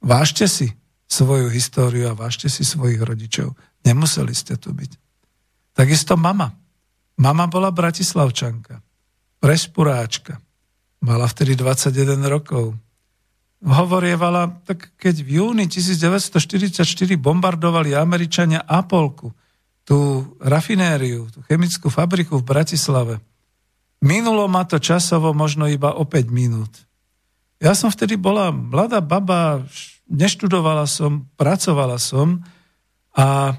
[0.03, 0.68] Vážte si
[1.08, 3.56] svoju históriu a vážte si svojich rodičov.
[3.84, 4.91] Nemuseli ste tu byť.
[5.76, 6.52] Takisto mama.
[7.20, 8.80] Mama bola bratislavčanka,
[9.40, 10.40] prespuráčka.
[11.02, 12.78] Mala vtedy 21 rokov.
[13.62, 16.82] Hovorievala, tak keď v júni 1944
[17.22, 19.30] bombardovali Američania Apolku,
[19.86, 23.14] tú rafinériu, tú chemickú fabriku v Bratislave.
[24.02, 26.74] Minulo ma to časovo možno iba o 5 minút.
[27.62, 29.62] Ja som vtedy bola mladá baba,
[30.10, 32.42] neštudovala som, pracovala som
[33.14, 33.54] a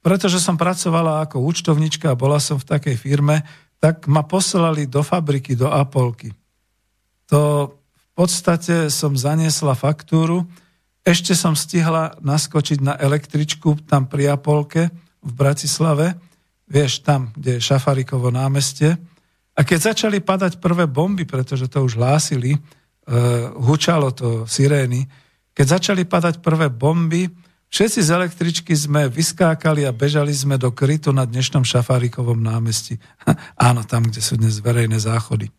[0.00, 3.44] pretože som pracovala ako účtovnička a bola som v takej firme,
[3.80, 6.32] tak ma poslali do fabriky, do Apolky.
[7.28, 7.72] To
[8.14, 10.46] podstate som zaniesla faktúru,
[11.04, 14.88] ešte som stihla naskočiť na električku tam pri Apolke,
[15.20, 16.16] v Bratislave,
[16.64, 18.96] vieš, tam, kde je Šafarikovo námestie.
[19.54, 25.04] A keď začali padať prvé bomby, pretože to už hlásili, uh, hučalo to sirény,
[25.54, 27.30] keď začali padať prvé bomby,
[27.70, 32.98] všetci z električky sme vyskákali a bežali sme do krytu na dnešnom Šafarikovom námestí.
[33.68, 35.52] Áno, tam, kde sú dnes verejné záchody.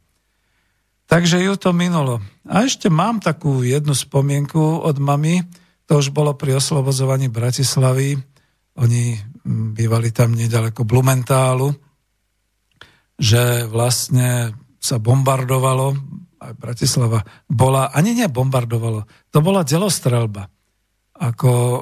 [1.06, 2.18] Takže ju to minulo.
[2.50, 5.46] A ešte mám takú jednu spomienku od mamy,
[5.86, 8.18] to už bolo pri oslobozovaní Bratislavy.
[8.82, 9.14] Oni
[9.46, 11.70] bývali tam nedaleko Blumentálu,
[13.22, 15.94] že vlastne sa bombardovalo,
[16.42, 20.50] aj Bratislava bola, ani nebombardovalo, to bola delostrelba.
[21.16, 21.80] Ako e,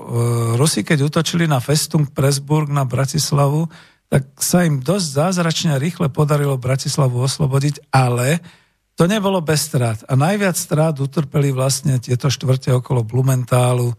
[0.62, 3.66] Rusi, keď utočili na Festung Presburg na Bratislavu,
[4.14, 8.46] tak sa im dosť zázračne rýchle podarilo Bratislavu oslobodiť, ale
[8.94, 10.06] to nebolo bez strát.
[10.06, 13.96] A najviac strát utrpeli vlastne tieto štvrte okolo Blumentálu, e,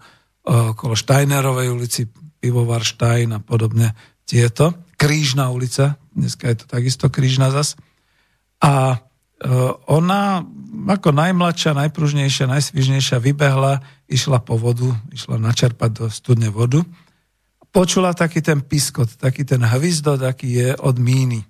[0.75, 2.07] okolo Steinerovej ulici,
[2.39, 4.77] pivovar Štajn a podobne tieto.
[4.95, 7.75] Krížna ulica, dneska je to takisto krížna zas.
[8.63, 8.97] A e,
[9.91, 10.47] ona
[10.85, 16.85] ako najmladšia, najpružnejšia, najsvižnejšia vybehla, išla po vodu, išla načerpať do studne vodu.
[17.75, 21.43] Počula taký ten piskot, taký ten hvizdot, aký je od míny.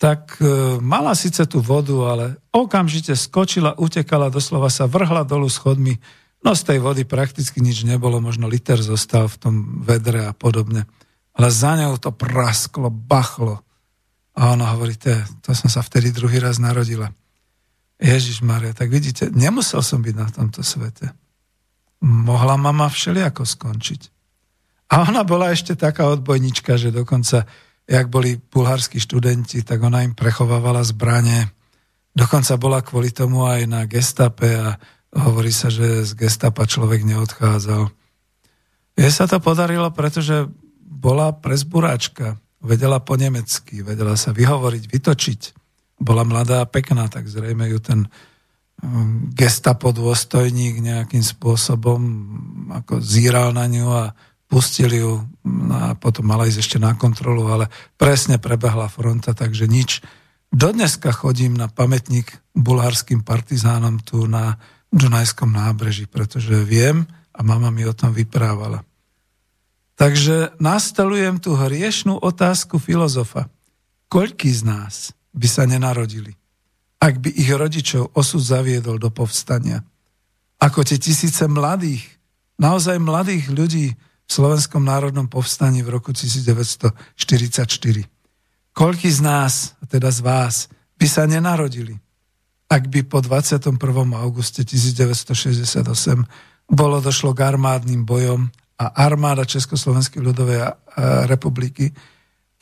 [0.00, 6.00] Tak e, mala síce tú vodu, ale okamžite skočila, utekala, doslova sa vrhla dolu schodmi,
[6.40, 9.54] No z tej vody prakticky nič nebolo, možno liter zostal v tom
[9.84, 10.88] vedre a podobne.
[11.36, 13.60] Ale za ňou to prasklo, bachlo.
[14.32, 15.12] A ona hovorí, to,
[15.44, 17.12] to som sa vtedy druhý raz narodila.
[18.00, 21.12] Ježiš Maria, tak vidíte, nemusel som byť na tomto svete.
[22.00, 24.08] Mohla mama všelijako skončiť.
[24.96, 27.44] A ona bola ešte taká odbojnička, že dokonca,
[27.90, 31.50] jak boli bulharskí študenti, tak ona im prechovávala zbranie.
[32.14, 34.78] Dokonca bola kvôli tomu aj na gestape a
[35.10, 37.90] hovorí sa, že z gestapa človek neodchádzal.
[38.94, 40.46] Je sa to podarilo, pretože
[40.78, 45.42] bola prezburáčka, vedela po nemecky, vedela sa vyhovoriť, vytočiť
[46.00, 48.00] bola mladá a pekná, tak zrejme ju ten
[48.80, 52.00] um, gestapo dôstojník nejakým spôsobom
[52.72, 54.04] ako zíral na ňu a
[54.50, 59.70] pustili ju no a potom mala ísť ešte na kontrolu, ale presne prebehla fronta, takže
[59.70, 60.02] nič.
[60.50, 64.58] Dodneska chodím na pamätník bulharským partizánom tu na
[64.90, 68.82] Dunajskom nábreží, pretože viem a mama mi o tom vyprávala.
[69.94, 73.46] Takže nastalujem tú hriešnú otázku filozofa.
[74.10, 74.94] Koľký z nás
[75.30, 76.34] by sa nenarodili,
[76.98, 79.86] ak by ich rodičov osud zaviedol do povstania.
[80.58, 82.02] Ako tie tisíce mladých,
[82.58, 83.94] naozaj mladých ľudí
[84.30, 87.66] Slovenskom národnom povstaní v roku 1944.
[88.70, 91.98] Koľký z nás, teda z vás, by sa nenarodili,
[92.70, 93.74] ak by po 21.
[94.14, 95.82] auguste 1968
[96.70, 98.46] bolo došlo k armádnym bojom
[98.78, 100.78] a armáda Československej ľudovej
[101.26, 101.90] republiky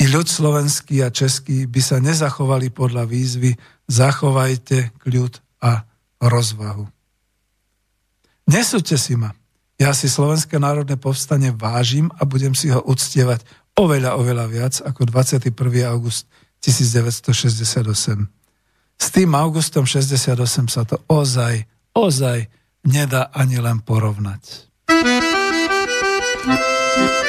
[0.01, 3.53] i ľud slovenský a český by sa nezachovali podľa výzvy
[3.85, 5.85] zachovajte kľud a
[6.25, 6.89] rozvahu.
[8.49, 9.37] Nesúďte si ma.
[9.79, 13.47] Ja si Slovenské národné povstanie vážim a budem si ho uctievať
[13.79, 15.55] oveľa, oveľa viac ako 21.
[15.87, 16.27] august
[16.67, 18.27] 1968.
[18.99, 21.63] S tým augustom 68 sa to ozaj,
[21.95, 22.51] ozaj
[22.83, 24.67] nedá ani len porovnať.
[26.49, 27.28] Takže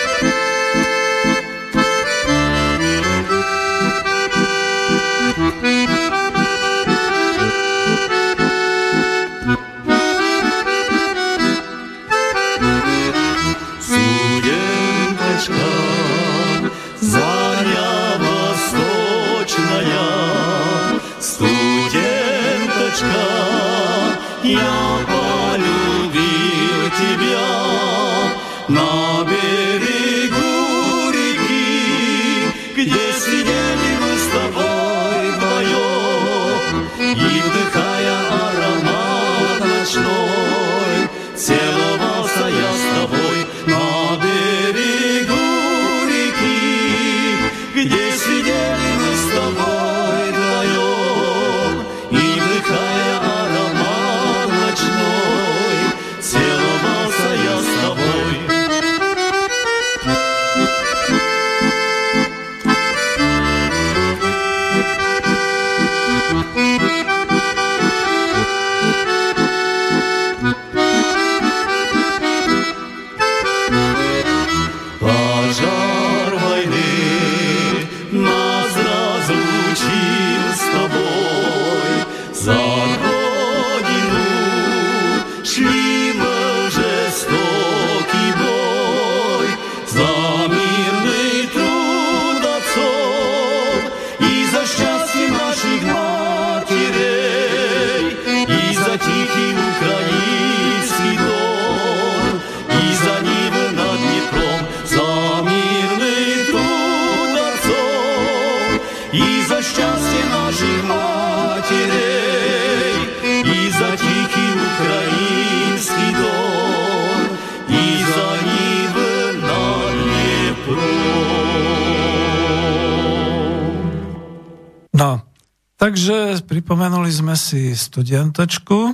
[127.49, 128.93] si studentočku,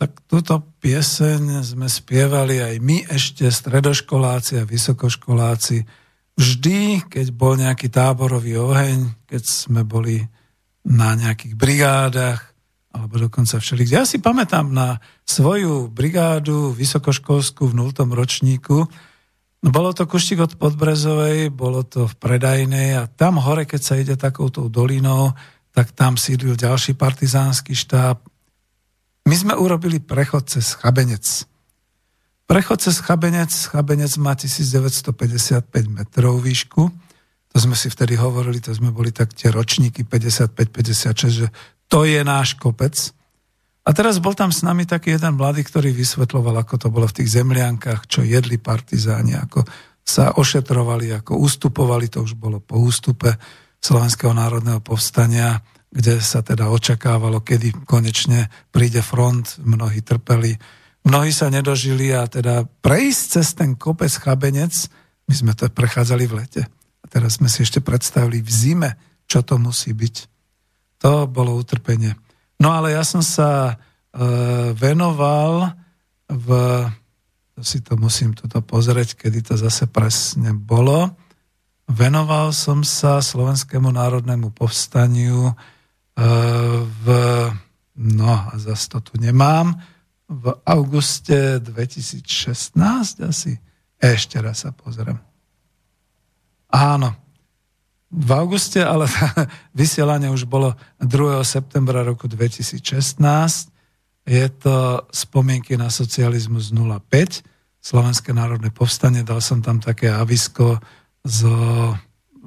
[0.00, 5.84] tak túto pieseň sme spievali aj my ešte, stredoškoláci a vysokoškoláci.
[6.34, 10.24] Vždy, keď bol nejaký táborový oheň, keď sme boli
[10.82, 12.40] na nejakých brigádach,
[12.94, 13.84] alebo dokonca všeli.
[13.86, 17.90] Ja si pamätám na svoju brigádu vysokoškolskú v 0.
[18.14, 18.86] ročníku.
[19.64, 23.94] No, bolo to Kuštík od Podbrezovej, bolo to v Predajnej a tam hore, keď sa
[23.98, 25.34] ide takouto dolinou,
[25.74, 28.22] tak tam sídlil ďalší partizánsky štáb.
[29.26, 31.26] My sme urobili prechod cez Chabenec.
[32.46, 36.82] Prechod cez Chabenec, Chabenec má 1955 metrov výšku.
[37.50, 41.46] To sme si vtedy hovorili, to sme boli tak tie ročníky 55-56, že
[41.90, 42.94] to je náš kopec.
[43.84, 47.20] A teraz bol tam s nami taký jeden mladý, ktorý vysvetloval, ako to bolo v
[47.20, 49.66] tých zemliankách, čo jedli partizáni, ako
[50.04, 53.36] sa ošetrovali, ako ustupovali, to už bolo po ústupe
[53.84, 55.60] Slovenského národného povstania
[55.94, 60.58] kde sa teda očakávalo, kedy konečne príde front, mnohí trpeli,
[61.06, 64.74] mnohí sa nedožili a teda prejsť cez ten kopec chabenec,
[65.30, 66.62] my sme to prechádzali v lete.
[66.98, 68.90] A teraz sme si ešte predstavili v zime,
[69.30, 70.16] čo to musí byť.
[71.06, 72.18] To bolo utrpenie.
[72.58, 73.74] No ale ja som sa e,
[74.74, 75.78] venoval
[76.26, 76.48] v,
[77.62, 81.14] si to musím toto pozrieť, kedy to zase presne bolo,
[81.88, 85.52] venoval som sa Slovenskému národnému povstaniu e,
[86.84, 87.06] v,
[88.00, 89.76] no a zase to tu nemám,
[90.28, 92.24] v auguste 2016
[93.20, 93.60] asi.
[94.00, 95.16] Ešte raz sa pozriem.
[96.74, 97.14] Áno,
[98.14, 99.10] v auguste, ale
[99.80, 101.42] vysielanie už bolo 2.
[101.42, 102.78] septembra roku 2016.
[104.24, 107.44] Je to spomienky na socializmus 05,
[107.84, 109.20] Slovenské národné povstanie.
[109.20, 110.80] Dal som tam také avisko
[111.24, 111.48] z,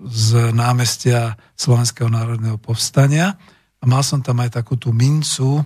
[0.08, 3.36] z námestia Slovenského národného povstania.
[3.82, 5.66] A mal som tam aj takú tú mincu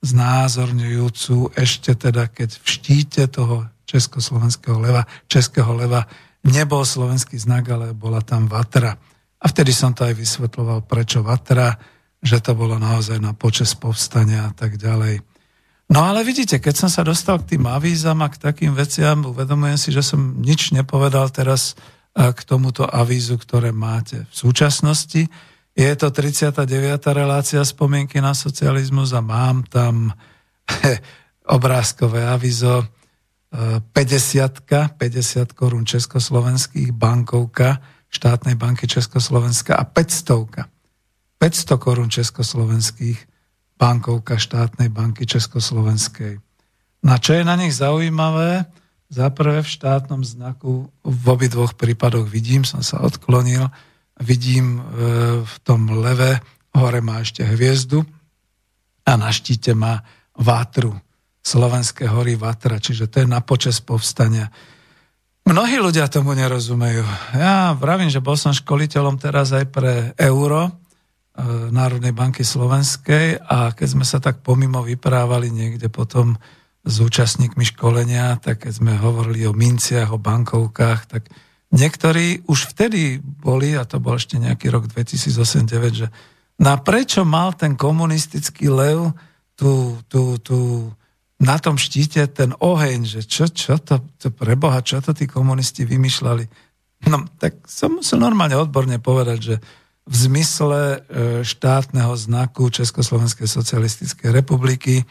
[0.00, 6.08] znázorňujúcu ešte teda, keď v štíte toho československého leva, českého leva
[6.46, 8.96] nebol slovenský znak, ale bola tam vatra.
[9.40, 11.76] A vtedy som to aj vysvetloval, prečo vatra,
[12.20, 15.24] že to bolo naozaj na počas povstania a tak ďalej.
[15.90, 19.74] No ale vidíte, keď som sa dostal k tým avízam a k takým veciam, uvedomujem
[19.80, 21.74] si, že som nič nepovedal teraz
[22.14, 25.30] k tomuto avízu, ktoré máte v súčasnosti.
[25.78, 26.66] Je to 39.
[27.14, 30.10] relácia spomienky na socializmus a mám tam
[31.56, 32.84] obrázkové avizo
[33.50, 33.90] 50,
[34.94, 40.66] 50 korún československých, bankovka štátnej banky Československa a 500,
[41.38, 43.18] 500 korún československých,
[43.78, 46.38] bankovka štátnej banky Československej.
[47.06, 48.66] Na čo je na nich zaujímavé,
[49.10, 53.66] za prvé v štátnom znaku v obidvoch prípadoch vidím, som sa odklonil,
[54.22, 54.80] vidím e,
[55.42, 56.38] v tom leve,
[56.70, 58.06] hore má ešte hviezdu
[59.02, 60.06] a na štíte má
[60.38, 60.94] vátru.
[61.42, 64.46] Slovenské hory Vatra, čiže to je na počas povstania.
[65.42, 67.02] Mnohí ľudia tomu nerozumejú.
[67.34, 70.72] Ja vravím, že bol som školiteľom teraz aj pre euro, e,
[71.74, 76.38] Národnej banky Slovenskej a keď sme sa tak pomimo vyprávali niekde potom
[76.80, 81.22] s účastníkmi školenia, tak keď sme hovorili o minciach, o bankovkách, tak
[81.70, 86.08] niektorí už vtedy boli, a to bol ešte nejaký rok 2008-2009, že
[86.60, 89.12] na prečo mal ten komunistický lev
[89.56, 90.88] tú, tú, tú,
[91.40, 95.84] na tom štíte ten oheň, že čo, čo to, to preboha, čo to tí komunisti
[95.84, 96.44] vymýšľali.
[97.08, 99.56] No, tak som musel normálne odborne povedať, že
[100.04, 100.98] v zmysle e,
[101.44, 105.04] štátneho znaku Československej socialistickej republiky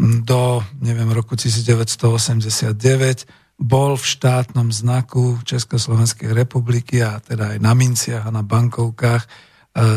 [0.00, 3.28] do, neviem, roku 1989
[3.60, 9.28] bol v štátnom znaku Československej republiky a teda aj na minciach a na bankovkách e,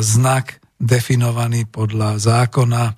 [0.03, 2.93] znak definovaný podľa zákona e,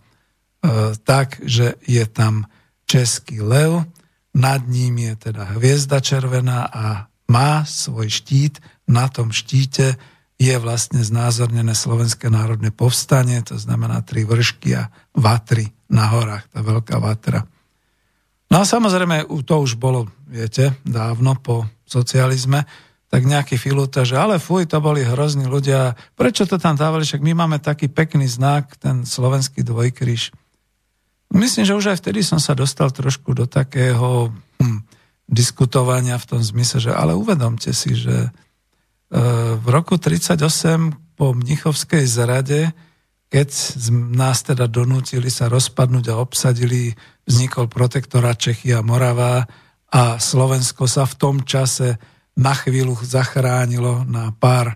[1.06, 2.50] tak, že je tam
[2.90, 3.86] český lev,
[4.34, 10.00] nad ním je teda hviezda červená a má svoj štít, na tom štíte
[10.38, 16.60] je vlastne znázornené Slovenské národné povstanie, to znamená tri vršky a vatry na horách, tá
[16.64, 17.48] veľká vatra.
[18.48, 22.64] No a samozrejme, to už bolo, viete, dávno po socializme,
[23.08, 27.24] tak nejaký filúta, že ale fuj, to boli hrozní ľudia, prečo to tam dávali, však
[27.24, 30.36] my máme taký pekný znak, ten slovenský dvojkryž.
[31.36, 34.80] Myslím, že už aj vtedy som sa dostal trošku do takého hm,
[35.28, 38.30] diskutovania v tom zmysle, že ale uvedomte si, že e,
[39.56, 42.72] v roku 1938 po Mnichovskej zrade
[43.28, 43.50] keď
[44.16, 46.96] nás teda donútili sa rozpadnúť a obsadili,
[47.28, 49.44] vznikol protektorát Čechy a Morava
[49.92, 52.00] a Slovensko sa v tom čase
[52.40, 54.76] na chvíľu zachránilo na pár e,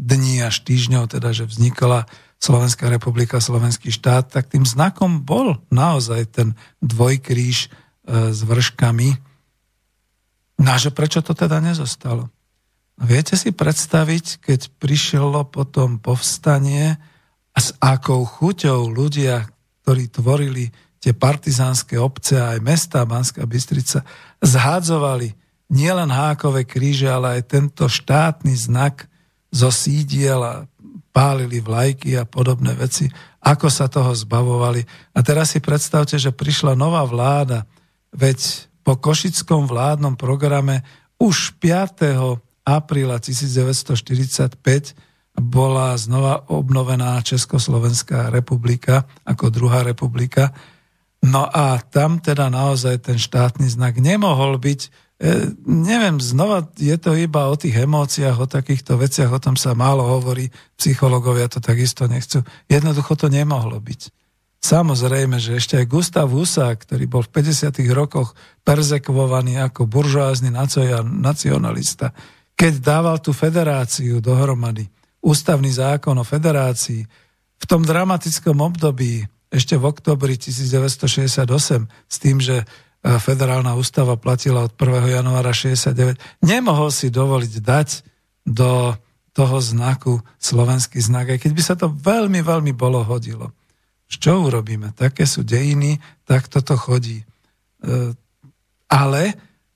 [0.00, 2.08] dní až týždňov, teda že vznikla
[2.38, 6.48] Slovenská republika, Slovenský štát, tak tým znakom bol naozaj ten
[6.80, 7.68] dvojkríž e,
[8.30, 9.18] s vrškami.
[10.62, 12.30] No a že prečo to teda nezostalo?
[12.98, 16.98] Viete si predstaviť, keď prišlo potom povstanie,
[17.58, 19.42] a s akou chuťou ľudia,
[19.82, 20.70] ktorí tvorili
[21.02, 24.06] tie partizánske obce a aj mesta Banská Bystrica,
[24.38, 25.34] zhádzovali
[25.66, 29.10] nielen hákové kríže, ale aj tento štátny znak
[29.50, 30.54] zo sídiel a
[31.10, 33.10] pálili vlajky a podobné veci,
[33.42, 34.86] ako sa toho zbavovali.
[35.10, 37.66] A teraz si predstavte, že prišla nová vláda,
[38.14, 40.86] veď po košickom vládnom programe
[41.18, 42.38] už 5.
[42.62, 45.07] apríla 1945
[45.38, 50.52] bola znova obnovená Československá republika ako druhá republika.
[51.24, 57.18] No a tam teda naozaj ten štátny znak nemohol byť E, neviem, znova je to
[57.18, 60.46] iba o tých emóciách, o takýchto veciach, o tom sa málo hovorí,
[60.78, 62.46] psychológovia to takisto nechcú.
[62.70, 64.14] Jednoducho to nemohlo byť.
[64.62, 67.82] Samozrejme, že ešte aj Gustav Husák, ktorý bol v 50.
[67.90, 70.54] rokoch perzekvovaný ako buržoázny
[71.02, 72.14] nacionalista,
[72.54, 74.86] keď dával tú federáciu dohromady,
[75.22, 77.02] ústavný zákon o federácii,
[77.58, 81.48] v tom dramatickom období, ešte v oktobri 1968,
[81.88, 82.62] s tým, že
[83.02, 85.18] federálna ústava platila od 1.
[85.18, 87.88] januára 69, nemohol si dovoliť dať
[88.44, 88.94] do
[89.32, 93.54] toho znaku slovenský znak, aj keď by sa to veľmi, veľmi bolo hodilo.
[94.08, 94.96] Čo urobíme?
[94.96, 97.22] Také sú dejiny, tak toto chodí.
[97.22, 97.26] E,
[98.90, 99.22] ale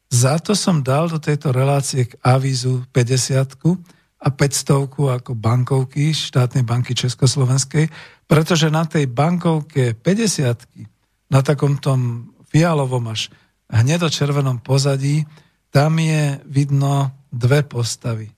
[0.08, 3.91] za to som dal do tejto relácie k avízu 50
[4.22, 7.90] a 500 ako bankovky štátnej banky Československej,
[8.30, 10.86] pretože na tej bankovke 50
[11.32, 13.34] na takom tom fialovom až
[13.72, 15.26] hnedočervenom pozadí,
[15.72, 18.28] tam je vidno dve postavy.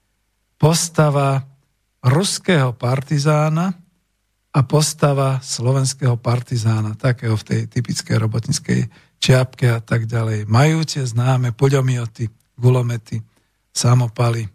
[0.54, 1.42] Postava
[2.00, 3.74] ruského partizána
[4.54, 8.80] a postava slovenského partizána, takého v tej typickej robotnickej
[9.18, 10.46] čiapke a tak ďalej.
[10.46, 13.18] Majú tie známe poľomioty, gulomety,
[13.74, 14.53] samopaly.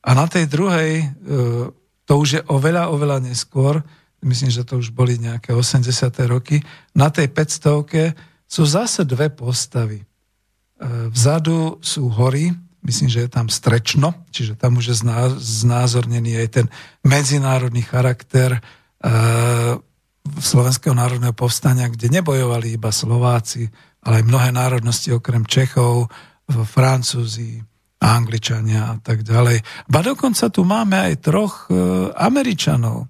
[0.00, 1.06] A na tej druhej, e,
[2.08, 3.84] to už je oveľa, oveľa neskôr,
[4.24, 5.92] myslím, že to už boli nejaké 80.
[6.28, 6.60] roky,
[6.96, 10.00] na tej 500 sú zase dve postavy.
[10.00, 10.04] E,
[11.12, 12.52] vzadu sú hory,
[12.82, 14.96] myslím, že je tam Strečno, čiže tam už je
[15.36, 16.66] znázornený aj ten
[17.04, 18.60] medzinárodný charakter e,
[20.40, 23.68] Slovenského národného povstania, kde nebojovali iba Slováci,
[24.04, 26.08] ale aj mnohé národnosti okrem Čechov,
[26.50, 27.62] Francúzi,
[28.00, 29.60] Angličania a tak ďalej.
[29.86, 31.76] Ba dokonca tu máme aj troch e,
[32.16, 33.06] Američanov.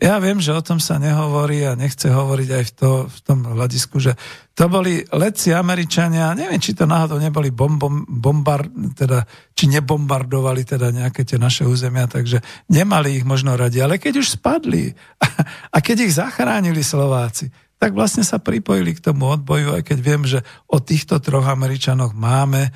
[0.00, 3.44] Ja viem, že o tom sa nehovorí a nechce hovoriť aj v, to, v tom
[3.44, 4.16] hľadisku, že
[4.56, 8.64] to boli letci Američania, neviem, či to náhodou neboli bombom, bombar,
[8.96, 12.40] teda, či nebombardovali teda nejaké tie naše územia, takže
[12.72, 13.84] nemali ich možno radi.
[13.84, 14.88] Ale keď už spadli
[15.74, 20.24] a keď ich zachránili Slováci, tak vlastne sa pripojili k tomu odboju, aj keď viem,
[20.24, 22.72] že o týchto troch Američanoch máme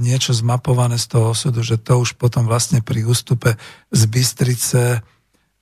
[0.00, 3.60] niečo zmapované z toho osudu, že to už potom vlastne pri ústupe
[3.92, 5.04] z Bystrice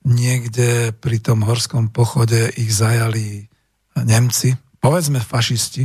[0.07, 3.51] niekde pri tom horskom pochode ich zajali
[3.99, 5.83] Nemci, povedzme fašisti,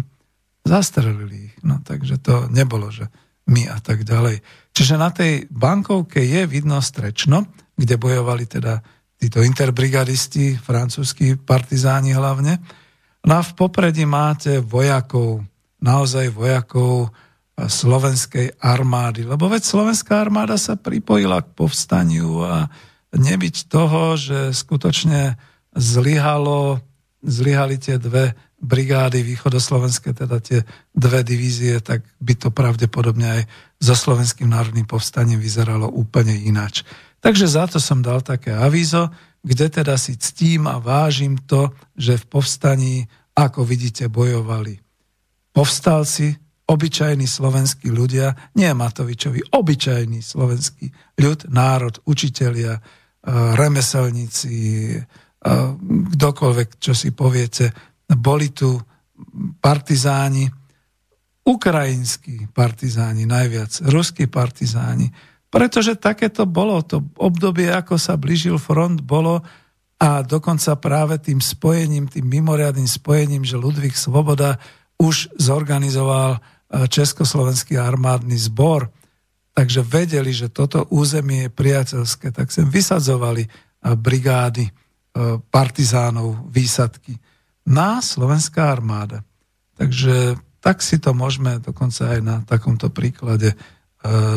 [0.63, 1.55] zastrelili ich.
[1.67, 3.11] No takže to nebolo, že
[3.51, 4.39] my a tak ďalej.
[4.71, 8.79] Čiže na tej bankovke je vidno strečno, kde bojovali teda
[9.19, 12.63] títo interbrigadisti, francúzskí partizáni hlavne.
[13.27, 15.43] No a v popredí máte vojakov,
[15.83, 17.11] naozaj vojakov
[17.69, 19.27] slovenskej armády.
[19.27, 22.67] Lebo veď slovenská armáda sa pripojila k povstaniu a
[23.13, 25.37] nebyť toho, že skutočne
[25.77, 26.81] zlyhalo,
[27.21, 28.33] zlyhali tie dve
[28.63, 30.63] brigády východoslovenské, teda tie
[30.95, 33.43] dve divízie, tak by to pravdepodobne aj
[33.83, 36.87] so slovenským národným povstaním vyzeralo úplne ináč.
[37.19, 39.11] Takže za to som dal také avízo,
[39.43, 42.95] kde teda si ctím a vážim to, že v povstaní,
[43.35, 44.79] ako vidíte, bojovali
[45.51, 46.39] povstalci,
[46.73, 50.89] obyčajní slovenskí ľudia, nie Matovičovi, obyčajný slovenský
[51.21, 52.81] ľud, národ, učitelia,
[53.61, 54.57] remeselníci,
[56.17, 57.77] kdokoľvek, čo si poviete,
[58.09, 58.81] boli tu
[59.61, 60.49] partizáni,
[61.43, 65.11] ukrajinskí partizáni najviac, ruskí partizáni,
[65.53, 69.45] pretože takéto bolo, to obdobie, ako sa blížil front, bolo
[70.03, 74.59] a dokonca práve tým spojením, tým mimoriadným spojením, že Ludvík Svoboda
[74.99, 76.43] už zorganizoval
[76.73, 78.89] Československý armádny zbor,
[79.53, 83.45] takže vedeli, že toto územie je priateľské, tak sem vysadzovali
[83.85, 84.73] brigády
[85.53, 87.21] partizánov, výsadky
[87.69, 89.21] na slovenská armáda.
[89.77, 93.53] Takže tak si to môžeme dokonca aj na takomto príklade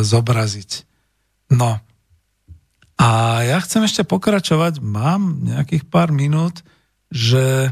[0.03, 0.83] zobraziť.
[1.55, 1.79] No
[2.99, 3.09] a
[3.47, 6.63] ja chcem ešte pokračovať, mám nejakých pár minút,
[7.07, 7.71] že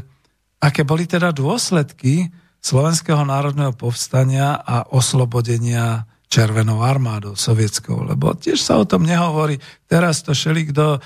[0.62, 2.32] aké boli teda dôsledky
[2.64, 9.60] Slovenského národného povstania a oslobodenia Červenou armádou sovietskou, lebo tiež sa o tom nehovorí.
[9.84, 11.00] Teraz to šeli kto, e,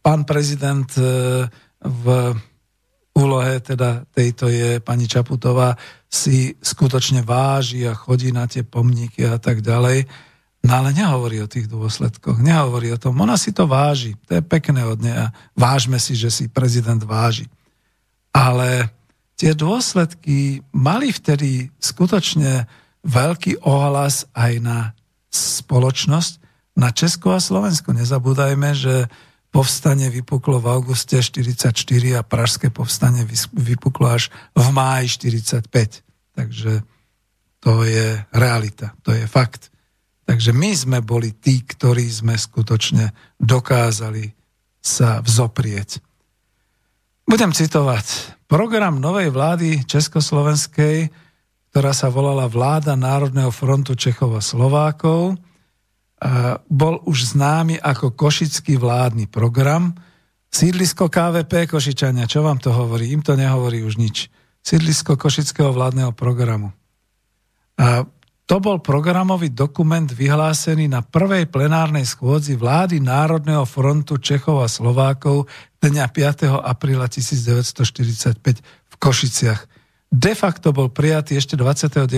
[0.00, 1.44] pán prezident e,
[1.84, 2.04] v
[3.12, 5.76] úlohe teda tejto je pani Čaputová,
[6.08, 10.08] si skutočne váži a chodí na tie pomníky a tak ďalej.
[10.64, 13.20] No ale nehovorí o tých dôsledkoch, nehovorí o tom.
[13.20, 16.98] Ona si to váži, to je pekné od nej a vážme si, že si prezident
[17.04, 17.46] váži.
[18.32, 18.97] Ale
[19.38, 22.66] tie dôsledky mali vtedy skutočne
[23.06, 24.78] veľký ohlas aj na
[25.30, 26.32] spoločnosť,
[26.74, 27.94] na Česko a Slovensko.
[27.94, 29.06] Nezabúdajme, že
[29.54, 31.72] povstanie vypuklo v auguste 44
[32.18, 33.24] a pražské povstanie
[33.54, 35.64] vypuklo až v máji 45.
[36.34, 36.82] Takže
[37.62, 39.70] to je realita, to je fakt.
[40.28, 44.36] Takže my sme boli tí, ktorí sme skutočne dokázali
[44.78, 46.04] sa vzoprieť.
[47.24, 48.37] Budem citovať.
[48.48, 51.12] Program novej vlády Československej,
[51.68, 55.36] ktorá sa volala Vláda Národného frontu Čechov a Slovákov,
[56.64, 59.92] bol už známy ako Košický vládny program.
[60.48, 63.12] Sídlisko KVP Košičania, čo vám to hovorí?
[63.12, 64.32] Im to nehovorí už nič.
[64.64, 66.72] Sídlisko Košického vládneho programu.
[67.76, 68.08] A
[68.48, 75.44] to bol programový dokument vyhlásený na prvej plenárnej schôdzi vlády Národného frontu Čechov a Slovákov
[75.84, 76.56] dňa 5.
[76.64, 79.60] apríla 1945 v Košiciach.
[80.08, 82.08] De facto bol prijatý ešte 29.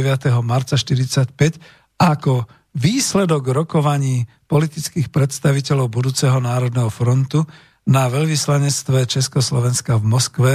[0.46, 2.46] marca 1945 ako
[2.78, 7.42] výsledok rokovaní politických predstaviteľov budúceho Národného frontu
[7.90, 10.52] na veľvyslanectve Československa v Moskve,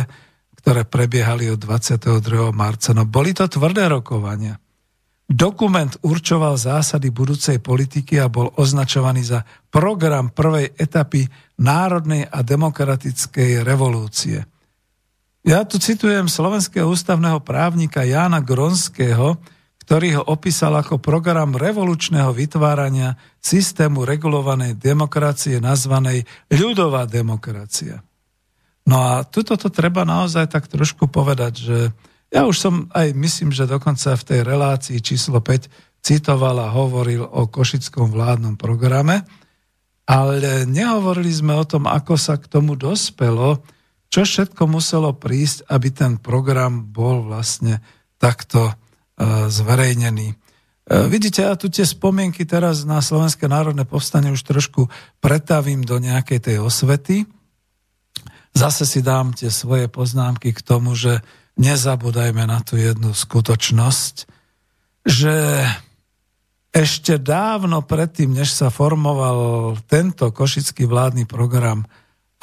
[0.55, 2.55] ktoré prebiehali od 22.
[2.55, 2.95] marca.
[2.95, 4.55] No boli to tvrdé rokovania.
[5.25, 9.41] Dokument určoval zásady budúcej politiky a bol označovaný za
[9.73, 11.25] program prvej etapy
[11.57, 14.45] národnej a demokratickej revolúcie.
[15.41, 19.41] Ja tu citujem slovenského ústavného právnika Jána Gronského,
[19.85, 28.01] ktorý ho opísal ako program revolučného vytvárania systému regulovanej demokracie nazvanej ľudová demokracia.
[28.85, 31.77] No a tuto to treba naozaj tak trošku povedať, že
[32.33, 35.69] ja už som aj myslím, že dokonca v tej relácii číslo 5
[36.05, 39.25] citoval a hovoril o Košickom vládnom programe,
[40.05, 43.65] ale nehovorili sme o tom, ako sa k tomu dospelo,
[44.13, 47.81] čo všetko muselo prísť, aby ten program bol vlastne
[48.21, 50.37] takto uh, zverejnený.
[50.85, 54.85] Uh, vidíte, ja tu tie spomienky teraz na Slovenské národné povstanie už trošku
[55.17, 57.25] pretavím do nejakej tej osvety.
[58.53, 61.25] Zase si dám tie svoje poznámky k tomu, že
[61.55, 64.15] nezabúdajme na tú jednu skutočnosť,
[65.05, 65.35] že
[66.75, 71.87] ešte dávno predtým, než sa formoval tento košický vládny program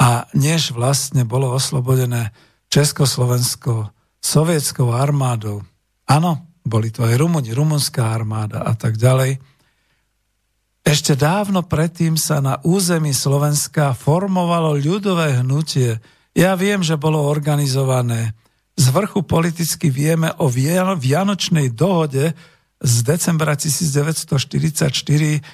[0.00, 2.32] a než vlastne bolo oslobodené
[2.72, 3.92] Československo
[4.24, 5.60] sovietskou armádou,
[6.08, 9.36] áno, boli to aj Rumuni, rumunská armáda a tak ďalej,
[10.82, 16.02] ešte dávno predtým sa na území Slovenska formovalo ľudové hnutie.
[16.34, 18.34] Ja viem, že bolo organizované
[18.82, 20.50] z vrchu politicky vieme o
[20.98, 22.34] Vianočnej dohode
[22.82, 24.90] z decembra 1944.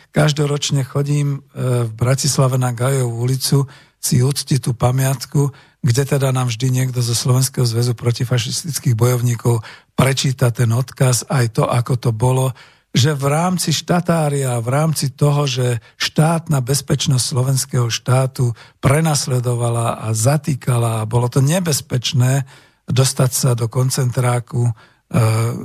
[0.09, 3.69] Každoročne chodím e, v Bratislave na Gajovú ulicu
[4.01, 5.53] si uctiť tú pamiatku,
[5.85, 9.61] kde teda nám vždy niekto zo Slovenského zväzu protifašistických bojovníkov
[9.93, 12.57] prečíta ten odkaz, aj to, ako to bolo,
[12.97, 21.05] že v rámci štatária, v rámci toho, že štátna bezpečnosť slovenského štátu prenasledovala a zatýkala
[21.05, 22.49] a bolo to nebezpečné,
[22.89, 24.73] dostať sa do koncentráku e,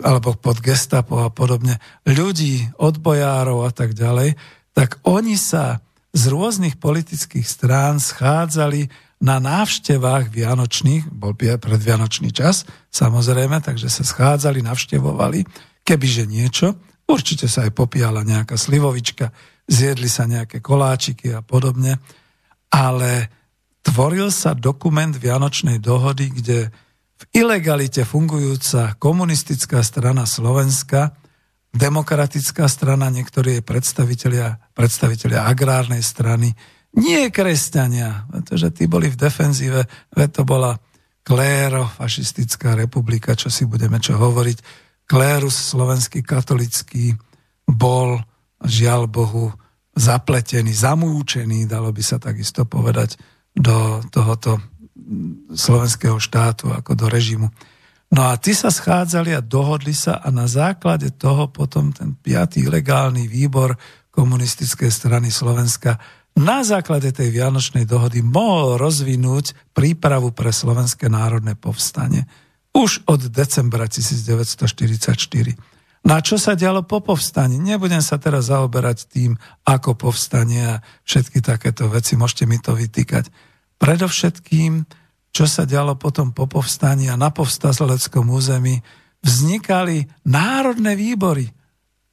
[0.03, 4.35] alebo pod gestapo a podobne, ľudí, odbojárov a tak ďalej,
[4.75, 5.79] tak oni sa
[6.13, 8.91] z rôznych politických strán schádzali
[9.23, 15.47] na návštevách vianočných, bol predvianočný čas, samozrejme, takže sa schádzali, navštevovali,
[15.87, 16.75] kebyže niečo,
[17.07, 19.31] určite sa aj popíjala nejaká slivovička,
[19.63, 22.03] zjedli sa nejaké koláčiky a podobne,
[22.67, 23.31] ale
[23.79, 26.67] tvoril sa dokument Vianočnej dohody, kde
[27.23, 31.15] v ilegalite fungujúca komunistická strana Slovenska,
[31.71, 36.51] demokratická strana, niektorí jej predstavitelia, predstavitelia agrárnej strany,
[36.93, 39.81] nie kresťania, pretože tí boli v defenzíve,
[40.13, 40.77] veď to bola
[41.25, 44.57] kléro, fašistická republika, čo si budeme čo hovoriť.
[45.07, 47.17] Klérus slovenský katolický
[47.65, 48.21] bol,
[48.61, 49.49] žiaľ Bohu,
[49.95, 53.17] zapletený, zamúčený, dalo by sa takisto povedať,
[53.53, 54.57] do tohoto
[55.53, 57.47] slovenského štátu ako do režimu.
[58.13, 62.69] No a tí sa schádzali a dohodli sa a na základe toho potom ten piatý
[62.69, 63.73] ilegálny výbor
[64.13, 65.97] komunistickej strany Slovenska
[66.33, 72.25] na základe tej Vianočnej dohody mohol rozvinúť prípravu pre Slovenské národné povstanie
[72.73, 75.13] už od decembra 1944.
[76.03, 77.61] Na čo sa dialo po povstaní?
[77.61, 83.29] Nebudem sa teraz zaoberať tým, ako povstanie a všetky takéto veci, môžete mi to vytýkať.
[83.77, 84.85] Predovšetkým
[85.33, 88.77] čo sa dialo potom po povstaní a na povstazeleckom území,
[89.25, 91.49] vznikali národné výbory.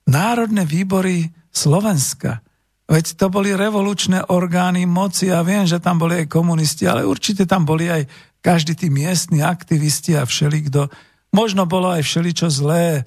[0.09, 2.41] Národné výbory Slovenska.
[2.89, 7.45] Veď to boli revolučné orgány moci a viem, že tam boli aj komunisti, ale určite
[7.45, 8.09] tam boli aj
[8.41, 10.89] každý tí miestni aktivisti a všelikto.
[11.31, 13.05] Možno bolo aj všeličo zlé.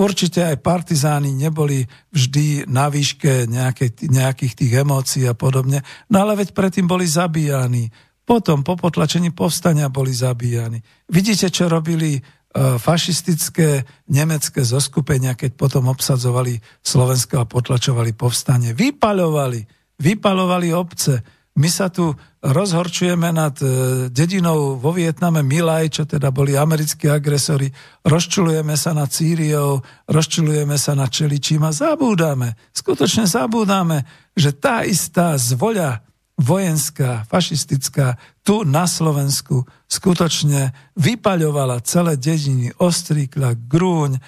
[0.00, 5.84] Určite aj partizáni neboli vždy na výške nejakej, nejakých tých emócií a podobne.
[6.08, 7.92] No ale veď predtým boli zabíjani
[8.24, 10.78] potom po potlačení povstania boli zabíjani.
[11.10, 12.22] Vidíte, čo robili
[12.54, 18.70] fašistické nemecké zoskupenia, keď potom obsadzovali Slovensko a potlačovali povstanie.
[18.70, 19.60] Vypaľovali,
[19.98, 21.39] vypaľovali obce.
[21.58, 23.66] My sa tu rozhorčujeme nad e,
[24.08, 27.68] dedinou vo Vietname Milaj, čo teda boli americkí agresori,
[28.06, 35.34] rozčulujeme sa nad Sýriou, rozčulujeme sa nad Čeličím a zabúdame, skutočne zabúdame, že tá istá
[35.36, 36.06] zvoľa
[36.40, 44.20] vojenská, fašistická, tu na Slovensku skutočne vypaľovala celé dediny Ostríkla, Grúň, e,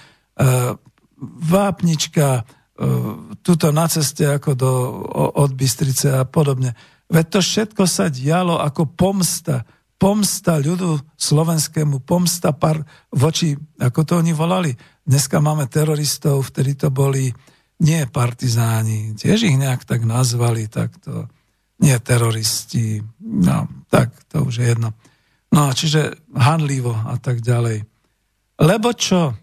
[1.23, 2.41] Vápnička, e,
[3.41, 4.71] tuto na ceste ako do,
[5.33, 6.77] od Bystrice a podobne.
[7.13, 9.61] Veď to všetko sa dialo ako pomsta,
[10.01, 12.81] pomsta ľudu slovenskému, pomsta par
[13.13, 14.73] voči, ako to oni volali.
[15.05, 17.29] Dneska máme teroristov, vtedy to boli
[17.85, 21.29] nie partizáni, tiež ich nejak tak nazvali, tak to
[21.85, 24.97] nie teroristi, no tak to už je jedno.
[25.53, 27.85] No čiže hanlivo a tak ďalej.
[28.57, 29.37] Lebo čo?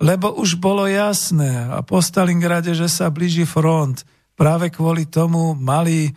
[0.00, 4.00] Lebo už bolo jasné a po Stalingrade, že sa blíži front,
[4.32, 6.08] práve kvôli tomu mali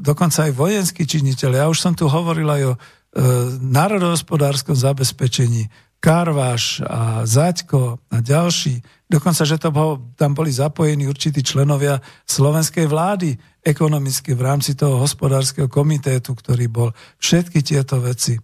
[0.00, 1.60] dokonca aj vojenskí činiteľi.
[1.60, 2.78] Ja už som tu hovoril aj o e,
[3.60, 5.68] národohospodárskom zabezpečení.
[6.02, 8.82] Karváš a Zaďko a ďalší.
[9.06, 14.98] Dokonca, že to bol, tam boli zapojení určití členovia slovenskej vlády ekonomicky v rámci toho
[14.98, 16.90] hospodárskeho komitétu, ktorý bol.
[17.22, 18.34] Všetky tieto veci.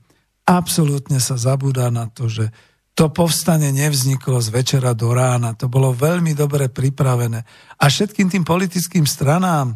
[0.47, 2.55] Absolútne sa zabúda na to, že
[2.95, 5.59] to povstanie nevzniklo z večera do rána.
[5.59, 7.43] To bolo veľmi dobre pripravené.
[7.79, 9.75] A všetkým tým politickým stranám,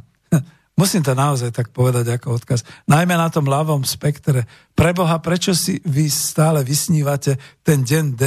[0.72, 2.64] Musím to naozaj tak povedať ako odkaz.
[2.88, 4.48] Najmä na tom ľavom spektre.
[4.72, 8.24] Preboha, prečo si vy stále vysnívate ten deň D,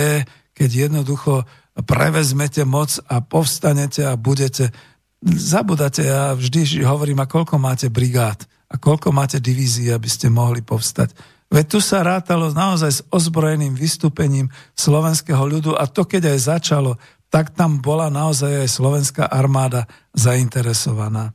[0.53, 1.41] keď jednoducho
[1.89, 4.69] prevezmete moc a povstanete a budete...
[5.25, 10.61] Zabudate, ja vždy hovorím, a koľko máte brigád a koľko máte divízií, aby ste mohli
[10.61, 11.17] povstať.
[11.49, 17.01] Veď tu sa rátalo naozaj s ozbrojeným vystúpením slovenského ľudu a to, keď aj začalo,
[17.33, 21.33] tak tam bola naozaj aj slovenská armáda zainteresovaná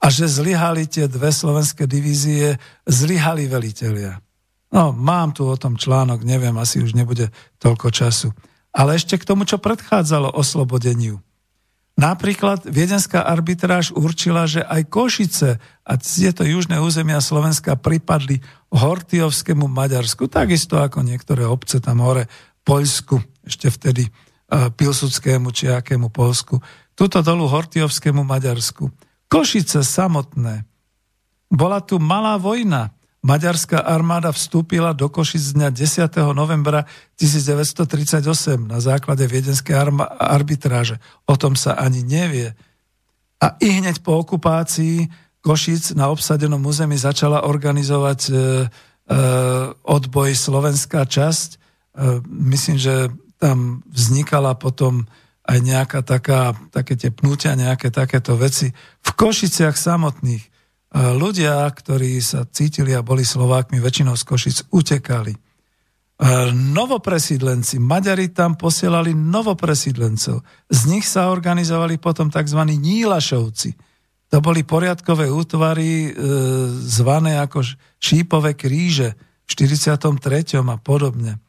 [0.00, 2.56] a že zlyhali tie dve slovenské divízie,
[2.88, 4.16] zlyhali velitelia.
[4.72, 7.28] No, mám tu o tom článok, neviem, asi už nebude
[7.60, 8.32] toľko času.
[8.72, 11.20] Ale ešte k tomu, čo predchádzalo oslobodeniu.
[12.00, 18.40] Napríklad viedenská arbitráž určila, že aj Košice a tieto južné územia Slovenska pripadli
[18.72, 22.30] Hortiovskému Maďarsku, takisto ako niektoré obce tam hore,
[22.64, 24.08] Poľsku, ešte vtedy
[24.48, 26.62] Pilsudskému či akému Polsku,
[26.96, 28.88] tuto dolu Hortiovskému Maďarsku.
[29.30, 30.66] Košice samotné.
[31.54, 32.90] Bola tu malá vojna.
[33.22, 36.34] Maďarská armáda vstúpila do Košic dňa 10.
[36.34, 38.26] novembra 1938
[38.66, 39.76] na základe viedenskej
[40.18, 40.98] arbitráže.
[41.30, 42.58] O tom sa ani nevie.
[43.38, 45.06] A i hneď po okupácii
[45.46, 48.38] Košic na obsadenom území začala organizovať e, e,
[49.78, 51.48] odboj slovenská časť.
[51.54, 51.58] E,
[52.50, 55.06] myslím, že tam vznikala potom
[55.50, 58.70] aj nejaká taká, také tie pnutia, nejaké takéto veci.
[59.02, 60.48] V Košiciach samotných e,
[61.18, 65.34] ľudia, ktorí sa cítili a boli Slovákmi, väčšinou z Košic utekali.
[65.34, 65.38] E,
[66.54, 70.46] novopresídlenci, Maďari tam posielali novopresídlencov.
[70.70, 72.60] Z nich sa organizovali potom tzv.
[72.70, 73.74] Nílašovci.
[74.30, 76.10] To boli poriadkové útvary e,
[76.86, 77.66] zvané ako
[77.98, 80.62] šípové kríže v 43.
[80.62, 81.42] a podobne.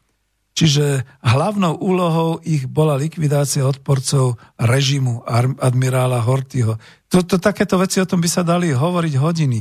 [0.51, 5.23] Čiže hlavnou úlohou ich bola likvidácia odporcov režimu
[5.57, 6.75] admirála Hortyho.
[7.07, 9.59] Toto, takéto veci o tom by sa dali hovoriť hodiny.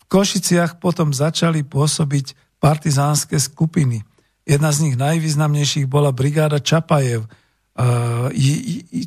[0.00, 4.06] V Košiciach potom začali pôsobiť partizánske skupiny.
[4.46, 7.26] Jedna z nich najvýznamnejších bola brigáda Čapajev.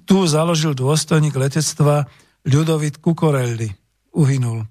[0.04, 2.08] tu založil dôstojník letectva
[2.44, 3.72] Ľudovit Kukorelli.
[4.14, 4.68] Uhynul.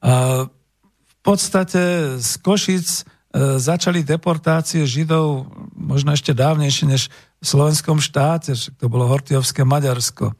[0.00, 3.04] v podstate z Košic
[3.34, 7.02] začali deportácie Židov možno ešte dávnejšie než
[7.40, 10.34] v slovenskom štáte, to bolo Hortiovské Maďarsko.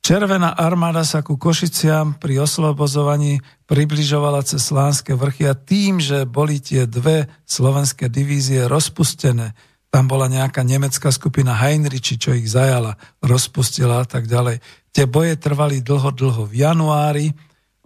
[0.00, 6.64] Červená armáda sa ku Košiciam pri oslobozovaní približovala cez Slánske vrchy a tým, že boli
[6.64, 9.52] tie dve slovenské divízie rozpustené,
[9.88, 14.60] tam bola nejaká nemecká skupina Heinrichi, čo ich zajala, rozpustila a tak ďalej.
[14.92, 16.44] Tie boje trvali dlho, dlho.
[16.44, 17.32] V januári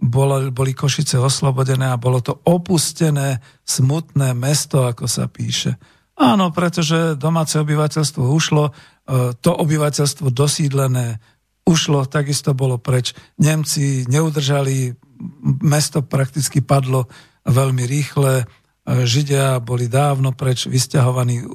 [0.03, 5.79] bolo, boli Košice oslobodené a bolo to opustené, smutné mesto, ako sa píše.
[6.19, 8.71] Áno, pretože domáce obyvateľstvo ušlo, e,
[9.39, 11.23] to obyvateľstvo dosídlené
[11.63, 13.15] ušlo, takisto bolo preč.
[13.39, 14.93] Nemci neudržali,
[15.63, 17.07] mesto prakticky padlo
[17.47, 18.45] veľmi rýchle, e,
[19.07, 21.47] Židia boli dávno preč, vysťahovaní,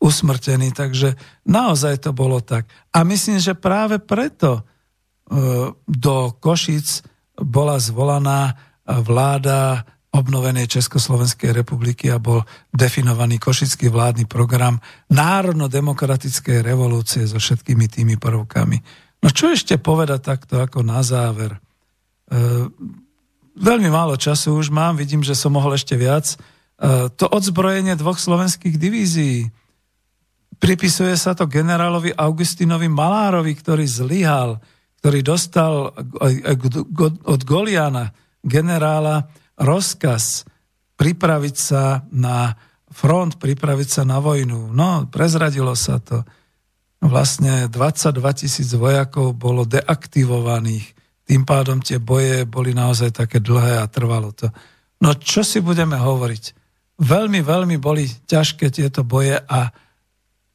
[0.00, 2.70] usmrtení, takže naozaj to bolo tak.
[2.94, 4.62] A myslím, že práve preto e,
[5.74, 7.10] do Košic
[7.40, 8.54] bola zvolaná
[8.86, 12.42] vláda obnovenej Československej republiky a bol
[12.74, 18.78] definovaný košický vládny program národno-demokratickej revolúcie so všetkými tými prvkami.
[19.22, 21.54] No čo ešte povedať takto ako na záver?
[21.54, 21.58] E,
[23.54, 26.26] veľmi málo času už mám, vidím, že som mohol ešte viac.
[26.34, 26.36] E,
[27.14, 29.46] to odzbrojenie dvoch slovenských divízií,
[30.58, 34.58] pripisuje sa to generálovi Augustinovi Malárovi, ktorý zlyhal,
[35.00, 35.96] ktorý dostal
[37.24, 38.12] od Goliana,
[38.44, 40.44] generála, rozkaz
[41.00, 42.52] pripraviť sa na
[42.92, 44.76] front, pripraviť sa na vojnu.
[44.76, 46.20] No, prezradilo sa to.
[47.00, 50.92] Vlastne 22 tisíc vojakov bolo deaktivovaných.
[51.24, 54.52] Tým pádom tie boje boli naozaj také dlhé a trvalo to.
[55.00, 56.44] No čo si budeme hovoriť?
[57.00, 59.72] Veľmi, veľmi boli ťažké tieto boje a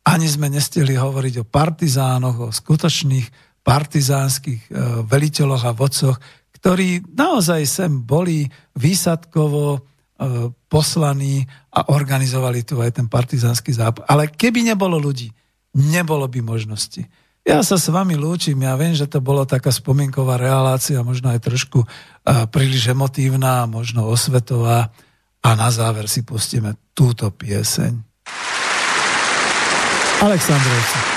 [0.06, 4.72] ani sme nestihli hovoriť o partizánoch, o skutočných partizánskych e,
[5.10, 6.22] veliteľoch a vodcoch,
[6.62, 8.46] ktorí naozaj sem boli
[8.78, 9.80] výsadkovo e,
[10.70, 11.42] poslaní
[11.74, 14.06] a organizovali tu aj ten partizánsky západ.
[14.06, 15.34] Ale keby nebolo ľudí,
[15.74, 17.02] nebolo by možnosti.
[17.46, 21.46] Ja sa s vami lúčim, ja viem, že to bolo taká spomienková relácia, možno aj
[21.46, 24.90] trošku uh, príliš emotívna, možno osvetová
[25.46, 28.02] a na záver si pustíme túto pieseň.
[30.26, 31.15] Aleksandrovci.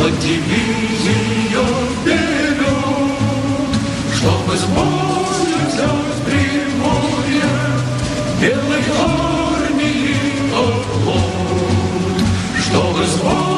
[0.00, 1.62] Шла дивизия
[2.00, 2.64] вперед,
[4.16, 7.50] Чтобы с боя взять Приморье
[8.40, 10.16] Белой армии
[10.54, 11.20] оплот.
[12.58, 13.49] Чтобы с боя